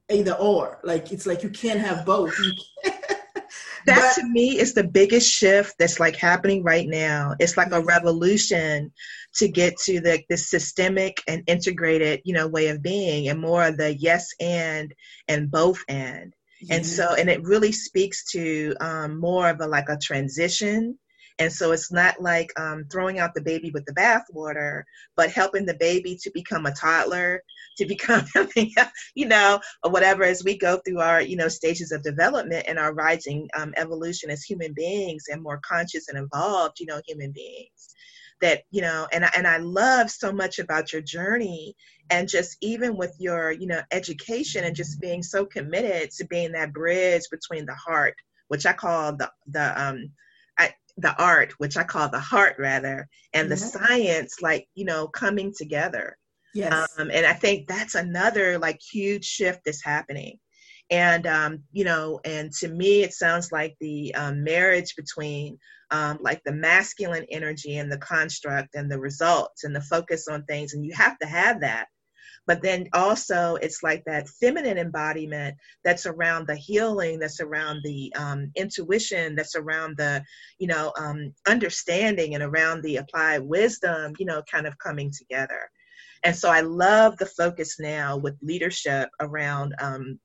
either 0.09 0.33
or. 0.33 0.79
Like 0.83 1.11
it's 1.11 1.25
like 1.25 1.43
you 1.43 1.49
can't 1.49 1.79
have 1.79 2.05
both. 2.05 2.35
that 3.87 4.13
to 4.15 4.27
me 4.27 4.59
is 4.59 4.73
the 4.73 4.83
biggest 4.83 5.29
shift 5.29 5.75
that's 5.79 5.99
like 5.99 6.15
happening 6.15 6.63
right 6.63 6.87
now. 6.87 7.33
It's 7.39 7.57
like 7.57 7.71
a 7.71 7.81
revolution 7.81 8.91
to 9.35 9.47
get 9.47 9.77
to 9.85 9.99
the 9.99 10.21
the 10.29 10.37
systemic 10.37 11.23
and 11.27 11.43
integrated, 11.47 12.21
you 12.25 12.33
know, 12.33 12.47
way 12.47 12.67
of 12.67 12.83
being 12.83 13.27
and 13.27 13.41
more 13.41 13.65
of 13.65 13.77
the 13.77 13.95
yes 13.95 14.29
and 14.39 14.93
and 15.27 15.49
both 15.49 15.83
and. 15.87 16.33
And 16.67 16.83
so, 16.83 17.13
and 17.13 17.29
it 17.29 17.43
really 17.43 17.71
speaks 17.71 18.31
to 18.31 18.73
um, 18.79 19.19
more 19.19 19.49
of 19.49 19.61
a 19.61 19.67
like 19.67 19.89
a 19.89 19.97
transition 19.97 20.97
And 21.37 21.51
so 21.51 21.71
it's 21.71 21.91
not 21.91 22.21
like 22.21 22.57
um, 22.57 22.85
throwing 22.89 23.19
out 23.19 23.33
the 23.33 23.41
baby 23.41 23.69
with 23.71 23.85
the 23.85 23.93
bathwater, 23.93 24.83
but 25.17 25.31
helping 25.31 25.65
the 25.65 25.73
baby 25.73 26.17
to 26.21 26.31
become 26.33 26.65
a 26.65 26.73
toddler, 26.73 27.41
to 27.77 27.85
become, 27.85 28.25
you 29.15 29.27
know, 29.27 29.59
or 29.83 29.91
whatever 29.91 30.23
as 30.23 30.43
we 30.43 30.57
go 30.57 30.77
through 30.77 31.01
our, 31.01 31.21
you 31.21 31.35
know, 31.35 31.49
stages 31.49 31.91
of 31.91 32.03
development 32.03 32.65
and 32.67 32.79
our 32.79 32.93
rising 32.93 33.49
um, 33.57 33.73
evolution 33.75 34.29
as 34.29 34.43
human 34.43 34.73
beings 34.73 35.25
and 35.29 35.41
more 35.43 35.59
conscious 35.67 36.07
and 36.07 36.17
involved, 36.17 36.79
you 36.79 36.85
know, 36.85 37.01
human 37.05 37.31
beings. 37.31 37.89
That 38.41 38.63
you 38.69 38.81
know 38.81 39.07
and 39.13 39.23
I, 39.23 39.31
and 39.37 39.47
I 39.47 39.57
love 39.57 40.11
so 40.11 40.29
much 40.29 40.59
about 40.59 40.91
your 40.91 41.01
journey 41.01 41.73
and 42.09 42.27
just 42.27 42.57
even 42.61 42.97
with 42.97 43.15
your 43.17 43.51
you 43.51 43.65
know 43.65 43.79
education 43.91 44.65
and 44.65 44.75
just 44.75 44.99
being 44.99 45.23
so 45.23 45.45
committed 45.45 46.11
to 46.11 46.25
being 46.25 46.51
that 46.51 46.73
bridge 46.73 47.23
between 47.31 47.65
the 47.65 47.75
heart 47.75 48.15
which 48.49 48.65
I 48.65 48.73
call 48.73 49.15
the 49.15 49.31
the 49.47 49.81
um 49.81 50.11
the 50.97 51.15
art 51.21 51.53
which 51.57 51.77
I 51.77 51.83
call 51.83 52.09
the 52.09 52.19
heart 52.19 52.55
rather 52.57 53.09
and 53.33 53.51
the 53.51 53.57
science 53.57 54.37
like 54.41 54.67
you 54.75 54.85
know 54.85 55.07
coming 55.07 55.53
together. 55.55 56.17
Yes. 56.53 56.87
Um, 56.97 57.11
and 57.11 57.25
I 57.25 57.33
think 57.33 57.67
that's 57.67 57.95
another 57.95 58.57
like 58.57 58.79
huge 58.81 59.25
shift 59.25 59.59
that's 59.65 59.83
happening. 59.83 60.39
And 60.89 61.27
um, 61.27 61.63
you 61.71 61.83
know 61.83 62.21
and 62.23 62.51
to 62.59 62.67
me 62.67 63.03
it 63.03 63.13
sounds 63.13 63.51
like 63.51 63.75
the 63.79 64.15
um, 64.15 64.43
marriage 64.43 64.95
between 64.95 65.57
um, 65.91 66.17
like 66.21 66.41
the 66.45 66.53
masculine 66.53 67.25
energy 67.29 67.77
and 67.77 67.91
the 67.91 67.97
construct 67.97 68.75
and 68.75 68.89
the 68.89 68.99
results 68.99 69.63
and 69.63 69.75
the 69.75 69.81
focus 69.81 70.27
on 70.27 70.43
things 70.45 70.73
and 70.73 70.85
you 70.85 70.93
have 70.93 71.17
to 71.19 71.27
have 71.27 71.61
that 71.61 71.87
but 72.47 72.61
then 72.61 72.87
also 72.93 73.55
it's 73.55 73.81
like 73.83 74.03
that 74.05 74.27
feminine 74.27 74.77
embodiment 74.77 75.55
that's 75.83 76.05
around 76.05 76.47
the 76.47 76.55
healing 76.55 77.19
that's 77.19 77.39
around 77.39 77.81
the 77.83 78.13
um, 78.15 78.51
intuition 78.55 79.35
that's 79.35 79.55
around 79.55 79.95
the 79.97 80.23
you 80.59 80.67
know 80.67 80.91
um, 80.99 81.33
understanding 81.47 82.35
and 82.35 82.43
around 82.43 82.81
the 82.81 82.97
applied 82.97 83.41
wisdom 83.41 84.13
you 84.19 84.25
know 84.25 84.41
kind 84.51 84.67
of 84.67 84.77
coming 84.77 85.11
together 85.15 85.69
and 86.23 86.35
so 86.35 86.49
i 86.49 86.61
love 86.61 87.17
the 87.17 87.25
focus 87.25 87.77
now 87.79 88.17
with 88.17 88.35
leadership 88.41 89.09
around 89.19 89.73
um, 89.79 90.19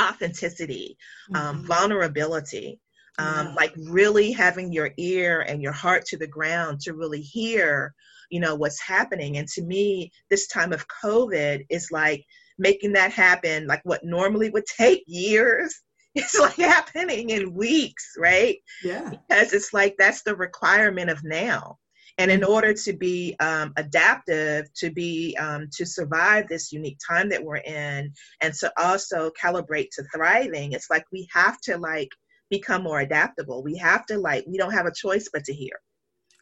authenticity, 0.00 0.96
um, 1.34 1.58
mm-hmm. 1.58 1.66
vulnerability, 1.66 2.80
um, 3.18 3.54
like 3.54 3.72
really 3.76 4.32
having 4.32 4.72
your 4.72 4.90
ear 4.96 5.42
and 5.42 5.62
your 5.62 5.72
heart 5.72 6.04
to 6.06 6.16
the 6.16 6.26
ground 6.26 6.80
to 6.80 6.94
really 6.94 7.20
hear, 7.20 7.94
you 8.34 8.40
know, 8.40 8.56
what's 8.56 8.80
happening. 8.80 9.36
And 9.36 9.46
to 9.50 9.62
me, 9.62 10.10
this 10.28 10.48
time 10.48 10.72
of 10.72 10.88
COVID 10.88 11.66
is 11.70 11.92
like 11.92 12.24
making 12.58 12.94
that 12.94 13.12
happen, 13.12 13.68
like 13.68 13.80
what 13.84 14.04
normally 14.04 14.50
would 14.50 14.66
take 14.66 15.04
years. 15.06 15.80
It's 16.16 16.38
like 16.38 16.56
happening 16.56 17.30
in 17.30 17.54
weeks, 17.54 18.14
right? 18.18 18.56
Yeah. 18.82 19.10
Because 19.28 19.52
it's 19.52 19.72
like 19.72 19.94
that's 19.98 20.22
the 20.22 20.34
requirement 20.34 21.10
of 21.10 21.22
now 21.22 21.78
and 22.18 22.30
in 22.30 22.44
order 22.44 22.72
to 22.72 22.92
be 22.92 23.34
um, 23.40 23.72
adaptive 23.76 24.72
to 24.74 24.90
be 24.90 25.36
um, 25.40 25.68
to 25.72 25.84
survive 25.84 26.46
this 26.48 26.72
unique 26.72 26.98
time 27.04 27.28
that 27.28 27.42
we're 27.42 27.56
in 27.56 28.12
and 28.40 28.54
to 28.54 28.72
also 28.78 29.30
calibrate 29.42 29.88
to 29.90 30.04
thriving 30.14 30.70
it's 30.70 30.90
like 30.90 31.04
we 31.10 31.26
have 31.32 31.60
to 31.62 31.76
like 31.78 32.10
become 32.50 32.84
more 32.84 33.00
adaptable 33.00 33.64
we 33.64 33.76
have 33.76 34.06
to 34.06 34.16
like 34.16 34.44
we 34.46 34.56
don't 34.56 34.72
have 34.72 34.86
a 34.86 34.94
choice 34.94 35.28
but 35.32 35.42
to 35.42 35.52
hear 35.52 35.74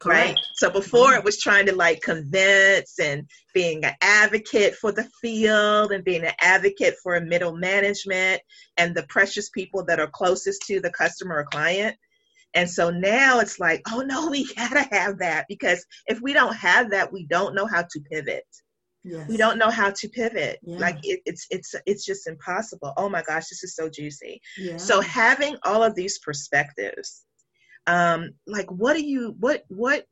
Correct. 0.02 0.36
right 0.36 0.38
so 0.54 0.70
before 0.70 1.14
it 1.14 1.24
was 1.24 1.38
trying 1.38 1.66
to 1.66 1.74
like 1.74 2.00
convince 2.00 2.98
and 2.98 3.28
being 3.54 3.84
an 3.84 3.94
advocate 4.02 4.74
for 4.74 4.92
the 4.92 5.08
field 5.20 5.92
and 5.92 6.04
being 6.04 6.24
an 6.24 6.34
advocate 6.40 6.96
for 7.02 7.20
middle 7.20 7.56
management 7.56 8.40
and 8.76 8.94
the 8.94 9.04
precious 9.04 9.48
people 9.50 9.84
that 9.86 10.00
are 10.00 10.08
closest 10.08 10.62
to 10.66 10.80
the 10.80 10.90
customer 10.90 11.36
or 11.36 11.44
client 11.44 11.96
and 12.54 12.68
so 12.68 12.90
now 12.90 13.40
it's 13.40 13.58
like, 13.58 13.82
oh 13.90 14.02
no, 14.02 14.28
we 14.28 14.44
gotta 14.56 14.86
have 14.92 15.18
that 15.18 15.46
because 15.48 15.84
if 16.06 16.20
we 16.20 16.32
don't 16.32 16.54
have 16.54 16.90
that, 16.90 17.12
we 17.12 17.26
don't 17.26 17.54
know 17.54 17.66
how 17.66 17.82
to 17.82 18.00
pivot. 18.10 18.44
Yes. 19.04 19.28
We 19.28 19.36
don't 19.36 19.58
know 19.58 19.70
how 19.70 19.90
to 19.90 20.08
pivot. 20.08 20.60
Yeah. 20.62 20.78
Like 20.78 20.98
it, 21.02 21.20
it's 21.26 21.46
it's 21.50 21.74
it's 21.86 22.04
just 22.04 22.28
impossible. 22.28 22.92
Oh 22.96 23.08
my 23.08 23.22
gosh, 23.22 23.48
this 23.48 23.64
is 23.64 23.74
so 23.74 23.88
juicy. 23.88 24.40
Yeah. 24.56 24.76
So 24.76 25.00
having 25.00 25.56
all 25.64 25.82
of 25.82 25.94
these 25.96 26.18
perspectives, 26.20 27.24
um, 27.86 28.30
like 28.46 28.70
what 28.70 28.96
do 28.96 29.04
you 29.04 29.34
what 29.40 29.64
what 29.68 30.04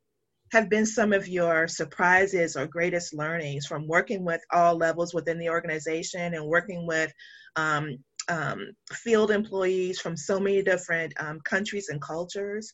have 0.52 0.68
been 0.68 0.86
some 0.86 1.12
of 1.12 1.28
your 1.28 1.68
surprises 1.68 2.56
or 2.56 2.66
greatest 2.66 3.14
learnings 3.14 3.66
from 3.66 3.86
working 3.86 4.24
with 4.24 4.40
all 4.52 4.76
levels 4.76 5.14
within 5.14 5.38
the 5.38 5.48
organization 5.48 6.34
and 6.34 6.44
working 6.44 6.86
with 6.86 7.12
um, 7.56 7.96
um, 8.28 8.72
field 8.92 9.30
employees 9.30 10.00
from 10.00 10.16
so 10.16 10.40
many 10.40 10.62
different 10.62 11.12
um, 11.20 11.40
countries 11.44 11.88
and 11.88 12.00
cultures? 12.00 12.72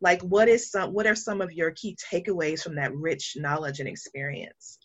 Like 0.00 0.20
what 0.22 0.48
is 0.48 0.70
some 0.70 0.92
what 0.92 1.06
are 1.06 1.14
some 1.14 1.40
of 1.40 1.52
your 1.52 1.72
key 1.72 1.96
takeaways 2.12 2.62
from 2.62 2.76
that 2.76 2.94
rich 2.94 3.34
knowledge 3.36 3.80
and 3.80 3.88
experience? 3.88 4.78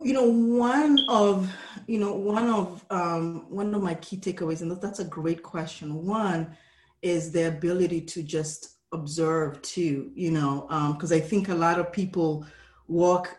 You 0.00 0.14
know 0.14 0.28
one 0.28 0.98
of 1.08 1.52
you 1.86 1.98
know 1.98 2.14
one 2.14 2.48
of 2.48 2.84
um, 2.90 3.46
one 3.50 3.74
of 3.74 3.82
my 3.82 3.94
key 3.94 4.16
takeaways 4.16 4.62
and 4.62 4.80
that's 4.80 5.00
a 5.00 5.04
great 5.04 5.42
question. 5.42 6.06
One 6.06 6.56
is 7.02 7.32
the 7.32 7.48
ability 7.48 8.00
to 8.00 8.22
just 8.22 8.76
observe 8.92 9.60
too 9.62 10.10
you 10.14 10.30
know 10.30 10.66
because 10.94 11.12
um, 11.12 11.18
i 11.18 11.20
think 11.20 11.48
a 11.48 11.54
lot 11.54 11.78
of 11.78 11.92
people 11.92 12.46
walk 12.88 13.38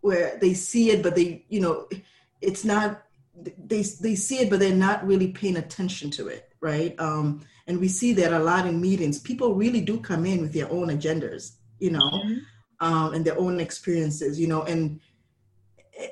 where 0.00 0.36
they 0.40 0.54
see 0.54 0.90
it 0.90 1.02
but 1.02 1.14
they 1.14 1.44
you 1.48 1.60
know 1.60 1.88
it's 2.40 2.64
not 2.64 3.02
they 3.42 3.82
they 3.82 4.14
see 4.14 4.38
it, 4.38 4.50
but 4.50 4.60
they're 4.60 4.74
not 4.74 5.06
really 5.06 5.28
paying 5.28 5.56
attention 5.56 6.10
to 6.10 6.28
it, 6.28 6.52
right? 6.60 6.94
Um, 6.98 7.42
and 7.66 7.78
we 7.78 7.88
see 7.88 8.12
that 8.14 8.32
a 8.32 8.38
lot 8.38 8.66
in 8.66 8.80
meetings. 8.80 9.18
People 9.18 9.54
really 9.54 9.80
do 9.80 10.00
come 10.00 10.26
in 10.26 10.40
with 10.40 10.52
their 10.52 10.70
own 10.70 10.88
agendas, 10.88 11.52
you 11.78 11.90
know, 11.90 12.10
mm-hmm. 12.10 12.38
um, 12.80 13.14
and 13.14 13.24
their 13.24 13.38
own 13.38 13.60
experiences, 13.60 14.38
you 14.38 14.46
know, 14.46 14.62
and 14.62 15.00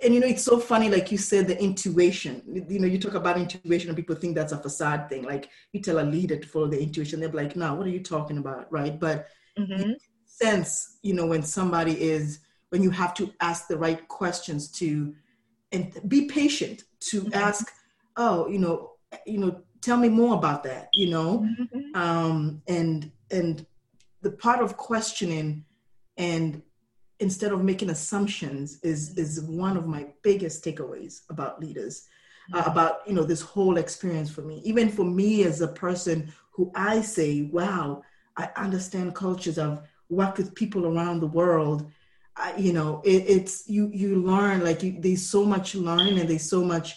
and 0.03 0.15
you 0.15 0.21
know 0.21 0.27
it's 0.27 0.43
so 0.43 0.59
funny 0.59 0.89
like 0.89 1.11
you 1.11 1.19
said 1.19 1.47
the 1.47 1.61
intuition 1.63 2.43
you 2.69 2.79
know 2.79 2.87
you 2.87 2.99
talk 2.99 3.15
about 3.15 3.39
intuition 3.39 3.89
and 3.89 3.97
people 3.97 4.15
think 4.15 4.35
that's 4.35 4.53
a 4.53 4.59
facade 4.59 5.09
thing 5.09 5.23
like 5.23 5.49
you 5.73 5.81
tell 5.81 6.01
a 6.01 6.03
leader 6.03 6.37
to 6.37 6.49
follow 6.49 6.67
the 6.67 6.81
intuition 6.81 7.21
they're 7.21 7.31
like 7.31 7.57
no 7.57 7.75
what 7.75 7.87
are 7.87 7.91
you 7.91 8.03
talking 8.03 8.39
about 8.39 8.71
right 8.71 8.99
but 9.01 9.27
mm-hmm. 9.59 9.93
sense 10.25 10.99
you 11.03 11.15
know 11.15 11.27
when 11.27 11.43
somebody 11.43 12.01
is 12.01 12.41
when 12.71 12.83
you 12.83 12.91
have 12.91 13.15
to 13.15 13.33
ask 13.41 13.67
the 13.69 13.77
right 13.77 14.07
questions 14.09 14.69
to 14.71 15.15
and 15.73 15.99
be 16.09 16.27
patient 16.27 16.85
to 17.01 17.23
mm-hmm. 17.23 17.35
ask 17.35 17.73
oh 18.17 18.47
you 18.49 18.59
know 18.59 18.93
you 19.27 19.39
know 19.39 19.61
tell 19.81 19.97
me 19.97 20.09
more 20.09 20.35
about 20.37 20.63
that 20.65 20.89
you 20.93 21.11
know 21.11 21.47
mm-hmm. 21.61 22.01
um 22.01 22.61
and 22.69 23.11
and 23.31 23.67
the 24.23 24.31
part 24.31 24.61
of 24.61 24.77
questioning 24.77 25.65
and 26.17 26.63
instead 27.21 27.53
of 27.53 27.65
making 27.65 27.91
assumptions 27.91 28.81
is 28.83 29.17
is 29.19 29.43
one 29.43 29.77
of 29.77 29.87
my 29.87 30.07
biggest 30.23 30.65
takeaways 30.65 31.23
about 31.31 31.61
leaders 31.61 32.07
uh, 32.53 32.61
mm-hmm. 32.61 32.71
about 32.71 33.01
you 33.07 33.15
know 33.15 33.25
this 33.25 33.43
whole 33.43 33.77
experience 33.77 34.31
for 34.31 34.43
me. 34.43 34.61
Even 34.65 34.89
for 34.89 35.05
me 35.05 35.45
as 35.45 35.61
a 35.61 35.69
person 35.69 36.33
who 36.53 36.73
i 36.75 37.01
say 37.01 37.43
wow 37.53 38.03
i 38.37 38.51
understand 38.57 39.15
cultures 39.15 39.61
i've 39.61 39.81
worked 40.09 40.39
with 40.39 40.55
people 40.55 40.87
around 40.87 41.21
the 41.21 41.27
world. 41.27 41.91
I, 42.37 42.57
you 42.57 42.73
know 42.73 43.03
it, 43.05 43.25
it's 43.27 43.69
you 43.69 43.91
you 43.93 44.23
learn 44.23 44.63
like 44.63 44.83
you, 44.83 44.97
there's 45.01 45.29
so 45.29 45.45
much 45.45 45.75
learning 45.75 46.21
and 46.21 46.29
there's 46.29 46.49
so 46.49 46.63
much 46.63 46.95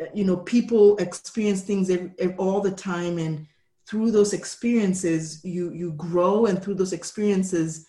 uh, 0.00 0.06
you 0.14 0.24
know 0.24 0.38
people 0.38 0.96
experience 0.96 1.62
things 1.62 1.90
every, 1.90 2.12
every, 2.18 2.34
all 2.36 2.60
the 2.60 2.70
time. 2.70 3.18
And 3.18 3.46
through 3.86 4.10
those 4.10 4.32
experiences 4.32 5.44
you 5.44 5.72
you 5.72 5.92
grow 5.92 6.46
and 6.46 6.62
through 6.62 6.74
those 6.74 6.94
experiences 6.94 7.86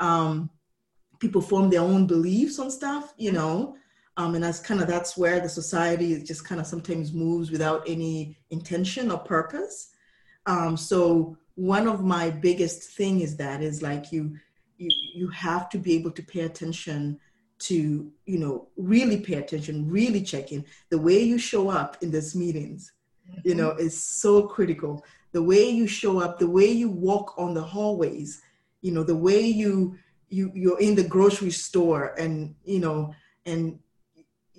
um, 0.00 0.48
people 1.18 1.40
form 1.40 1.70
their 1.70 1.80
own 1.80 2.06
beliefs 2.06 2.58
on 2.58 2.70
stuff 2.70 3.14
you 3.16 3.32
know? 3.32 3.76
Um, 4.16 4.34
and 4.36 4.44
that's 4.44 4.60
kind 4.60 4.80
of 4.80 4.86
that's 4.86 5.16
where 5.16 5.40
the 5.40 5.48
society 5.48 6.22
just 6.22 6.44
kind 6.44 6.60
of 6.60 6.66
sometimes 6.66 7.12
moves 7.12 7.50
without 7.50 7.82
any 7.86 8.36
intention 8.50 9.10
or 9.10 9.18
purpose. 9.18 9.90
Um, 10.46 10.76
so 10.76 11.36
one 11.56 11.88
of 11.88 12.04
my 12.04 12.30
biggest 12.30 12.82
thing 12.96 13.20
is 13.20 13.36
that 13.38 13.62
is 13.62 13.82
like 13.82 14.12
you 14.12 14.36
you, 14.78 14.90
you 15.14 15.28
have 15.28 15.68
to 15.70 15.78
be 15.78 15.94
able 15.94 16.10
to 16.12 16.22
pay 16.22 16.40
attention 16.40 17.18
to 17.58 18.10
you 18.26 18.38
know 18.38 18.68
really 18.76 19.18
pay 19.18 19.34
attention 19.34 19.88
really 19.90 20.22
check 20.22 20.52
in. 20.52 20.64
The 20.90 20.98
way 20.98 21.20
you 21.20 21.38
show 21.38 21.68
up 21.68 21.96
in 22.00 22.12
these 22.12 22.36
meetings 22.36 22.92
mm-hmm. 23.28 23.48
you 23.48 23.54
know 23.56 23.70
is 23.70 24.00
so 24.00 24.46
critical. 24.46 25.04
The 25.32 25.42
way 25.42 25.68
you 25.68 25.88
show 25.88 26.20
up 26.20 26.38
the 26.38 26.50
way 26.50 26.70
you 26.70 26.88
walk 26.88 27.34
on 27.36 27.54
the 27.54 27.62
hallways 27.62 28.42
you 28.80 28.92
know 28.92 29.02
the 29.02 29.16
way 29.16 29.40
you 29.40 29.96
you 30.34 30.50
you're 30.54 30.80
in 30.80 30.94
the 30.94 31.08
grocery 31.14 31.50
store 31.50 32.14
and 32.18 32.54
you 32.64 32.80
know 32.80 33.14
and 33.46 33.78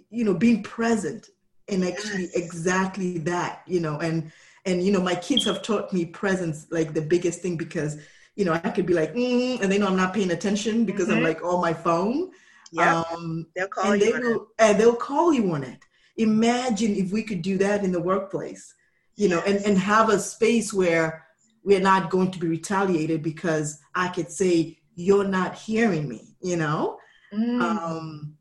you 0.10 0.24
know 0.24 0.34
being 0.34 0.64
present 0.64 1.30
and 1.68 1.84
actually 1.84 2.24
yes. 2.24 2.36
exactly 2.36 3.18
that 3.18 3.62
you 3.68 3.80
know 3.80 4.00
and 4.00 4.32
and 4.66 4.84
you 4.84 4.92
know 4.92 5.02
my 5.02 5.16
kids 5.16 5.46
have 5.46 5.62
taught 5.62 5.92
me 5.92 6.06
presence 6.06 6.68
like 6.72 6.94
the 6.94 7.02
biggest 7.02 7.42
thing 7.42 7.58
because 7.58 7.98
you 8.36 8.44
know, 8.44 8.54
I 8.54 8.70
could 8.70 8.86
be 8.86 8.94
like, 8.94 9.14
mm, 9.14 9.62
and 9.62 9.72
they 9.72 9.78
know 9.78 9.88
I'm 9.88 9.96
not 9.96 10.14
paying 10.14 10.32
attention 10.32 10.86
because 10.86 11.08
mm-hmm. 11.08 11.18
I'm 11.18 11.24
like 11.24 11.44
on 11.44 11.62
my 11.62 11.74
phone. 11.74 12.32
Yeah, 12.72 13.04
um, 13.12 13.48
they'll 13.56 13.68
call 13.68 13.92
and 13.92 14.02
you. 14.02 14.12
They 14.12 14.20
will, 14.20 14.48
and 14.60 14.80
they'll 14.80 14.96
call 14.96 15.34
you 15.34 15.52
on 15.54 15.64
it. 15.64 15.80
Imagine 16.18 16.96
if 16.96 17.12
we 17.12 17.24
could 17.24 17.42
do 17.42 17.58
that 17.60 17.84
in 17.84 17.92
the 17.92 18.02
workplace, 18.02 18.74
you 19.16 19.30
yes. 19.30 19.38
know, 19.38 19.44
and, 19.52 19.66
and 19.66 19.78
have 19.78 20.10
a 20.10 20.20
space 20.20 20.74
where 20.74 21.26
we're 21.64 21.80
not 21.80 22.10
going 22.10 22.32
to 22.32 22.40
be 22.40 22.48
retaliated 22.48 23.24
because 23.24 23.80
I 23.94 24.10
could 24.10 24.30
say, 24.30 24.78
You're 24.96 25.28
not 25.28 25.56
hearing 25.56 26.08
me, 26.08 26.36
you 26.42 26.58
know? 26.58 26.98
Mm. 27.34 27.62
Um, 27.62 28.38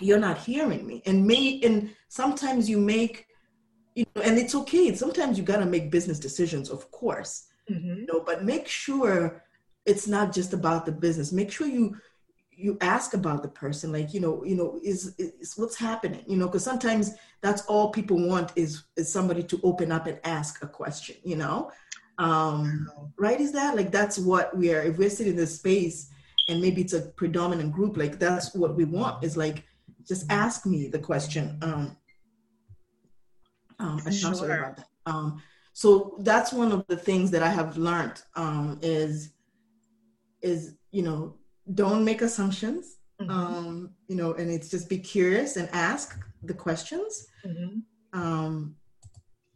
you're 0.00 0.18
not 0.18 0.38
hearing 0.38 0.86
me. 0.86 1.02
And 1.06 1.26
may 1.26 1.60
and 1.62 1.90
sometimes 2.08 2.68
you 2.68 2.78
make, 2.78 3.26
you 3.94 4.04
know, 4.14 4.22
and 4.22 4.38
it's 4.38 4.54
okay. 4.54 4.94
Sometimes 4.94 5.38
you 5.38 5.44
gotta 5.44 5.66
make 5.66 5.90
business 5.90 6.18
decisions, 6.18 6.70
of 6.70 6.90
course. 6.90 7.46
Mm-hmm. 7.70 8.00
You 8.00 8.06
know, 8.06 8.22
but 8.24 8.44
make 8.44 8.68
sure 8.68 9.42
it's 9.86 10.06
not 10.06 10.32
just 10.32 10.52
about 10.52 10.86
the 10.86 10.92
business. 10.92 11.32
Make 11.32 11.50
sure 11.50 11.66
you 11.66 11.96
you 12.56 12.78
ask 12.80 13.12
about 13.12 13.42
the 13.42 13.48
person 13.48 13.92
like 13.92 14.14
you 14.14 14.20
know 14.20 14.42
you 14.42 14.56
know 14.56 14.80
is, 14.82 15.14
is 15.18 15.54
what's 15.56 15.76
happening 15.76 16.24
you 16.26 16.38
know 16.38 16.46
because 16.46 16.64
sometimes 16.64 17.14
that's 17.42 17.60
all 17.66 17.90
people 17.90 18.16
want 18.26 18.50
is 18.56 18.84
is 18.96 19.12
somebody 19.12 19.42
to 19.42 19.60
open 19.62 19.92
up 19.92 20.06
and 20.06 20.18
ask 20.24 20.62
a 20.64 20.66
question 20.66 21.16
you 21.22 21.36
know 21.36 21.70
um 22.18 22.88
right 23.18 23.40
is 23.40 23.52
that? 23.52 23.76
Like 23.76 23.90
that's 23.90 24.18
what 24.18 24.56
we 24.56 24.72
are 24.74 24.82
if 24.82 24.98
we're 24.98 25.10
sitting 25.10 25.32
in 25.32 25.38
this 25.38 25.56
space 25.56 26.10
and 26.48 26.60
maybe 26.60 26.80
it's 26.80 26.92
a 26.92 27.02
predominant 27.16 27.72
group 27.72 27.96
like 27.96 28.18
that's 28.18 28.54
what 28.54 28.74
we 28.76 28.84
want. 28.84 29.24
Is 29.24 29.36
like 29.36 29.64
just 30.06 30.30
ask 30.30 30.66
me 30.66 30.88
the 30.88 30.98
question. 30.98 31.58
Um 31.62 31.96
um 33.78 34.00
i'm 34.06 34.12
sure. 34.12 34.34
sorry 34.34 34.58
about 34.58 34.76
that. 34.78 34.88
Um 35.06 35.42
so 35.72 36.16
that's 36.20 36.52
one 36.52 36.72
of 36.72 36.86
the 36.86 36.96
things 36.96 37.30
that 37.30 37.42
i 37.42 37.50
have 37.50 37.76
learned 37.76 38.22
um 38.34 38.78
is 38.80 39.32
is 40.40 40.74
you 40.90 41.02
know 41.02 41.34
don't 41.74 42.04
make 42.04 42.22
assumptions. 42.22 42.94
Mm-hmm. 43.20 43.30
um, 43.30 43.90
you 44.08 44.16
know 44.16 44.34
and 44.34 44.50
it's 44.50 44.68
just 44.68 44.90
be 44.90 44.98
curious 44.98 45.56
and 45.56 45.70
ask 45.72 46.22
the 46.42 46.52
questions. 46.52 47.26
Mm-hmm. 47.46 48.20
um, 48.20 48.76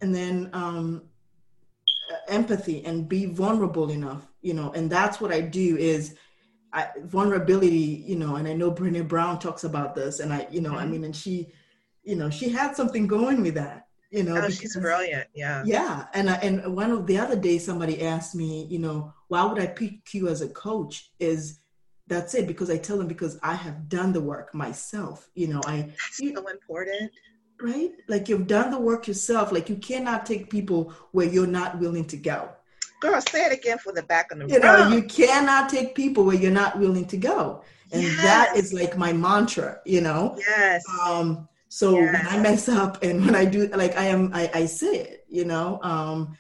and 0.01 0.15
then 0.15 0.49
um, 0.55 1.03
empathy 2.29 2.85
and 2.85 3.09
be 3.09 3.27
vulnerable 3.27 3.91
enough 3.91 4.27
you 4.43 4.55
know 4.55 4.73
and 4.73 4.91
that's 4.91 5.21
what 5.21 5.33
i 5.33 5.41
do 5.41 5.77
is 5.77 6.15
I, 6.73 6.89
vulnerability 7.05 8.05
you 8.07 8.17
know 8.17 8.37
and 8.37 8.47
i 8.47 8.53
know 8.53 8.71
Brené 8.71 9.07
Brown 9.07 9.39
talks 9.39 9.65
about 9.65 9.95
this 9.95 10.21
and 10.21 10.33
i 10.33 10.47
you 10.51 10.61
know 10.61 10.71
mm-hmm. 10.71 10.79
i 10.79 10.87
mean 10.87 11.05
and 11.05 11.15
she 11.15 11.53
you 12.03 12.17
know 12.17 12.31
she 12.31 12.49
had 12.49 12.77
something 12.77 13.07
going 13.07 13.43
with 13.43 13.55
that 13.55 13.87
you 14.11 14.23
know 14.23 14.33
oh, 14.33 14.41
because, 14.41 14.59
she's 14.59 14.77
brilliant 14.77 15.29
yeah 15.35 15.63
yeah 15.65 16.07
and 16.15 16.31
I, 16.31 16.35
and 16.37 16.75
one 16.75 16.91
of 16.91 17.07
the 17.07 17.19
other 17.19 17.37
day 17.37 17.59
somebody 17.59 18.03
asked 18.03 18.35
me 18.35 18.67
you 18.67 18.79
know 18.79 19.13
why 19.29 19.45
would 19.45 19.61
i 19.61 19.67
pick 19.67 20.13
you 20.13 20.29
as 20.29 20.43
a 20.43 20.49
coach 20.49 21.11
is 21.19 21.61
that's 22.07 22.35
it 22.35 22.47
because 22.47 22.71
i 22.71 22.77
tell 22.77 22.99
them 22.99 23.07
because 23.07 23.39
i 23.43 23.55
have 23.55 23.89
done 23.89 24.13
the 24.13 24.21
work 24.21 24.55
myself 24.55 25.29
you 25.35 25.47
know 25.47 25.61
i 25.67 25.83
that's 25.83 26.19
so 26.19 26.49
important 26.49 27.11
right? 27.63 27.93
Like 28.09 28.29
you've 28.29 28.47
done 28.47 28.71
the 28.71 28.79
work 28.79 29.07
yourself. 29.09 29.53
Like 29.53 29.69
you 29.69 29.77
cannot 29.77 30.27
take 30.27 30.51
people 30.51 30.93
where 31.13 31.27
you're 31.27 31.47
not 31.47 31.79
willing 31.79 32.05
to 32.07 32.17
go. 32.17 32.51
Girl 33.01 33.21
say 33.23 33.47
it 33.47 33.53
again 33.53 33.79
for 33.79 33.93
the 33.93 34.03
back 34.03 34.31
of 34.31 34.39
the 34.39 34.45
room. 34.45 34.53
you 34.53 34.61
know 34.61 34.89
you 34.89 35.03
cannot 35.03 35.71
take 35.71 35.95
people 35.95 36.25
where 36.25 36.37
you're 36.37 36.51
not 36.51 36.79
willing 36.79 37.07
to 37.07 37.17
go. 37.17 37.63
And 37.93 38.03
yes. 38.03 38.23
that 38.23 38.57
is 38.57 38.73
like 38.73 38.97
my 38.97 39.13
mantra 39.13 39.81
you 39.87 40.01
know? 40.01 40.37
Yes. 40.39 40.85
Um 41.07 41.49
so 41.69 41.99
yes. 41.99 42.13
when 42.13 42.27
i 42.27 42.43
mess 42.43 42.69
up 42.69 43.03
and 43.03 43.25
when 43.25 43.35
i 43.35 43.45
do 43.45 43.69
like 43.69 43.97
i 43.97 44.05
am 44.05 44.33
i, 44.35 44.51
I 44.53 44.67
say 44.67 44.97
it 44.97 45.25
you 45.29 45.45
know? 45.45 45.81
Um 45.83 46.37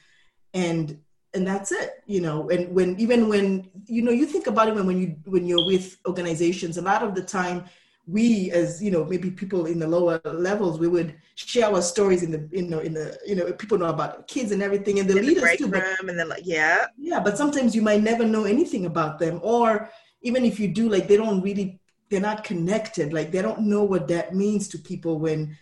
and 0.52 0.98
and 1.33 1.46
that's 1.46 1.72
it 1.72 2.02
you 2.06 2.20
know? 2.20 2.50
And 2.50 2.74
when 2.74 2.98
even 3.00 3.28
when 3.28 3.70
you 3.87 4.02
know 4.02 4.11
you 4.11 4.26
think 4.26 4.46
about 4.46 4.68
it 4.68 4.74
when, 4.74 4.87
when 4.87 4.98
you 5.00 5.16
when 5.24 5.46
you're 5.46 5.66
with 5.66 5.96
organizations 6.06 6.76
a 6.76 6.83
lot 6.83 7.02
of 7.02 7.14
the 7.14 7.22
time 7.22 7.64
we 8.06 8.50
as 8.50 8.82
you 8.82 8.90
know 8.90 9.04
maybe 9.04 9.30
people 9.30 9.66
in 9.66 9.78
the 9.78 9.86
lower 9.86 10.20
levels 10.24 10.78
we 10.78 10.88
would 10.88 11.14
share 11.34 11.66
our 11.66 11.82
stories 11.82 12.22
in 12.22 12.30
the 12.30 12.48
you 12.50 12.62
know 12.62 12.80
in 12.80 12.94
the 12.94 13.16
you 13.26 13.34
know 13.34 13.52
people 13.52 13.78
know 13.78 13.86
about 13.86 14.26
kids 14.26 14.52
and 14.52 14.62
everything 14.62 14.98
and 14.98 15.08
the 15.08 15.16
in 15.16 15.26
leaders 15.26 15.42
the 15.42 15.56
too 15.56 15.68
but, 15.68 15.84
and 16.08 16.18
then 16.18 16.28
like 16.28 16.42
yeah 16.44 16.86
yeah 16.96 17.20
but 17.20 17.36
sometimes 17.36 17.74
you 17.74 17.82
might 17.82 18.02
never 18.02 18.24
know 18.24 18.44
anything 18.44 18.86
about 18.86 19.18
them 19.18 19.38
or 19.42 19.88
even 20.22 20.44
if 20.44 20.58
you 20.58 20.68
do 20.68 20.88
like 20.88 21.08
they 21.08 21.16
don't 21.16 21.42
really 21.42 21.80
they're 22.10 22.20
not 22.20 22.42
connected 22.42 23.12
like 23.12 23.30
they 23.30 23.42
don't 23.42 23.60
know 23.60 23.84
what 23.84 24.08
that 24.08 24.34
means 24.34 24.66
to 24.66 24.78
people 24.78 25.18
when 25.18 25.56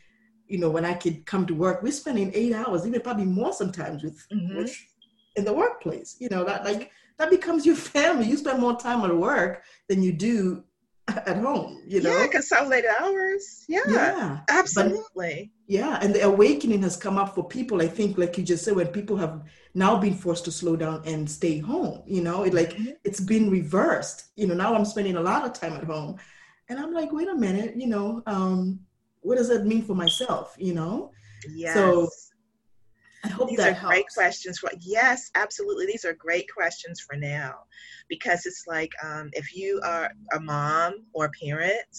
you 0.46 0.58
know 0.58 0.70
when 0.70 0.84
i 0.84 0.94
could 0.94 1.26
come 1.26 1.44
to 1.44 1.54
work 1.54 1.82
we're 1.82 1.92
spending 1.92 2.30
eight 2.34 2.54
hours 2.54 2.86
even 2.86 3.00
probably 3.00 3.24
more 3.24 3.52
sometimes 3.52 4.02
with, 4.02 4.26
mm-hmm. 4.30 4.58
with 4.58 4.74
in 5.38 5.44
the 5.44 5.52
workplace. 5.52 6.16
You 6.18 6.28
know, 6.28 6.44
that 6.44 6.64
like 6.64 6.90
that 7.16 7.30
becomes 7.30 7.64
your 7.64 7.76
family. 7.94 8.26
You 8.26 8.36
spend 8.36 8.60
more 8.60 8.78
time 8.78 9.02
at 9.04 9.16
work 9.16 9.62
than 9.88 10.02
you 10.02 10.12
do 10.12 10.64
at 11.08 11.38
home, 11.38 11.82
you 11.86 12.00
know? 12.00 12.16
Yeah, 12.16 12.26
consolidated 12.26 12.90
hours. 13.00 13.64
Yeah. 13.68 13.80
Yeah. 13.88 14.40
Absolutely. 14.48 15.50
But, 15.52 15.74
yeah. 15.74 15.98
And 16.00 16.14
the 16.14 16.24
awakening 16.24 16.82
has 16.82 16.96
come 16.96 17.18
up 17.18 17.34
for 17.34 17.46
people, 17.46 17.80
I 17.82 17.88
think, 17.88 18.18
like 18.18 18.36
you 18.38 18.44
just 18.44 18.64
said, 18.64 18.76
when 18.76 18.88
people 18.88 19.16
have 19.16 19.42
now 19.74 19.96
been 19.98 20.14
forced 20.14 20.44
to 20.46 20.52
slow 20.52 20.76
down 20.76 21.02
and 21.04 21.30
stay 21.30 21.58
home, 21.58 22.02
you 22.06 22.22
know, 22.22 22.44
it 22.44 22.54
like 22.54 22.74
mm-hmm. 22.74 22.90
it's 23.04 23.20
been 23.20 23.50
reversed. 23.50 24.26
You 24.36 24.46
know, 24.46 24.54
now 24.54 24.74
I'm 24.74 24.84
spending 24.84 25.16
a 25.16 25.22
lot 25.22 25.44
of 25.44 25.52
time 25.52 25.74
at 25.74 25.84
home. 25.84 26.16
And 26.68 26.78
I'm 26.78 26.92
like, 26.92 27.12
wait 27.12 27.28
a 27.28 27.34
minute, 27.34 27.76
you 27.76 27.86
know, 27.86 28.22
um, 28.26 28.80
what 29.20 29.38
does 29.38 29.48
that 29.48 29.66
mean 29.66 29.82
for 29.82 29.94
myself? 29.94 30.54
You 30.58 30.74
know? 30.74 31.12
Yes. 31.50 31.74
So 31.74 32.08
I 33.24 33.28
hope 33.28 33.48
these 33.48 33.58
that 33.58 33.70
are 33.70 33.74
helps. 33.74 33.94
great 33.94 34.06
questions 34.14 34.58
for 34.58 34.70
yes, 34.80 35.30
absolutely. 35.34 35.86
These 35.86 36.04
are 36.04 36.14
great 36.14 36.46
questions 36.52 37.00
for 37.00 37.16
now, 37.16 37.54
because 38.08 38.46
it's 38.46 38.64
like 38.66 38.92
um, 39.02 39.30
if 39.32 39.56
you 39.56 39.80
are 39.84 40.10
a 40.32 40.40
mom 40.40 41.04
or 41.12 41.26
a 41.26 41.30
parent 41.30 41.96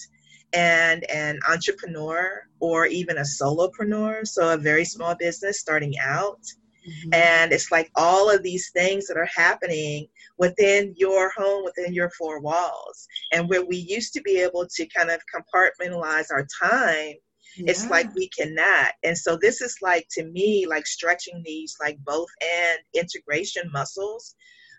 and 0.52 1.08
an 1.10 1.38
entrepreneur 1.48 2.42
or 2.58 2.86
even 2.86 3.18
a 3.18 3.22
solopreneur, 3.22 4.26
so 4.26 4.54
a 4.54 4.56
very 4.56 4.84
small 4.84 5.14
business 5.14 5.60
starting 5.60 5.94
out, 6.00 6.40
mm-hmm. 6.88 7.14
and 7.14 7.52
it's 7.52 7.70
like 7.70 7.90
all 7.96 8.30
of 8.30 8.42
these 8.42 8.70
things 8.70 9.06
that 9.06 9.16
are 9.16 9.28
happening 9.34 10.08
within 10.38 10.94
your 10.96 11.30
home, 11.36 11.64
within 11.64 11.92
your 11.92 12.10
four 12.10 12.40
walls, 12.40 13.06
and 13.30 13.48
where 13.48 13.64
we 13.64 13.76
used 13.76 14.14
to 14.14 14.22
be 14.22 14.40
able 14.40 14.66
to 14.66 14.86
kind 14.86 15.10
of 15.10 15.20
compartmentalize 15.32 16.32
our 16.32 16.46
time 16.60 17.14
yeah. 17.56 17.70
it's 17.70 17.88
like 17.88 18.14
we 18.14 18.28
cannot 18.28 18.92
and 19.02 19.16
so 19.16 19.38
this 19.40 19.60
is 19.60 19.76
like 19.82 20.06
to 20.10 20.24
me 20.24 20.66
like 20.68 20.86
stretching 20.86 21.42
these 21.44 21.76
like 21.80 21.98
both 22.04 22.28
and 22.42 22.78
integration 22.94 23.70
muscles 23.72 24.34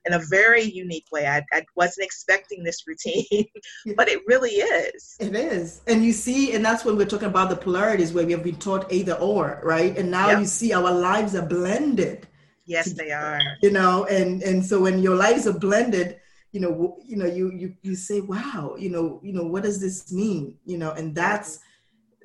in 0.06 0.14
a 0.14 0.20
very 0.20 0.64
unique 0.64 1.06
way. 1.12 1.28
I, 1.28 1.44
I 1.54 1.66
wasn't 1.76 2.06
expecting 2.06 2.64
this 2.64 2.84
routine, 2.88 3.46
but 3.96 4.10
it 4.10 4.22
really 4.28 4.52
is. 4.52 5.16
It 5.20 5.36
is. 5.36 5.82
And 5.88 6.04
you 6.04 6.12
see, 6.12 6.54
and 6.54 6.64
that's 6.64 6.84
when 6.84 6.98
we're 6.98 7.06
talking 7.06 7.28
about 7.28 7.50
the 7.50 7.56
polarities 7.56 8.14
where 8.14 8.26
we 8.26 8.32
have 8.32 8.44
been 8.44 8.56
taught 8.56 8.92
either 8.92 9.14
or, 9.14 9.62
right? 9.64 9.98
And 9.98 10.10
now 10.10 10.30
yep. 10.30 10.40
you 10.40 10.46
see 10.46 10.74
our 10.74 10.92
lives 10.92 11.36
are 11.36 11.46
blended. 11.46 12.28
Yes, 12.66 12.94
they 12.94 13.12
are. 13.12 13.42
You 13.62 13.72
know, 13.72 14.06
and 14.06 14.42
and 14.44 14.66
so 14.66 14.82
when 14.82 15.02
your 15.02 15.16
lives 15.16 15.48
are 15.48 15.58
blended, 15.58 16.20
you 16.52 16.60
know, 16.60 16.98
you 17.06 17.18
know, 17.18 17.26
you 17.26 17.52
you 17.52 17.76
you 17.82 17.96
say, 17.96 18.22
wow, 18.22 18.76
you 18.78 18.90
know, 18.90 19.20
you 19.24 19.34
know, 19.34 19.44
what 19.44 19.64
does 19.64 19.82
this 19.82 20.12
mean? 20.12 20.56
You 20.66 20.78
know, 20.78 20.92
and 20.92 21.14
that's 21.14 21.60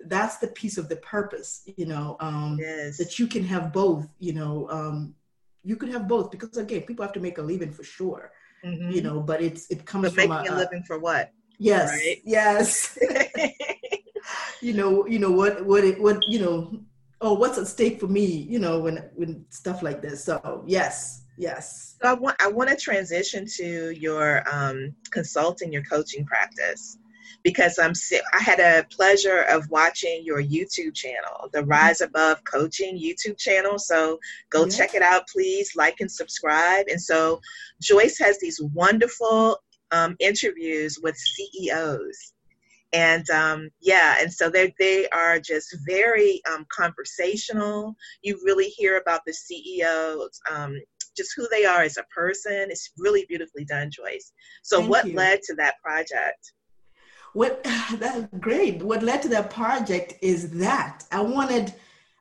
that's 0.09 0.39
the 0.39 0.49
piece 0.49 0.79
of 0.79 0.89
the 0.89 0.97
purpose 0.97 1.63
you 1.77 1.87
know 1.87 2.17
um 2.21 2.57
yes. 2.61 2.97
that 2.97 3.19
you 3.19 3.27
can 3.27 3.45
have 3.45 3.73
both 3.73 4.07
you 4.19 4.33
know 4.33 4.69
um 4.71 5.15
you 5.65 5.77
could 5.77 5.89
have 5.89 6.07
both 6.07 6.31
because 6.31 6.57
again 6.57 6.83
people 6.83 7.05
have 7.05 7.13
to 7.13 7.21
make 7.21 7.39
a 7.39 7.43
living 7.43 7.73
for 7.73 7.83
sure 7.83 8.33
mm-hmm. 8.65 8.91
you 8.91 9.03
know 9.03 9.21
but 9.21 9.43
it's 9.43 9.71
it 9.71 9.85
comes 9.85 10.05
but 10.05 10.15
from 10.15 10.31
making 10.31 10.53
a, 10.53 10.55
a, 10.55 10.59
living 10.59 10.83
for 10.87 10.99
what 10.99 11.33
yes 11.59 11.91
right? 11.91 12.21
yes 12.25 12.99
you 14.61 14.73
know 14.73 15.07
you 15.07 15.19
know 15.19 15.31
what 15.31 15.65
what 15.65 15.85
it 15.85 16.01
what 16.01 16.23
you 16.29 16.39
know 16.39 16.81
oh 17.21 17.33
what's 17.33 17.59
at 17.59 17.67
stake 17.67 18.01
for 18.01 18.09
me 18.09 18.25
you 18.25 18.59
know 18.59 18.79
when 18.79 18.97
when 19.15 19.45
stuff 19.51 19.83
like 19.83 20.03
this 20.03 20.25
so 20.25 20.63
yes 20.67 21.25
yes 21.39 21.97
so 22.01 22.09
i 22.09 22.13
want 22.13 22.37
i 22.41 22.49
want 22.49 22.69
to 22.69 22.77
transition 22.77 23.47
to 23.47 23.91
your 23.91 24.43
um 24.53 24.95
consulting 25.11 25.73
your 25.73 25.83
coaching 25.83 26.25
practice 26.25 26.99
because 27.47 27.79
I'm 27.79 27.93
I 28.35 28.43
had 28.43 28.59
a 28.59 28.85
pleasure 28.91 29.43
of 29.43 29.71
watching 29.71 30.23
your 30.25 30.43
YouTube 30.43 30.97
channel, 30.97 31.49
the 31.53 31.61
mm-hmm. 31.61 31.71
Rise 31.71 32.01
Above 32.01 32.43
Coaching 32.43 32.99
YouTube 32.99 33.39
channel. 33.39 33.79
So 33.79 34.19
go 34.51 34.65
yeah. 34.65 34.71
check 34.77 34.95
it 34.97 35.03
out, 35.03 35.29
please. 35.29 35.71
Like 35.77 36.01
and 36.01 36.11
subscribe. 36.11 36.87
And 36.89 37.01
so 37.01 37.41
Joyce 37.81 38.19
has 38.19 38.41
these 38.41 38.61
wonderful 38.75 39.59
um, 39.93 40.17
interviews 40.19 40.99
with 41.01 41.17
CEOs. 41.17 42.33
And 42.93 43.31
um, 43.31 43.71
yeah, 43.81 44.17
and 44.21 44.33
so 44.33 44.51
they 44.51 44.75
they 44.81 45.09
are 45.11 45.39
just 45.39 45.77
very 45.87 46.43
um, 46.53 46.67
conversational. 46.69 47.95
You 48.23 48.41
really 48.45 48.71
hear 48.71 48.99
about 48.99 49.21
the 49.25 49.33
CEOs, 49.33 50.41
um, 50.51 50.81
just 51.17 51.31
who 51.37 51.47
they 51.53 51.65
are 51.65 51.83
as 51.83 51.97
a 51.97 52.05
person. 52.13 52.71
It's 52.71 52.91
really 52.99 53.25
beautifully 53.29 53.65
done, 53.65 53.93
Joyce. 53.93 54.33
So, 54.63 54.79
Thank 54.79 54.91
what 54.91 55.07
you. 55.07 55.15
led 55.15 55.43
to 55.43 55.55
that 55.57 55.75
project? 55.81 56.53
What 57.37 57.63
that 58.03 58.41
great 58.41 58.83
what 58.83 59.03
led 59.03 59.21
to 59.23 59.29
that 59.29 59.51
project 59.51 60.15
is 60.23 60.41
that 60.51 61.05
i 61.13 61.21
wanted 61.21 61.73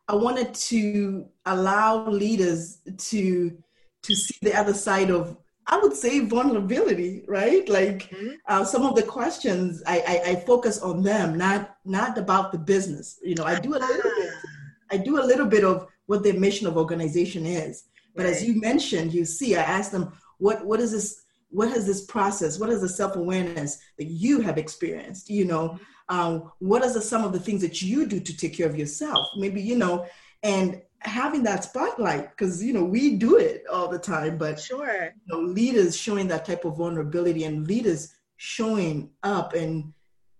i 0.07 0.15
wanted 0.15 0.53
to 0.53 1.25
allow 1.45 2.07
leaders 2.07 2.79
to 2.97 3.55
to 4.01 4.15
see 4.15 4.37
the 4.41 4.53
other 4.61 4.73
side 4.73 5.09
of 5.09 5.37
i 5.67 5.77
would 5.77 5.95
say 6.03 6.13
vulnerability 6.19 7.23
right 7.27 7.67
like 7.69 8.09
mm-hmm. 8.09 8.33
uh, 8.47 8.63
some 8.63 8.83
of 8.83 8.93
the 8.95 9.03
questions 9.03 9.81
I, 9.87 9.97
I, 10.13 10.31
I 10.31 10.35
focus 10.51 10.79
on 10.79 11.01
them 11.01 11.37
not 11.37 11.77
not 11.85 12.17
about 12.17 12.51
the 12.51 12.57
business 12.73 13.19
you 13.23 13.35
know 13.35 13.45
i 13.45 13.59
do 13.59 13.71
a 13.75 13.79
little 13.79 14.11
bit 14.19 14.31
ah. 14.33 14.47
i 14.91 14.97
do 14.97 15.13
a 15.21 15.25
little 15.31 15.47
bit 15.47 15.63
of 15.63 15.87
what 16.07 16.23
the 16.23 16.33
mission 16.33 16.67
of 16.67 16.77
organization 16.77 17.45
is 17.45 17.85
But 18.15 18.25
right. 18.25 18.33
as 18.33 18.43
you 18.43 18.59
mentioned, 18.59 19.13
you 19.13 19.25
see, 19.25 19.55
I 19.55 19.61
asked 19.61 19.91
them, 19.91 20.11
what 20.37 20.65
what 20.65 20.79
is 20.79 20.91
this? 20.91 21.21
What 21.49 21.69
has 21.69 21.85
this 21.85 22.05
process? 22.05 22.59
What 22.59 22.69
is 22.69 22.81
the 22.81 22.89
self 22.89 23.15
awareness 23.15 23.79
that 23.97 24.05
you 24.05 24.41
have 24.41 24.57
experienced? 24.57 25.29
You 25.29 25.45
know, 25.45 25.79
um, 26.09 26.51
what 26.59 26.83
are 26.83 26.91
the, 26.91 27.01
some 27.01 27.23
of 27.23 27.33
the 27.33 27.39
things 27.39 27.61
that 27.61 27.81
you 27.81 28.05
do 28.05 28.19
to 28.19 28.37
take 28.37 28.55
care 28.55 28.67
of 28.67 28.77
yourself? 28.77 29.27
Maybe 29.37 29.61
you 29.61 29.77
know, 29.77 30.05
and 30.43 30.81
having 30.99 31.43
that 31.43 31.63
spotlight 31.63 32.29
because 32.31 32.63
you 32.63 32.73
know 32.73 32.83
we 32.83 33.15
do 33.15 33.37
it 33.37 33.63
all 33.71 33.87
the 33.87 33.99
time 33.99 34.37
but 34.37 34.59
sure 34.59 35.03
you 35.03 35.11
know, 35.27 35.39
leaders 35.39 35.95
showing 35.95 36.27
that 36.27 36.45
type 36.45 36.65
of 36.65 36.77
vulnerability 36.77 37.43
and 37.43 37.67
leaders 37.67 38.15
showing 38.37 39.09
up 39.23 39.53
and 39.53 39.93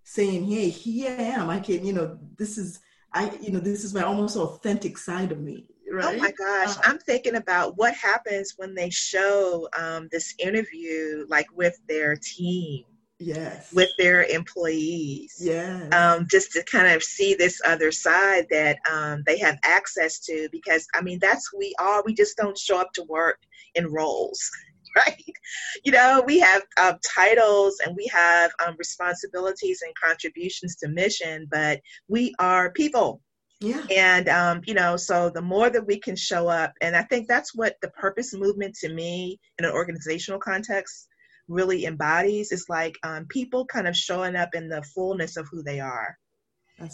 saying 0.03 0.43
hey 0.43 0.69
here 0.69 1.15
i 1.19 1.21
am 1.21 1.49
i 1.49 1.59
can 1.59 1.85
you 1.85 1.93
know 1.93 2.17
this 2.37 2.57
is 2.57 2.79
i 3.13 3.31
you 3.41 3.51
know 3.51 3.59
this 3.59 3.83
is 3.83 3.93
my 3.93 4.01
almost 4.01 4.35
authentic 4.35 4.97
side 4.97 5.31
of 5.31 5.39
me 5.39 5.67
right 5.91 6.15
oh 6.15 6.17
my 6.17 6.31
gosh 6.31 6.77
uh, 6.77 6.81
i'm 6.83 6.97
thinking 6.99 7.35
about 7.35 7.77
what 7.77 7.93
happens 7.93 8.53
when 8.57 8.73
they 8.73 8.89
show 8.89 9.67
um, 9.77 10.07
this 10.11 10.33
interview 10.39 11.25
like 11.29 11.47
with 11.53 11.77
their 11.87 12.15
team 12.15 12.83
yes. 13.19 13.71
with 13.73 13.89
their 13.97 14.23
employees 14.23 15.35
yeah 15.39 15.87
um, 15.91 16.25
just 16.29 16.51
to 16.51 16.63
kind 16.63 16.87
of 16.87 17.03
see 17.03 17.33
this 17.33 17.61
other 17.65 17.91
side 17.91 18.45
that 18.49 18.77
um, 18.91 19.23
they 19.25 19.37
have 19.37 19.57
access 19.63 20.19
to 20.19 20.49
because 20.51 20.87
i 20.93 21.01
mean 21.01 21.19
that's 21.19 21.53
we 21.53 21.73
are 21.79 22.03
we 22.05 22.13
just 22.13 22.37
don't 22.37 22.57
show 22.57 22.79
up 22.79 22.91
to 22.93 23.03
work 23.03 23.39
in 23.75 23.91
roles 23.91 24.49
right? 24.95 25.35
You 25.83 25.91
know 25.91 26.23
we 26.25 26.39
have 26.39 26.63
um, 26.81 26.97
titles 27.15 27.79
and 27.85 27.95
we 27.95 28.09
have 28.13 28.51
um, 28.65 28.75
responsibilities 28.77 29.81
and 29.85 29.93
contributions 30.01 30.75
to 30.77 30.87
mission 30.87 31.47
but 31.51 31.81
we 32.07 32.33
are 32.39 32.71
people 32.71 33.21
yeah. 33.65 33.83
And 33.95 34.29
um, 34.29 34.61
you 34.65 34.73
know 34.73 34.97
so 34.97 35.29
the 35.29 35.41
more 35.41 35.69
that 35.69 35.85
we 35.85 35.99
can 35.99 36.15
show 36.15 36.47
up 36.47 36.73
and 36.81 36.95
i 36.95 37.01
think 37.03 37.27
that's 37.27 37.55
what 37.55 37.75
the 37.81 37.89
purpose 37.89 38.33
movement 38.33 38.75
to 38.75 38.93
me 38.93 39.39
in 39.57 39.65
an 39.65 39.71
organizational 39.71 40.39
context 40.39 41.07
really 41.47 41.85
embodies 41.85 42.51
is 42.51 42.65
like 42.69 42.97
um, 43.03 43.25
people 43.27 43.65
kind 43.65 43.87
of 43.87 43.95
showing 43.95 44.35
up 44.35 44.49
in 44.53 44.67
the 44.67 44.81
fullness 44.93 45.37
of 45.37 45.47
who 45.51 45.63
they 45.63 45.79
are. 45.79 46.17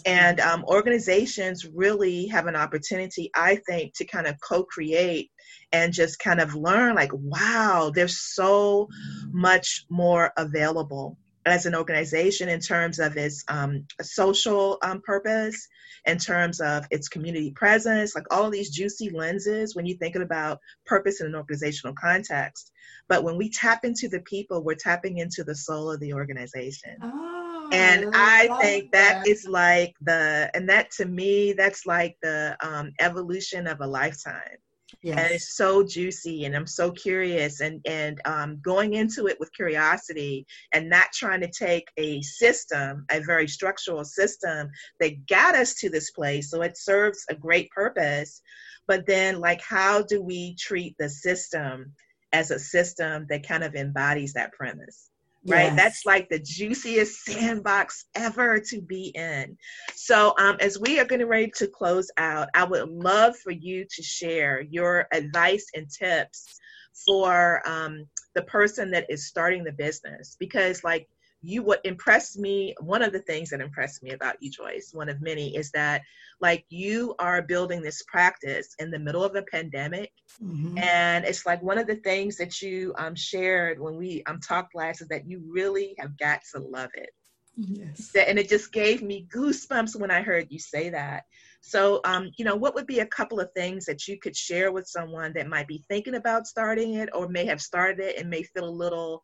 and 0.06 0.40
um, 0.40 0.64
organizations 0.66 1.66
really 1.66 2.28
have 2.28 2.46
an 2.46 2.56
opportunity, 2.56 3.32
I 3.34 3.60
think, 3.68 3.96
to 3.96 4.06
kind 4.06 4.28
of 4.28 4.36
co 4.40 4.64
create 4.64 5.32
and 5.72 5.92
just 5.92 6.20
kind 6.20 6.40
of 6.40 6.54
learn 6.54 6.96
like, 6.96 7.12
wow, 7.14 7.92
there's 7.94 8.20
so 8.20 8.88
much 9.32 9.86
more 9.90 10.32
available 10.38 11.18
as 11.46 11.66
an 11.66 11.76
organization 11.76 12.50
in 12.50 12.60
terms 12.60 13.00
of 13.00 13.18
its 13.18 13.44
um, 13.48 13.86
social 14.02 14.78
um, 14.84 15.02
purpose, 15.02 15.68
in 16.06 16.18
terms 16.18 16.60
of 16.62 16.86
its 16.92 17.08
community 17.08 17.52
presence, 17.52 18.16
like 18.16 18.26
all 18.32 18.46
of 18.46 18.52
these 18.52 18.70
juicy 18.70 19.10
lenses 19.10 19.76
when 19.76 19.86
you 19.86 19.96
think 19.96 20.16
about 20.16 20.60
purpose 20.86 21.22
in 21.22 21.28
an 21.28 21.36
organizational 21.36 21.96
context. 21.96 22.72
But 23.08 23.24
when 23.24 23.38
we 23.38 23.50
tap 23.50 23.84
into 23.84 24.08
the 24.08 24.22
people, 24.22 24.64
we're 24.64 24.76
tapping 24.76 25.18
into 25.18 25.44
the 25.44 25.56
soul 25.56 25.92
of 25.92 26.00
the 26.00 26.14
organization. 26.14 26.98
Oh, 27.02 27.70
and 27.72 28.12
I, 28.14 28.48
I 28.52 28.62
think 28.62 28.92
that, 28.92 29.24
that 29.24 29.28
is 29.28 29.48
like 29.48 29.96
the, 30.02 30.50
and 30.54 30.70
that 30.70 30.92
to 30.92 31.06
me, 31.06 31.54
that's 31.54 31.86
like 31.86 32.18
the 32.22 32.58
um, 32.62 32.92
evolution 33.00 33.68
of 33.68 33.82
a 33.82 33.88
lifetime. 33.88 34.58
Yes. 35.04 35.20
And 35.20 35.34
it's 35.34 35.56
so 35.56 35.84
juicy, 35.84 36.46
and 36.46 36.56
I'm 36.56 36.68
so 36.68 36.92
curious, 36.92 37.62
and 37.62 37.82
and 37.86 38.20
um, 38.26 38.60
going 38.62 38.94
into 38.94 39.28
it 39.28 39.40
with 39.40 39.54
curiosity, 39.54 40.46
and 40.74 40.90
not 40.90 41.12
trying 41.14 41.42
to 41.42 41.52
take 41.52 41.88
a 41.98 42.22
system, 42.22 43.06
a 43.12 43.20
very 43.22 43.48
structural 43.48 44.04
system 44.04 44.70
that 45.00 45.28
got 45.28 45.56
us 45.56 45.76
to 45.76 45.90
this 45.90 46.12
place, 46.12 46.50
so 46.50 46.62
it 46.62 46.78
serves 46.78 47.26
a 47.30 47.36
great 47.36 47.70
purpose. 47.72 48.42
But 48.88 49.06
then, 49.06 49.40
like, 49.40 49.62
how 49.62 50.02
do 50.02 50.22
we 50.22 50.56
treat 50.56 50.96
the 50.98 51.10
system 51.10 51.94
as 52.34 52.52
a 52.52 52.60
system 52.60 53.28
that 53.30 53.48
kind 53.48 53.64
of 53.64 53.76
embodies 53.76 54.34
that 54.34 54.54
premise? 54.54 55.11
Right? 55.46 55.74
Yes. 55.74 55.76
that's 55.76 56.06
like 56.06 56.30
the 56.30 56.40
juiciest 56.40 57.24
sandbox 57.26 58.06
ever 58.16 58.60
to 58.60 58.82
be 58.82 59.12
in. 59.16 59.58
So 59.96 60.34
um, 60.40 60.58
as 60.60 60.80
we 60.80 61.00
are 61.00 61.06
getting 61.06 61.28
ready 61.28 61.52
to 61.58 61.68
close 61.68 62.10
out 62.18 62.50
i 62.54 62.64
would 62.64 62.90
love 62.90 63.36
for 63.38 63.52
you 63.52 63.86
to 63.90 64.04
share 64.04 64.62
your 64.62 65.08
advice 65.12 65.66
and 65.76 65.88
tips 65.90 66.60
for 67.06 67.62
um, 67.68 68.06
the 68.36 68.44
person 68.44 68.92
that 68.92 69.10
is 69.10 69.28
starting 69.28 69.64
the 69.64 69.72
business. 69.72 70.36
Because 70.40 70.84
like 70.84 71.08
you 71.42 71.64
what 71.64 71.82
impressed 71.86 72.38
me 72.38 72.76
one 72.80 73.02
of 73.02 73.12
the 73.12 73.20
things 73.20 73.50
that 73.50 73.62
impressed 73.62 74.04
me 74.04 74.12
about 74.12 74.36
you 74.42 74.50
joyce 74.50 74.92
one 74.94 75.10
of 75.10 75.22
many 75.22 75.56
is 75.56 75.72
that 75.72 76.02
like 76.40 76.66
you 76.70 77.16
are 77.20 77.42
building 77.42 77.82
this 77.82 78.04
practice 78.04 78.76
in 78.80 78.92
the 78.92 79.00
middle 79.00 79.24
of 79.24 79.36
a 79.36 79.44
pandemic. 79.44 80.12
Mm-hmm. 80.42 80.78
and 80.78 81.26
it's 81.26 81.46
like 81.46 81.62
one 81.62 81.78
of 81.78 81.88
the 81.88 81.98
things 81.98 82.38
that 82.38 82.62
you 82.62 82.94
um, 82.98 83.16
shared 83.16 83.80
when 83.80 83.98
we 83.98 84.24
um, 84.28 84.40
talked 84.40 84.76
last 84.76 85.02
is 85.02 85.08
that 85.10 85.28
you 85.28 85.42
really 85.48 85.96
have 86.00 86.18
got 86.18 86.42
to 86.54 86.60
love 86.60 86.90
it. 86.96 87.12
Yes. 87.58 88.12
And 88.16 88.40
it 88.40 88.50
just 88.50 88.72
gave 88.72 89.02
me 89.02 89.28
goosebumps 89.30 90.00
when 90.00 90.10
i 90.10 90.22
heard 90.22 90.48
you 90.50 90.60
say 90.60 90.90
that. 90.90 91.24
So 91.62 92.02
um, 92.06 92.32
you 92.38 92.46
know 92.46 92.56
what 92.56 92.76
would 92.76 92.88
be 92.88 93.00
a 93.00 93.06
couple 93.06 93.40
of 93.40 93.52
things 93.54 93.86
that 93.86 94.08
you 94.08 94.18
could 94.18 94.36
share 94.36 94.72
with 94.72 94.88
someone 94.88 95.34
that 95.34 95.48
might 95.48 95.68
be 95.68 95.84
thinking 95.88 96.16
about 96.16 96.48
starting 96.48 96.96
it 96.96 97.10
or 97.14 97.28
may 97.28 97.46
have 97.46 97.62
started 97.62 98.00
it 98.00 98.18
and 98.18 98.30
may 98.30 98.44
feel 98.44 98.68
a 98.68 98.70
little 98.70 99.22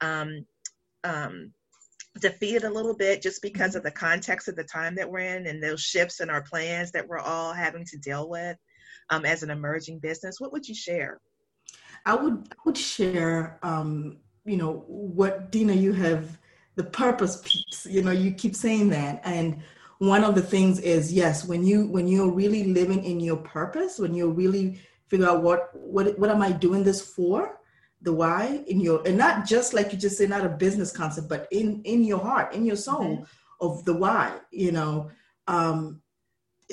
um, 0.00 0.44
um, 1.04 1.52
defeated 2.20 2.64
a 2.64 2.70
little 2.70 2.94
bit 2.94 3.22
just 3.22 3.42
because 3.42 3.74
of 3.74 3.80
mm-hmm. 3.80 3.88
the 3.88 3.92
context 3.92 4.48
of 4.48 4.56
the 4.56 4.64
time 4.64 4.94
that 4.96 5.10
we're 5.10 5.20
in 5.20 5.46
and 5.46 5.62
those 5.62 5.80
shifts 5.80 6.20
in 6.20 6.30
our 6.30 6.42
plans 6.42 6.92
that 6.92 7.06
we're 7.06 7.18
all 7.18 7.52
having 7.52 7.84
to 7.86 7.98
deal 7.98 8.28
with 8.28 8.56
um, 9.10 9.24
as 9.24 9.42
an 9.42 9.50
emerging 9.50 9.98
business. 9.98 10.40
What 10.40 10.52
would 10.52 10.68
you 10.68 10.74
share? 10.74 11.20
I 12.06 12.14
would 12.14 12.48
I 12.52 12.56
would 12.64 12.78
share 12.78 13.58
um, 13.62 14.18
you 14.44 14.56
know 14.56 14.84
what 14.86 15.50
dina 15.50 15.74
you 15.74 15.92
have 15.92 16.38
the 16.76 16.84
purpose 16.84 17.42
piece 17.44 17.86
you 17.86 18.02
know 18.02 18.12
you 18.12 18.32
keep 18.32 18.54
saying 18.54 18.90
that. 18.90 19.20
And 19.24 19.62
one 19.98 20.22
of 20.22 20.34
the 20.34 20.42
things 20.42 20.78
is 20.80 21.12
yes 21.12 21.44
when 21.44 21.64
you 21.64 21.86
when 21.86 22.06
you're 22.06 22.30
really 22.30 22.64
living 22.64 23.04
in 23.04 23.20
your 23.20 23.36
purpose 23.36 23.98
when 23.98 24.14
you're 24.14 24.30
really 24.30 24.80
figure 25.08 25.28
out 25.28 25.42
what 25.42 25.70
what 25.74 26.16
what 26.18 26.30
am 26.30 26.40
i 26.40 26.52
doing 26.52 26.84
this 26.84 27.00
for 27.00 27.57
the 28.02 28.12
why 28.12 28.62
in 28.66 28.80
your 28.80 29.06
and 29.06 29.18
not 29.18 29.46
just 29.46 29.74
like 29.74 29.92
you 29.92 29.98
just 29.98 30.16
say 30.16 30.26
not 30.26 30.44
a 30.44 30.48
business 30.48 30.92
concept 30.92 31.28
but 31.28 31.48
in 31.50 31.82
in 31.82 32.04
your 32.04 32.20
heart 32.20 32.54
in 32.54 32.64
your 32.64 32.76
soul 32.76 33.02
mm-hmm. 33.02 33.24
of 33.60 33.84
the 33.84 33.94
why 33.94 34.32
you 34.50 34.72
know? 34.72 35.10
Um 35.46 36.00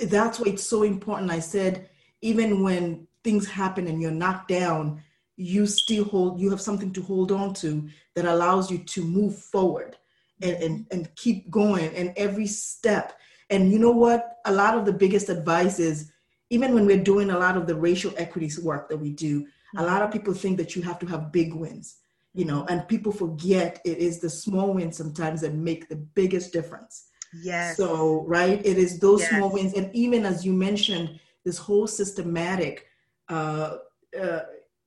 that's 0.09 0.39
why 0.39 0.51
it's 0.51 0.67
so 0.67 0.83
important. 0.83 1.31
I 1.31 1.39
said 1.39 1.89
even 2.21 2.61
when 2.61 3.07
things 3.23 3.47
happen 3.47 3.87
and 3.87 4.01
you're 4.01 4.11
knocked 4.11 4.49
down 4.49 5.01
you 5.37 5.65
still 5.65 6.05
hold 6.05 6.39
you 6.39 6.49
have 6.49 6.61
something 6.61 6.93
to 6.93 7.01
hold 7.01 7.31
on 7.31 7.53
to 7.53 7.87
that 8.15 8.25
allows 8.25 8.71
you 8.71 8.77
to 8.77 9.03
move 9.03 9.37
forward 9.37 9.97
and 10.41 10.55
and, 10.63 10.85
and 10.91 11.15
keep 11.15 11.49
going 11.49 11.93
and 11.95 12.13
every 12.17 12.47
step. 12.47 13.17
And 13.49 13.71
you 13.71 13.79
know 13.79 13.91
what? 13.91 14.37
A 14.45 14.51
lot 14.51 14.77
of 14.77 14.85
the 14.85 14.93
biggest 14.93 15.29
advice 15.29 15.79
is 15.79 16.11
even 16.49 16.73
when 16.73 16.85
we're 16.85 17.03
doing 17.03 17.31
a 17.31 17.39
lot 17.39 17.57
of 17.57 17.67
the 17.67 17.75
racial 17.75 18.13
equities 18.17 18.59
work 18.59 18.89
that 18.89 18.97
we 18.97 19.11
do 19.11 19.47
a 19.77 19.83
lot 19.83 20.01
of 20.01 20.11
people 20.11 20.33
think 20.33 20.57
that 20.57 20.75
you 20.75 20.81
have 20.81 20.99
to 20.99 21.05
have 21.05 21.31
big 21.31 21.53
wins 21.53 21.97
you 22.33 22.45
know 22.45 22.65
and 22.69 22.87
people 22.87 23.11
forget 23.11 23.81
it 23.85 23.97
is 23.97 24.19
the 24.19 24.29
small 24.29 24.73
wins 24.73 24.97
sometimes 24.97 25.41
that 25.41 25.53
make 25.53 25.87
the 25.89 25.95
biggest 25.95 26.51
difference 26.53 27.07
yes 27.41 27.77
so 27.77 28.23
right 28.27 28.65
it 28.65 28.77
is 28.77 28.99
those 28.99 29.21
yes. 29.21 29.29
small 29.29 29.49
wins 29.49 29.73
and 29.73 29.89
even 29.95 30.25
as 30.25 30.45
you 30.45 30.53
mentioned 30.53 31.19
this 31.43 31.57
whole 31.57 31.87
systematic 31.87 32.87
uh, 33.29 33.77
uh 34.21 34.41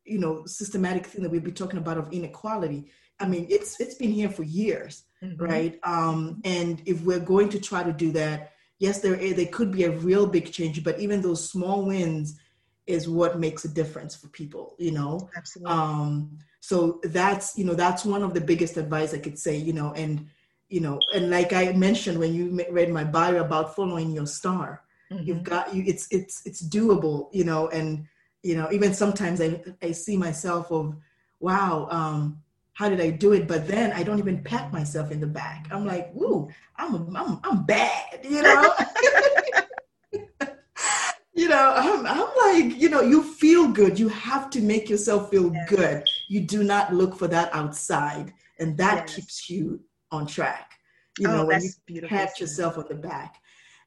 you 0.05 0.19
know 0.19 0.45
systematic 0.47 1.07
thing 1.07 1.23
that 1.23 1.31
we've 1.31 1.45
been 1.45 1.55
talking 1.55 1.79
about 1.79 1.99
of 1.99 2.13
inequality 2.13 2.91
i 3.21 3.27
mean 3.27 3.47
it's 3.49 3.81
it's 3.81 3.95
been 3.95 4.13
here 4.13 4.31
for 4.31 4.43
years 4.43 5.05
mm-hmm. 5.23 5.43
right 5.43 5.79
um 5.83 6.41
and 6.45 6.83
if 6.87 7.01
we're 7.03 7.19
going 7.19 7.49
to 7.49 7.59
try 7.59 7.83
to 7.83 7.93
do 7.93 8.13
that 8.13 8.53
yes 8.79 9.01
there 9.01 9.17
there 9.35 9.47
could 9.47 9.73
be 9.73 9.85
a 9.85 9.91
real 9.91 10.27
big 10.27 10.53
change 10.53 10.85
but 10.85 10.99
even 11.01 11.21
those 11.21 11.49
small 11.49 11.85
wins 11.85 12.39
is 12.89 13.09
what 13.09 13.39
makes 13.39 13.65
a 13.65 13.69
difference 13.69 14.17
for 14.17 14.29
people 14.29 14.75
you 14.79 14.91
know 14.91 15.29
absolutely 15.37 15.73
um 15.73 16.39
so 16.61 17.01
that's 17.05 17.57
you 17.57 17.65
know 17.65 17.75
that's 17.75 18.05
one 18.05 18.23
of 18.23 18.35
the 18.35 18.41
biggest 18.41 18.77
advice 18.77 19.15
i 19.15 19.19
could 19.19 19.39
say 19.39 19.57
you 19.57 19.73
know 19.73 19.93
and 19.93 20.27
you 20.69 20.81
know 20.81 20.99
and 21.15 21.31
like 21.31 21.53
i 21.53 21.73
mentioned 21.73 22.19
when 22.19 22.35
you 22.35 22.65
read 22.71 22.91
my 22.91 23.05
bio 23.05 23.37
about 23.37 23.77
following 23.77 24.11
your 24.13 24.27
star 24.27 24.83
mm-hmm. 25.11 25.23
you've 25.25 25.43
got 25.43 25.75
you 25.75 25.85
it's 25.87 26.09
it's 26.11 26.45
it's 26.47 26.67
doable 26.67 27.29
you 27.33 27.45
know 27.45 27.69
and 27.69 28.07
you 28.43 28.57
know 28.57 28.69
even 28.73 28.93
sometimes 28.95 29.41
i 29.41 29.61
i 29.83 29.93
see 29.93 30.17
myself 30.17 30.73
of 30.73 30.97
wow 31.41 31.87
um 31.91 32.43
how 32.79 32.89
did 32.89 33.01
I 33.01 33.11
do 33.11 33.33
it? 33.33 33.49
But 33.49 33.67
then 33.67 33.91
I 33.91 34.05
don't 34.05 34.21
even 34.21 34.41
pat 34.45 34.73
myself 34.73 35.11
in 35.11 35.19
the 35.19 35.27
back. 35.27 35.67
I'm 35.73 35.85
like, 35.85 36.13
woo, 36.15 36.49
I'm 36.77 37.17
I'm 37.17 37.41
I'm 37.43 37.65
bad, 37.65 38.21
you 38.23 38.41
know. 38.41 38.73
you 41.49 41.55
know, 41.55 41.73
I'm, 41.77 42.07
I'm 42.07 42.29
like, 42.69 42.81
you 42.81 42.89
know, 42.89 43.01
you 43.01 43.23
feel 43.23 43.69
good. 43.69 43.99
You 43.99 44.09
have 44.09 44.51
to 44.51 44.61
make 44.61 44.89
yourself 44.89 45.31
feel 45.31 45.53
yes. 45.53 45.69
good. 45.69 46.05
You 46.29 46.41
do 46.43 46.63
not 46.63 46.93
look 46.93 47.17
for 47.17 47.27
that 47.29 47.55
outside, 47.55 48.33
and 48.59 48.77
that 48.77 49.07
yes. 49.07 49.15
keeps 49.15 49.51
you 49.51 49.81
on 50.11 50.27
track. 50.27 50.73
You 51.19 51.29
oh, 51.29 51.37
know, 51.37 51.47
when 51.47 51.63
you 51.89 52.03
pat 52.03 52.39
yourself 52.39 52.79
on 52.79 52.85
the 52.89 52.95
back. 52.95 53.37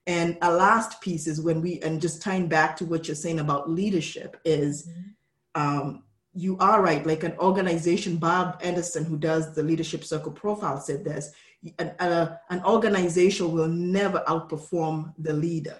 And 0.07 0.37
a 0.41 0.51
last 0.51 0.99
piece 1.01 1.27
is 1.27 1.39
when 1.39 1.61
we, 1.61 1.79
and 1.81 2.01
just 2.01 2.21
tying 2.21 2.47
back 2.47 2.75
to 2.77 2.85
what 2.85 3.07
you're 3.07 3.15
saying 3.15 3.39
about 3.39 3.69
leadership, 3.69 4.37
is 4.43 4.89
mm-hmm. 4.89 5.61
um, 5.61 6.03
you 6.33 6.57
are 6.57 6.81
right. 6.81 7.05
Like 7.05 7.23
an 7.23 7.37
organization, 7.37 8.17
Bob 8.17 8.59
Anderson, 8.63 9.05
who 9.05 9.17
does 9.17 9.53
the 9.53 9.61
Leadership 9.61 10.03
Circle 10.03 10.31
profile, 10.31 10.79
said 10.79 11.05
this 11.05 11.31
an, 11.77 11.93
a, 11.99 12.39
an 12.49 12.63
organization 12.63 13.51
will 13.51 13.67
never 13.67 14.23
outperform 14.27 15.13
the 15.19 15.33
leader. 15.33 15.77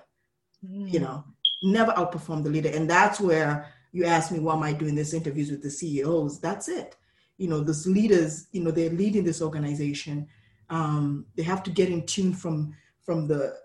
Mm. 0.64 0.94
You 0.94 1.00
know, 1.00 1.24
never 1.64 1.92
outperform 1.94 2.44
the 2.44 2.50
leader. 2.50 2.70
And 2.70 2.90
that's 2.90 3.20
where 3.20 3.68
you 3.92 4.06
ask 4.06 4.32
me, 4.32 4.40
why 4.40 4.54
am 4.54 4.64
I 4.64 4.74
doing 4.74 4.96
this 4.96 5.14
interviews 5.14 5.52
with 5.52 5.62
the 5.62 5.70
CEOs? 5.70 6.40
That's 6.40 6.68
it. 6.68 6.96
You 7.38 7.48
know, 7.48 7.62
those 7.62 7.88
leaders, 7.88 8.48
you 8.52 8.64
know, 8.64 8.72
they're 8.72 8.90
leading 8.90 9.24
this 9.24 9.42
organization. 9.42 10.28
Um, 10.70 11.26
they 11.36 11.44
have 11.44 11.64
to 11.64 11.72
get 11.72 11.90
in 11.90 12.06
tune 12.06 12.34
from 12.34 12.76
from 13.02 13.28
the 13.28 13.58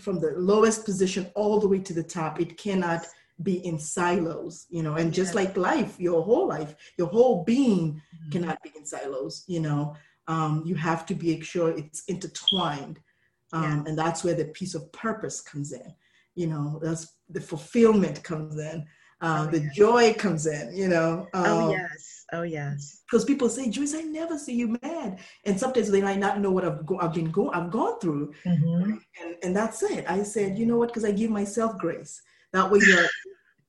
from 0.00 0.20
the 0.20 0.32
lowest 0.36 0.84
position 0.84 1.30
all 1.34 1.60
the 1.60 1.68
way 1.68 1.78
to 1.80 1.92
the 1.92 2.02
top. 2.02 2.40
It 2.40 2.56
cannot 2.56 3.06
be 3.42 3.64
in 3.66 3.78
silos, 3.78 4.66
you 4.70 4.82
know, 4.82 4.94
and 4.94 5.12
just 5.12 5.34
like 5.34 5.56
life, 5.56 5.98
your 5.98 6.22
whole 6.22 6.46
life, 6.46 6.74
your 6.96 7.08
whole 7.08 7.44
being 7.44 7.94
mm-hmm. 7.94 8.30
cannot 8.30 8.62
be 8.62 8.72
in 8.76 8.86
silos, 8.86 9.44
you 9.46 9.60
know. 9.60 9.96
Um, 10.26 10.62
you 10.64 10.74
have 10.76 11.04
to 11.06 11.14
be 11.14 11.40
sure 11.40 11.76
it's 11.76 12.04
intertwined. 12.04 13.00
Um, 13.52 13.62
yeah. 13.62 13.90
And 13.90 13.98
that's 13.98 14.24
where 14.24 14.34
the 14.34 14.46
piece 14.46 14.74
of 14.74 14.90
purpose 14.92 15.40
comes 15.40 15.72
in. 15.72 15.94
You 16.34 16.46
know, 16.46 16.80
that's 16.82 17.14
the 17.34 17.40
fulfillment 17.40 18.22
comes 18.22 18.56
in. 18.58 18.86
Uh, 19.20 19.46
oh, 19.46 19.50
the 19.50 19.60
yes. 19.60 19.76
joy 19.76 20.14
comes 20.14 20.46
in, 20.46 20.74
you 20.74 20.88
know. 20.88 21.26
Oh, 21.34 21.44
um, 21.44 21.64
oh, 21.64 21.70
yes. 21.70 22.24
Oh, 22.32 22.42
yes. 22.42 23.02
Because 23.06 23.24
people 23.24 23.48
say, 23.48 23.70
Joyce, 23.70 23.94
I 23.94 24.02
never 24.02 24.38
see 24.38 24.54
you 24.54 24.76
mad. 24.82 25.20
And 25.44 25.58
sometimes 25.58 25.90
they 25.90 26.02
might 26.02 26.18
not 26.18 26.40
know 26.40 26.50
what 26.50 26.64
I've, 26.64 26.84
go- 26.84 26.98
I've 27.00 27.14
been 27.14 27.30
go- 27.30 27.52
I've 27.52 27.70
gone 27.70 28.00
through. 28.00 28.32
Mm-hmm. 28.44 28.92
And, 29.22 29.36
and 29.42 29.56
that's 29.56 29.82
it. 29.82 30.04
I 30.08 30.22
said, 30.24 30.58
you 30.58 30.66
know 30.66 30.76
what? 30.76 30.88
Because 30.88 31.04
I 31.04 31.12
give 31.12 31.30
myself 31.30 31.78
grace. 31.78 32.20
That 32.52 32.70
way 32.70 32.80
you're, 32.86 33.06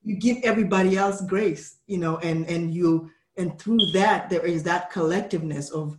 you 0.04 0.18
give 0.18 0.38
everybody 0.44 0.98
else 0.98 1.22
grace, 1.22 1.78
you 1.86 2.00
know, 2.00 2.18
and, 2.18 2.48
and 2.48 2.74
you, 2.74 3.10
and 3.38 3.60
through 3.60 3.92
that, 3.94 4.30
there 4.30 4.46
is 4.46 4.64
that 4.64 4.92
collectiveness 4.92 5.72
of 5.72 5.98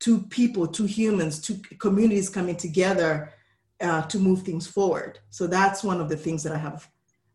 two 0.00 0.22
people, 0.22 0.66
two 0.66 0.86
humans, 0.86 1.40
two 1.40 1.60
communities 1.78 2.28
coming 2.28 2.56
together 2.56 3.32
uh, 3.80 4.02
to 4.02 4.18
move 4.18 4.42
things 4.42 4.66
forward. 4.66 5.18
So 5.30 5.46
that's 5.46 5.82
one 5.82 6.00
of 6.00 6.08
the 6.08 6.16
things 6.16 6.42
that 6.42 6.52
I 6.52 6.58
have, 6.58 6.88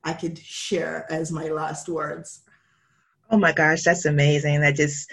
I 0.04 0.14
could 0.14 0.38
share 0.38 1.06
as 1.10 1.32
my 1.32 1.48
last 1.50 1.90
words. 1.90 2.42
Oh 3.30 3.38
my 3.38 3.52
gosh, 3.52 3.84
that's 3.84 4.06
amazing. 4.06 4.62
That 4.62 4.76
just 4.76 5.12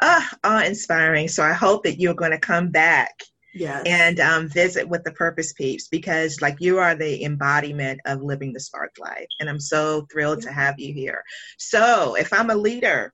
uh, 0.00 0.22
awe 0.42 0.62
inspiring. 0.64 1.28
So 1.28 1.42
I 1.42 1.52
hope 1.52 1.84
that 1.84 2.00
you're 2.00 2.14
going 2.14 2.32
to 2.32 2.38
come 2.38 2.70
back 2.70 3.14
yes. 3.54 3.82
and 3.86 4.18
um, 4.20 4.48
visit 4.48 4.88
with 4.88 5.04
the 5.04 5.12
Purpose 5.12 5.52
Peeps 5.52 5.88
because, 5.88 6.40
like, 6.40 6.56
you 6.60 6.78
are 6.78 6.94
the 6.94 7.24
embodiment 7.24 8.00
of 8.04 8.22
living 8.22 8.52
the 8.52 8.60
spark 8.60 8.92
life. 8.98 9.28
And 9.38 9.48
I'm 9.48 9.60
so 9.60 10.06
thrilled 10.10 10.42
yeah. 10.42 10.48
to 10.48 10.54
have 10.54 10.80
you 10.80 10.92
here. 10.92 11.22
So, 11.58 12.16
if 12.16 12.32
I'm 12.32 12.50
a 12.50 12.56
leader 12.56 13.12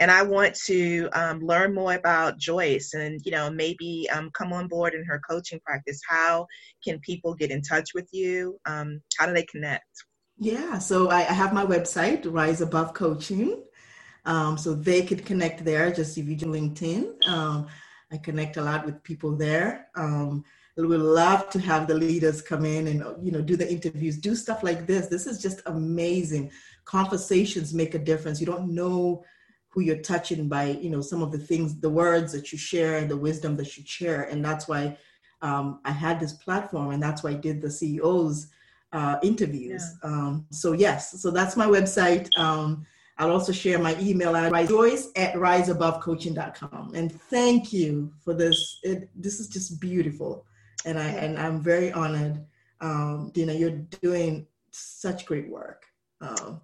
and 0.00 0.10
I 0.10 0.22
want 0.22 0.54
to 0.66 1.08
um, 1.12 1.40
learn 1.40 1.74
more 1.74 1.94
about 1.94 2.38
Joyce 2.38 2.94
and 2.94 3.20
you 3.24 3.32
know 3.32 3.50
maybe 3.50 4.08
um, 4.12 4.30
come 4.32 4.52
on 4.52 4.68
board 4.68 4.94
in 4.94 5.04
her 5.04 5.20
coaching 5.28 5.60
practice. 5.64 6.00
How 6.08 6.46
can 6.84 7.00
people 7.00 7.34
get 7.34 7.50
in 7.50 7.62
touch 7.62 7.90
with 7.94 8.08
you? 8.12 8.58
Um, 8.64 9.00
how 9.18 9.26
do 9.26 9.34
they 9.34 9.44
connect? 9.44 9.86
Yeah, 10.38 10.78
so 10.78 11.10
I, 11.10 11.20
I 11.20 11.32
have 11.32 11.52
my 11.52 11.66
website, 11.66 12.24
Rise 12.30 12.60
Above 12.60 12.94
Coaching. 12.94 13.64
Um, 14.24 14.58
so 14.58 14.74
they 14.74 15.02
could 15.02 15.24
connect 15.24 15.64
there. 15.64 15.90
Just 15.92 16.16
if 16.18 16.28
you 16.28 16.36
do 16.36 16.46
LinkedIn, 16.46 17.26
um, 17.28 17.66
I 18.12 18.18
connect 18.18 18.56
a 18.56 18.62
lot 18.62 18.84
with 18.84 19.02
people 19.02 19.34
there. 19.36 19.88
Um, 19.96 20.44
we 20.76 20.96
love 20.96 21.50
to 21.50 21.60
have 21.60 21.88
the 21.88 21.94
leaders 21.94 22.40
come 22.40 22.64
in 22.64 22.86
and 22.86 22.98
you 23.24 23.32
know 23.32 23.40
do 23.40 23.56
the 23.56 23.68
interviews, 23.68 24.16
do 24.18 24.36
stuff 24.36 24.62
like 24.62 24.86
this. 24.86 25.08
This 25.08 25.26
is 25.26 25.42
just 25.42 25.60
amazing. 25.66 26.52
Conversations 26.84 27.74
make 27.74 27.94
a 27.94 27.98
difference. 27.98 28.38
You 28.38 28.46
don't 28.46 28.72
know 28.74 29.24
who 29.70 29.80
you're 29.80 30.02
touching 30.02 30.48
by 30.48 30.64
you 30.64 30.90
know 30.90 31.00
some 31.00 31.22
of 31.22 31.32
the 31.32 31.38
things 31.38 31.80
the 31.80 31.90
words 31.90 32.32
that 32.32 32.52
you 32.52 32.58
share 32.58 33.04
the 33.04 33.16
wisdom 33.16 33.56
that 33.56 33.76
you 33.76 33.84
share 33.86 34.22
and 34.22 34.44
that's 34.44 34.66
why 34.66 34.96
um, 35.42 35.78
i 35.84 35.90
had 35.92 36.18
this 36.18 36.32
platform 36.32 36.90
and 36.90 37.02
that's 37.02 37.22
why 37.22 37.30
i 37.30 37.34
did 37.34 37.60
the 37.60 37.70
ceos 37.70 38.48
uh, 38.92 39.16
interviews 39.22 39.82
yeah. 40.02 40.10
um, 40.10 40.46
so 40.50 40.72
yes 40.72 41.20
so 41.20 41.30
that's 41.30 41.56
my 41.56 41.66
website 41.66 42.28
um, 42.38 42.86
i'll 43.18 43.30
also 43.30 43.52
share 43.52 43.78
my 43.78 43.98
email 44.00 44.34
at 44.34 44.68
joyce 44.68 45.08
at 45.16 45.34
riseabovecoaching.com 45.34 46.92
and 46.94 47.12
thank 47.22 47.72
you 47.72 48.12
for 48.24 48.34
this 48.34 48.78
it, 48.82 49.08
this 49.14 49.40
is 49.40 49.48
just 49.48 49.80
beautiful 49.80 50.46
and 50.84 50.98
i 50.98 51.06
and 51.06 51.38
i'm 51.38 51.60
very 51.60 51.92
honored 51.92 52.44
um, 52.80 53.30
dina 53.34 53.52
you're 53.52 53.82
doing 54.00 54.46
such 54.70 55.26
great 55.26 55.48
work 55.48 55.84
um, 56.20 56.60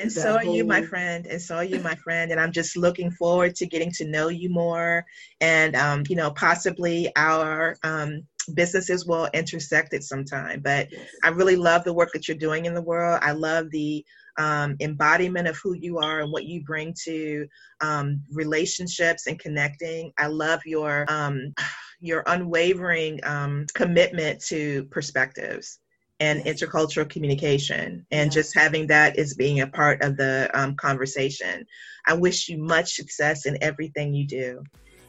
and 0.00 0.12
so 0.12 0.36
are 0.36 0.44
you, 0.44 0.64
my 0.64 0.82
friend. 0.82 1.26
And 1.26 1.40
so 1.40 1.56
are 1.56 1.64
you, 1.64 1.80
my 1.80 1.94
friend. 1.94 2.30
And 2.30 2.40
I'm 2.40 2.52
just 2.52 2.76
looking 2.76 3.10
forward 3.10 3.54
to 3.56 3.66
getting 3.66 3.90
to 3.92 4.04
know 4.04 4.28
you 4.28 4.48
more. 4.48 5.04
And, 5.40 5.76
um, 5.76 6.04
you 6.08 6.16
know, 6.16 6.30
possibly 6.30 7.10
our 7.16 7.76
um, 7.82 8.26
businesses 8.52 9.06
will 9.06 9.28
intersect 9.32 9.94
at 9.94 10.02
some 10.02 10.24
time. 10.24 10.60
But. 10.60 10.88
I 11.22 11.28
really 11.28 11.56
love 11.56 11.84
the 11.84 11.92
work 11.94 12.10
that 12.12 12.28
you're 12.28 12.36
doing 12.36 12.66
in 12.66 12.74
the 12.74 12.82
world. 12.82 13.18
I 13.22 13.32
love 13.32 13.70
the 13.70 14.04
um, 14.36 14.76
embodiment 14.80 15.48
of 15.48 15.56
who 15.62 15.74
you 15.74 15.98
are 15.98 16.20
and 16.20 16.32
what 16.32 16.44
you 16.44 16.62
bring 16.64 16.94
to 17.04 17.46
um, 17.80 18.20
relationships 18.32 19.26
and 19.26 19.38
connecting. 19.38 20.12
I 20.18 20.26
love 20.26 20.60
your 20.66 21.06
um, 21.08 21.54
your 22.00 22.22
unwavering 22.26 23.20
um, 23.24 23.66
commitment 23.74 24.44
to 24.46 24.84
perspectives 24.90 25.78
and 26.20 26.44
intercultural 26.44 27.08
communication 27.08 28.06
and 28.10 28.30
just 28.30 28.54
having 28.54 28.86
that 28.86 29.18
as 29.18 29.34
being 29.34 29.60
a 29.60 29.66
part 29.66 30.02
of 30.02 30.16
the 30.16 30.50
um, 30.54 30.76
conversation. 30.76 31.64
I 32.06 32.14
wish 32.14 32.48
you 32.48 32.58
much 32.58 32.94
success 32.94 33.46
in 33.46 33.58
everything 33.62 34.14
you 34.14 34.26
do. 34.26 34.62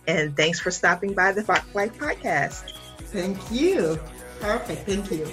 And 0.07 0.35
thanks 0.37 0.59
for 0.59 0.71
stopping 0.71 1.13
by 1.13 1.31
the 1.31 1.41
Spark 1.41 1.63
Life 1.75 1.97
podcast. 1.97 2.84
Thank 2.97 3.51
you. 3.51 3.99
Perfect. 4.39 4.85
Thank 4.85 5.11
you. 5.11 5.25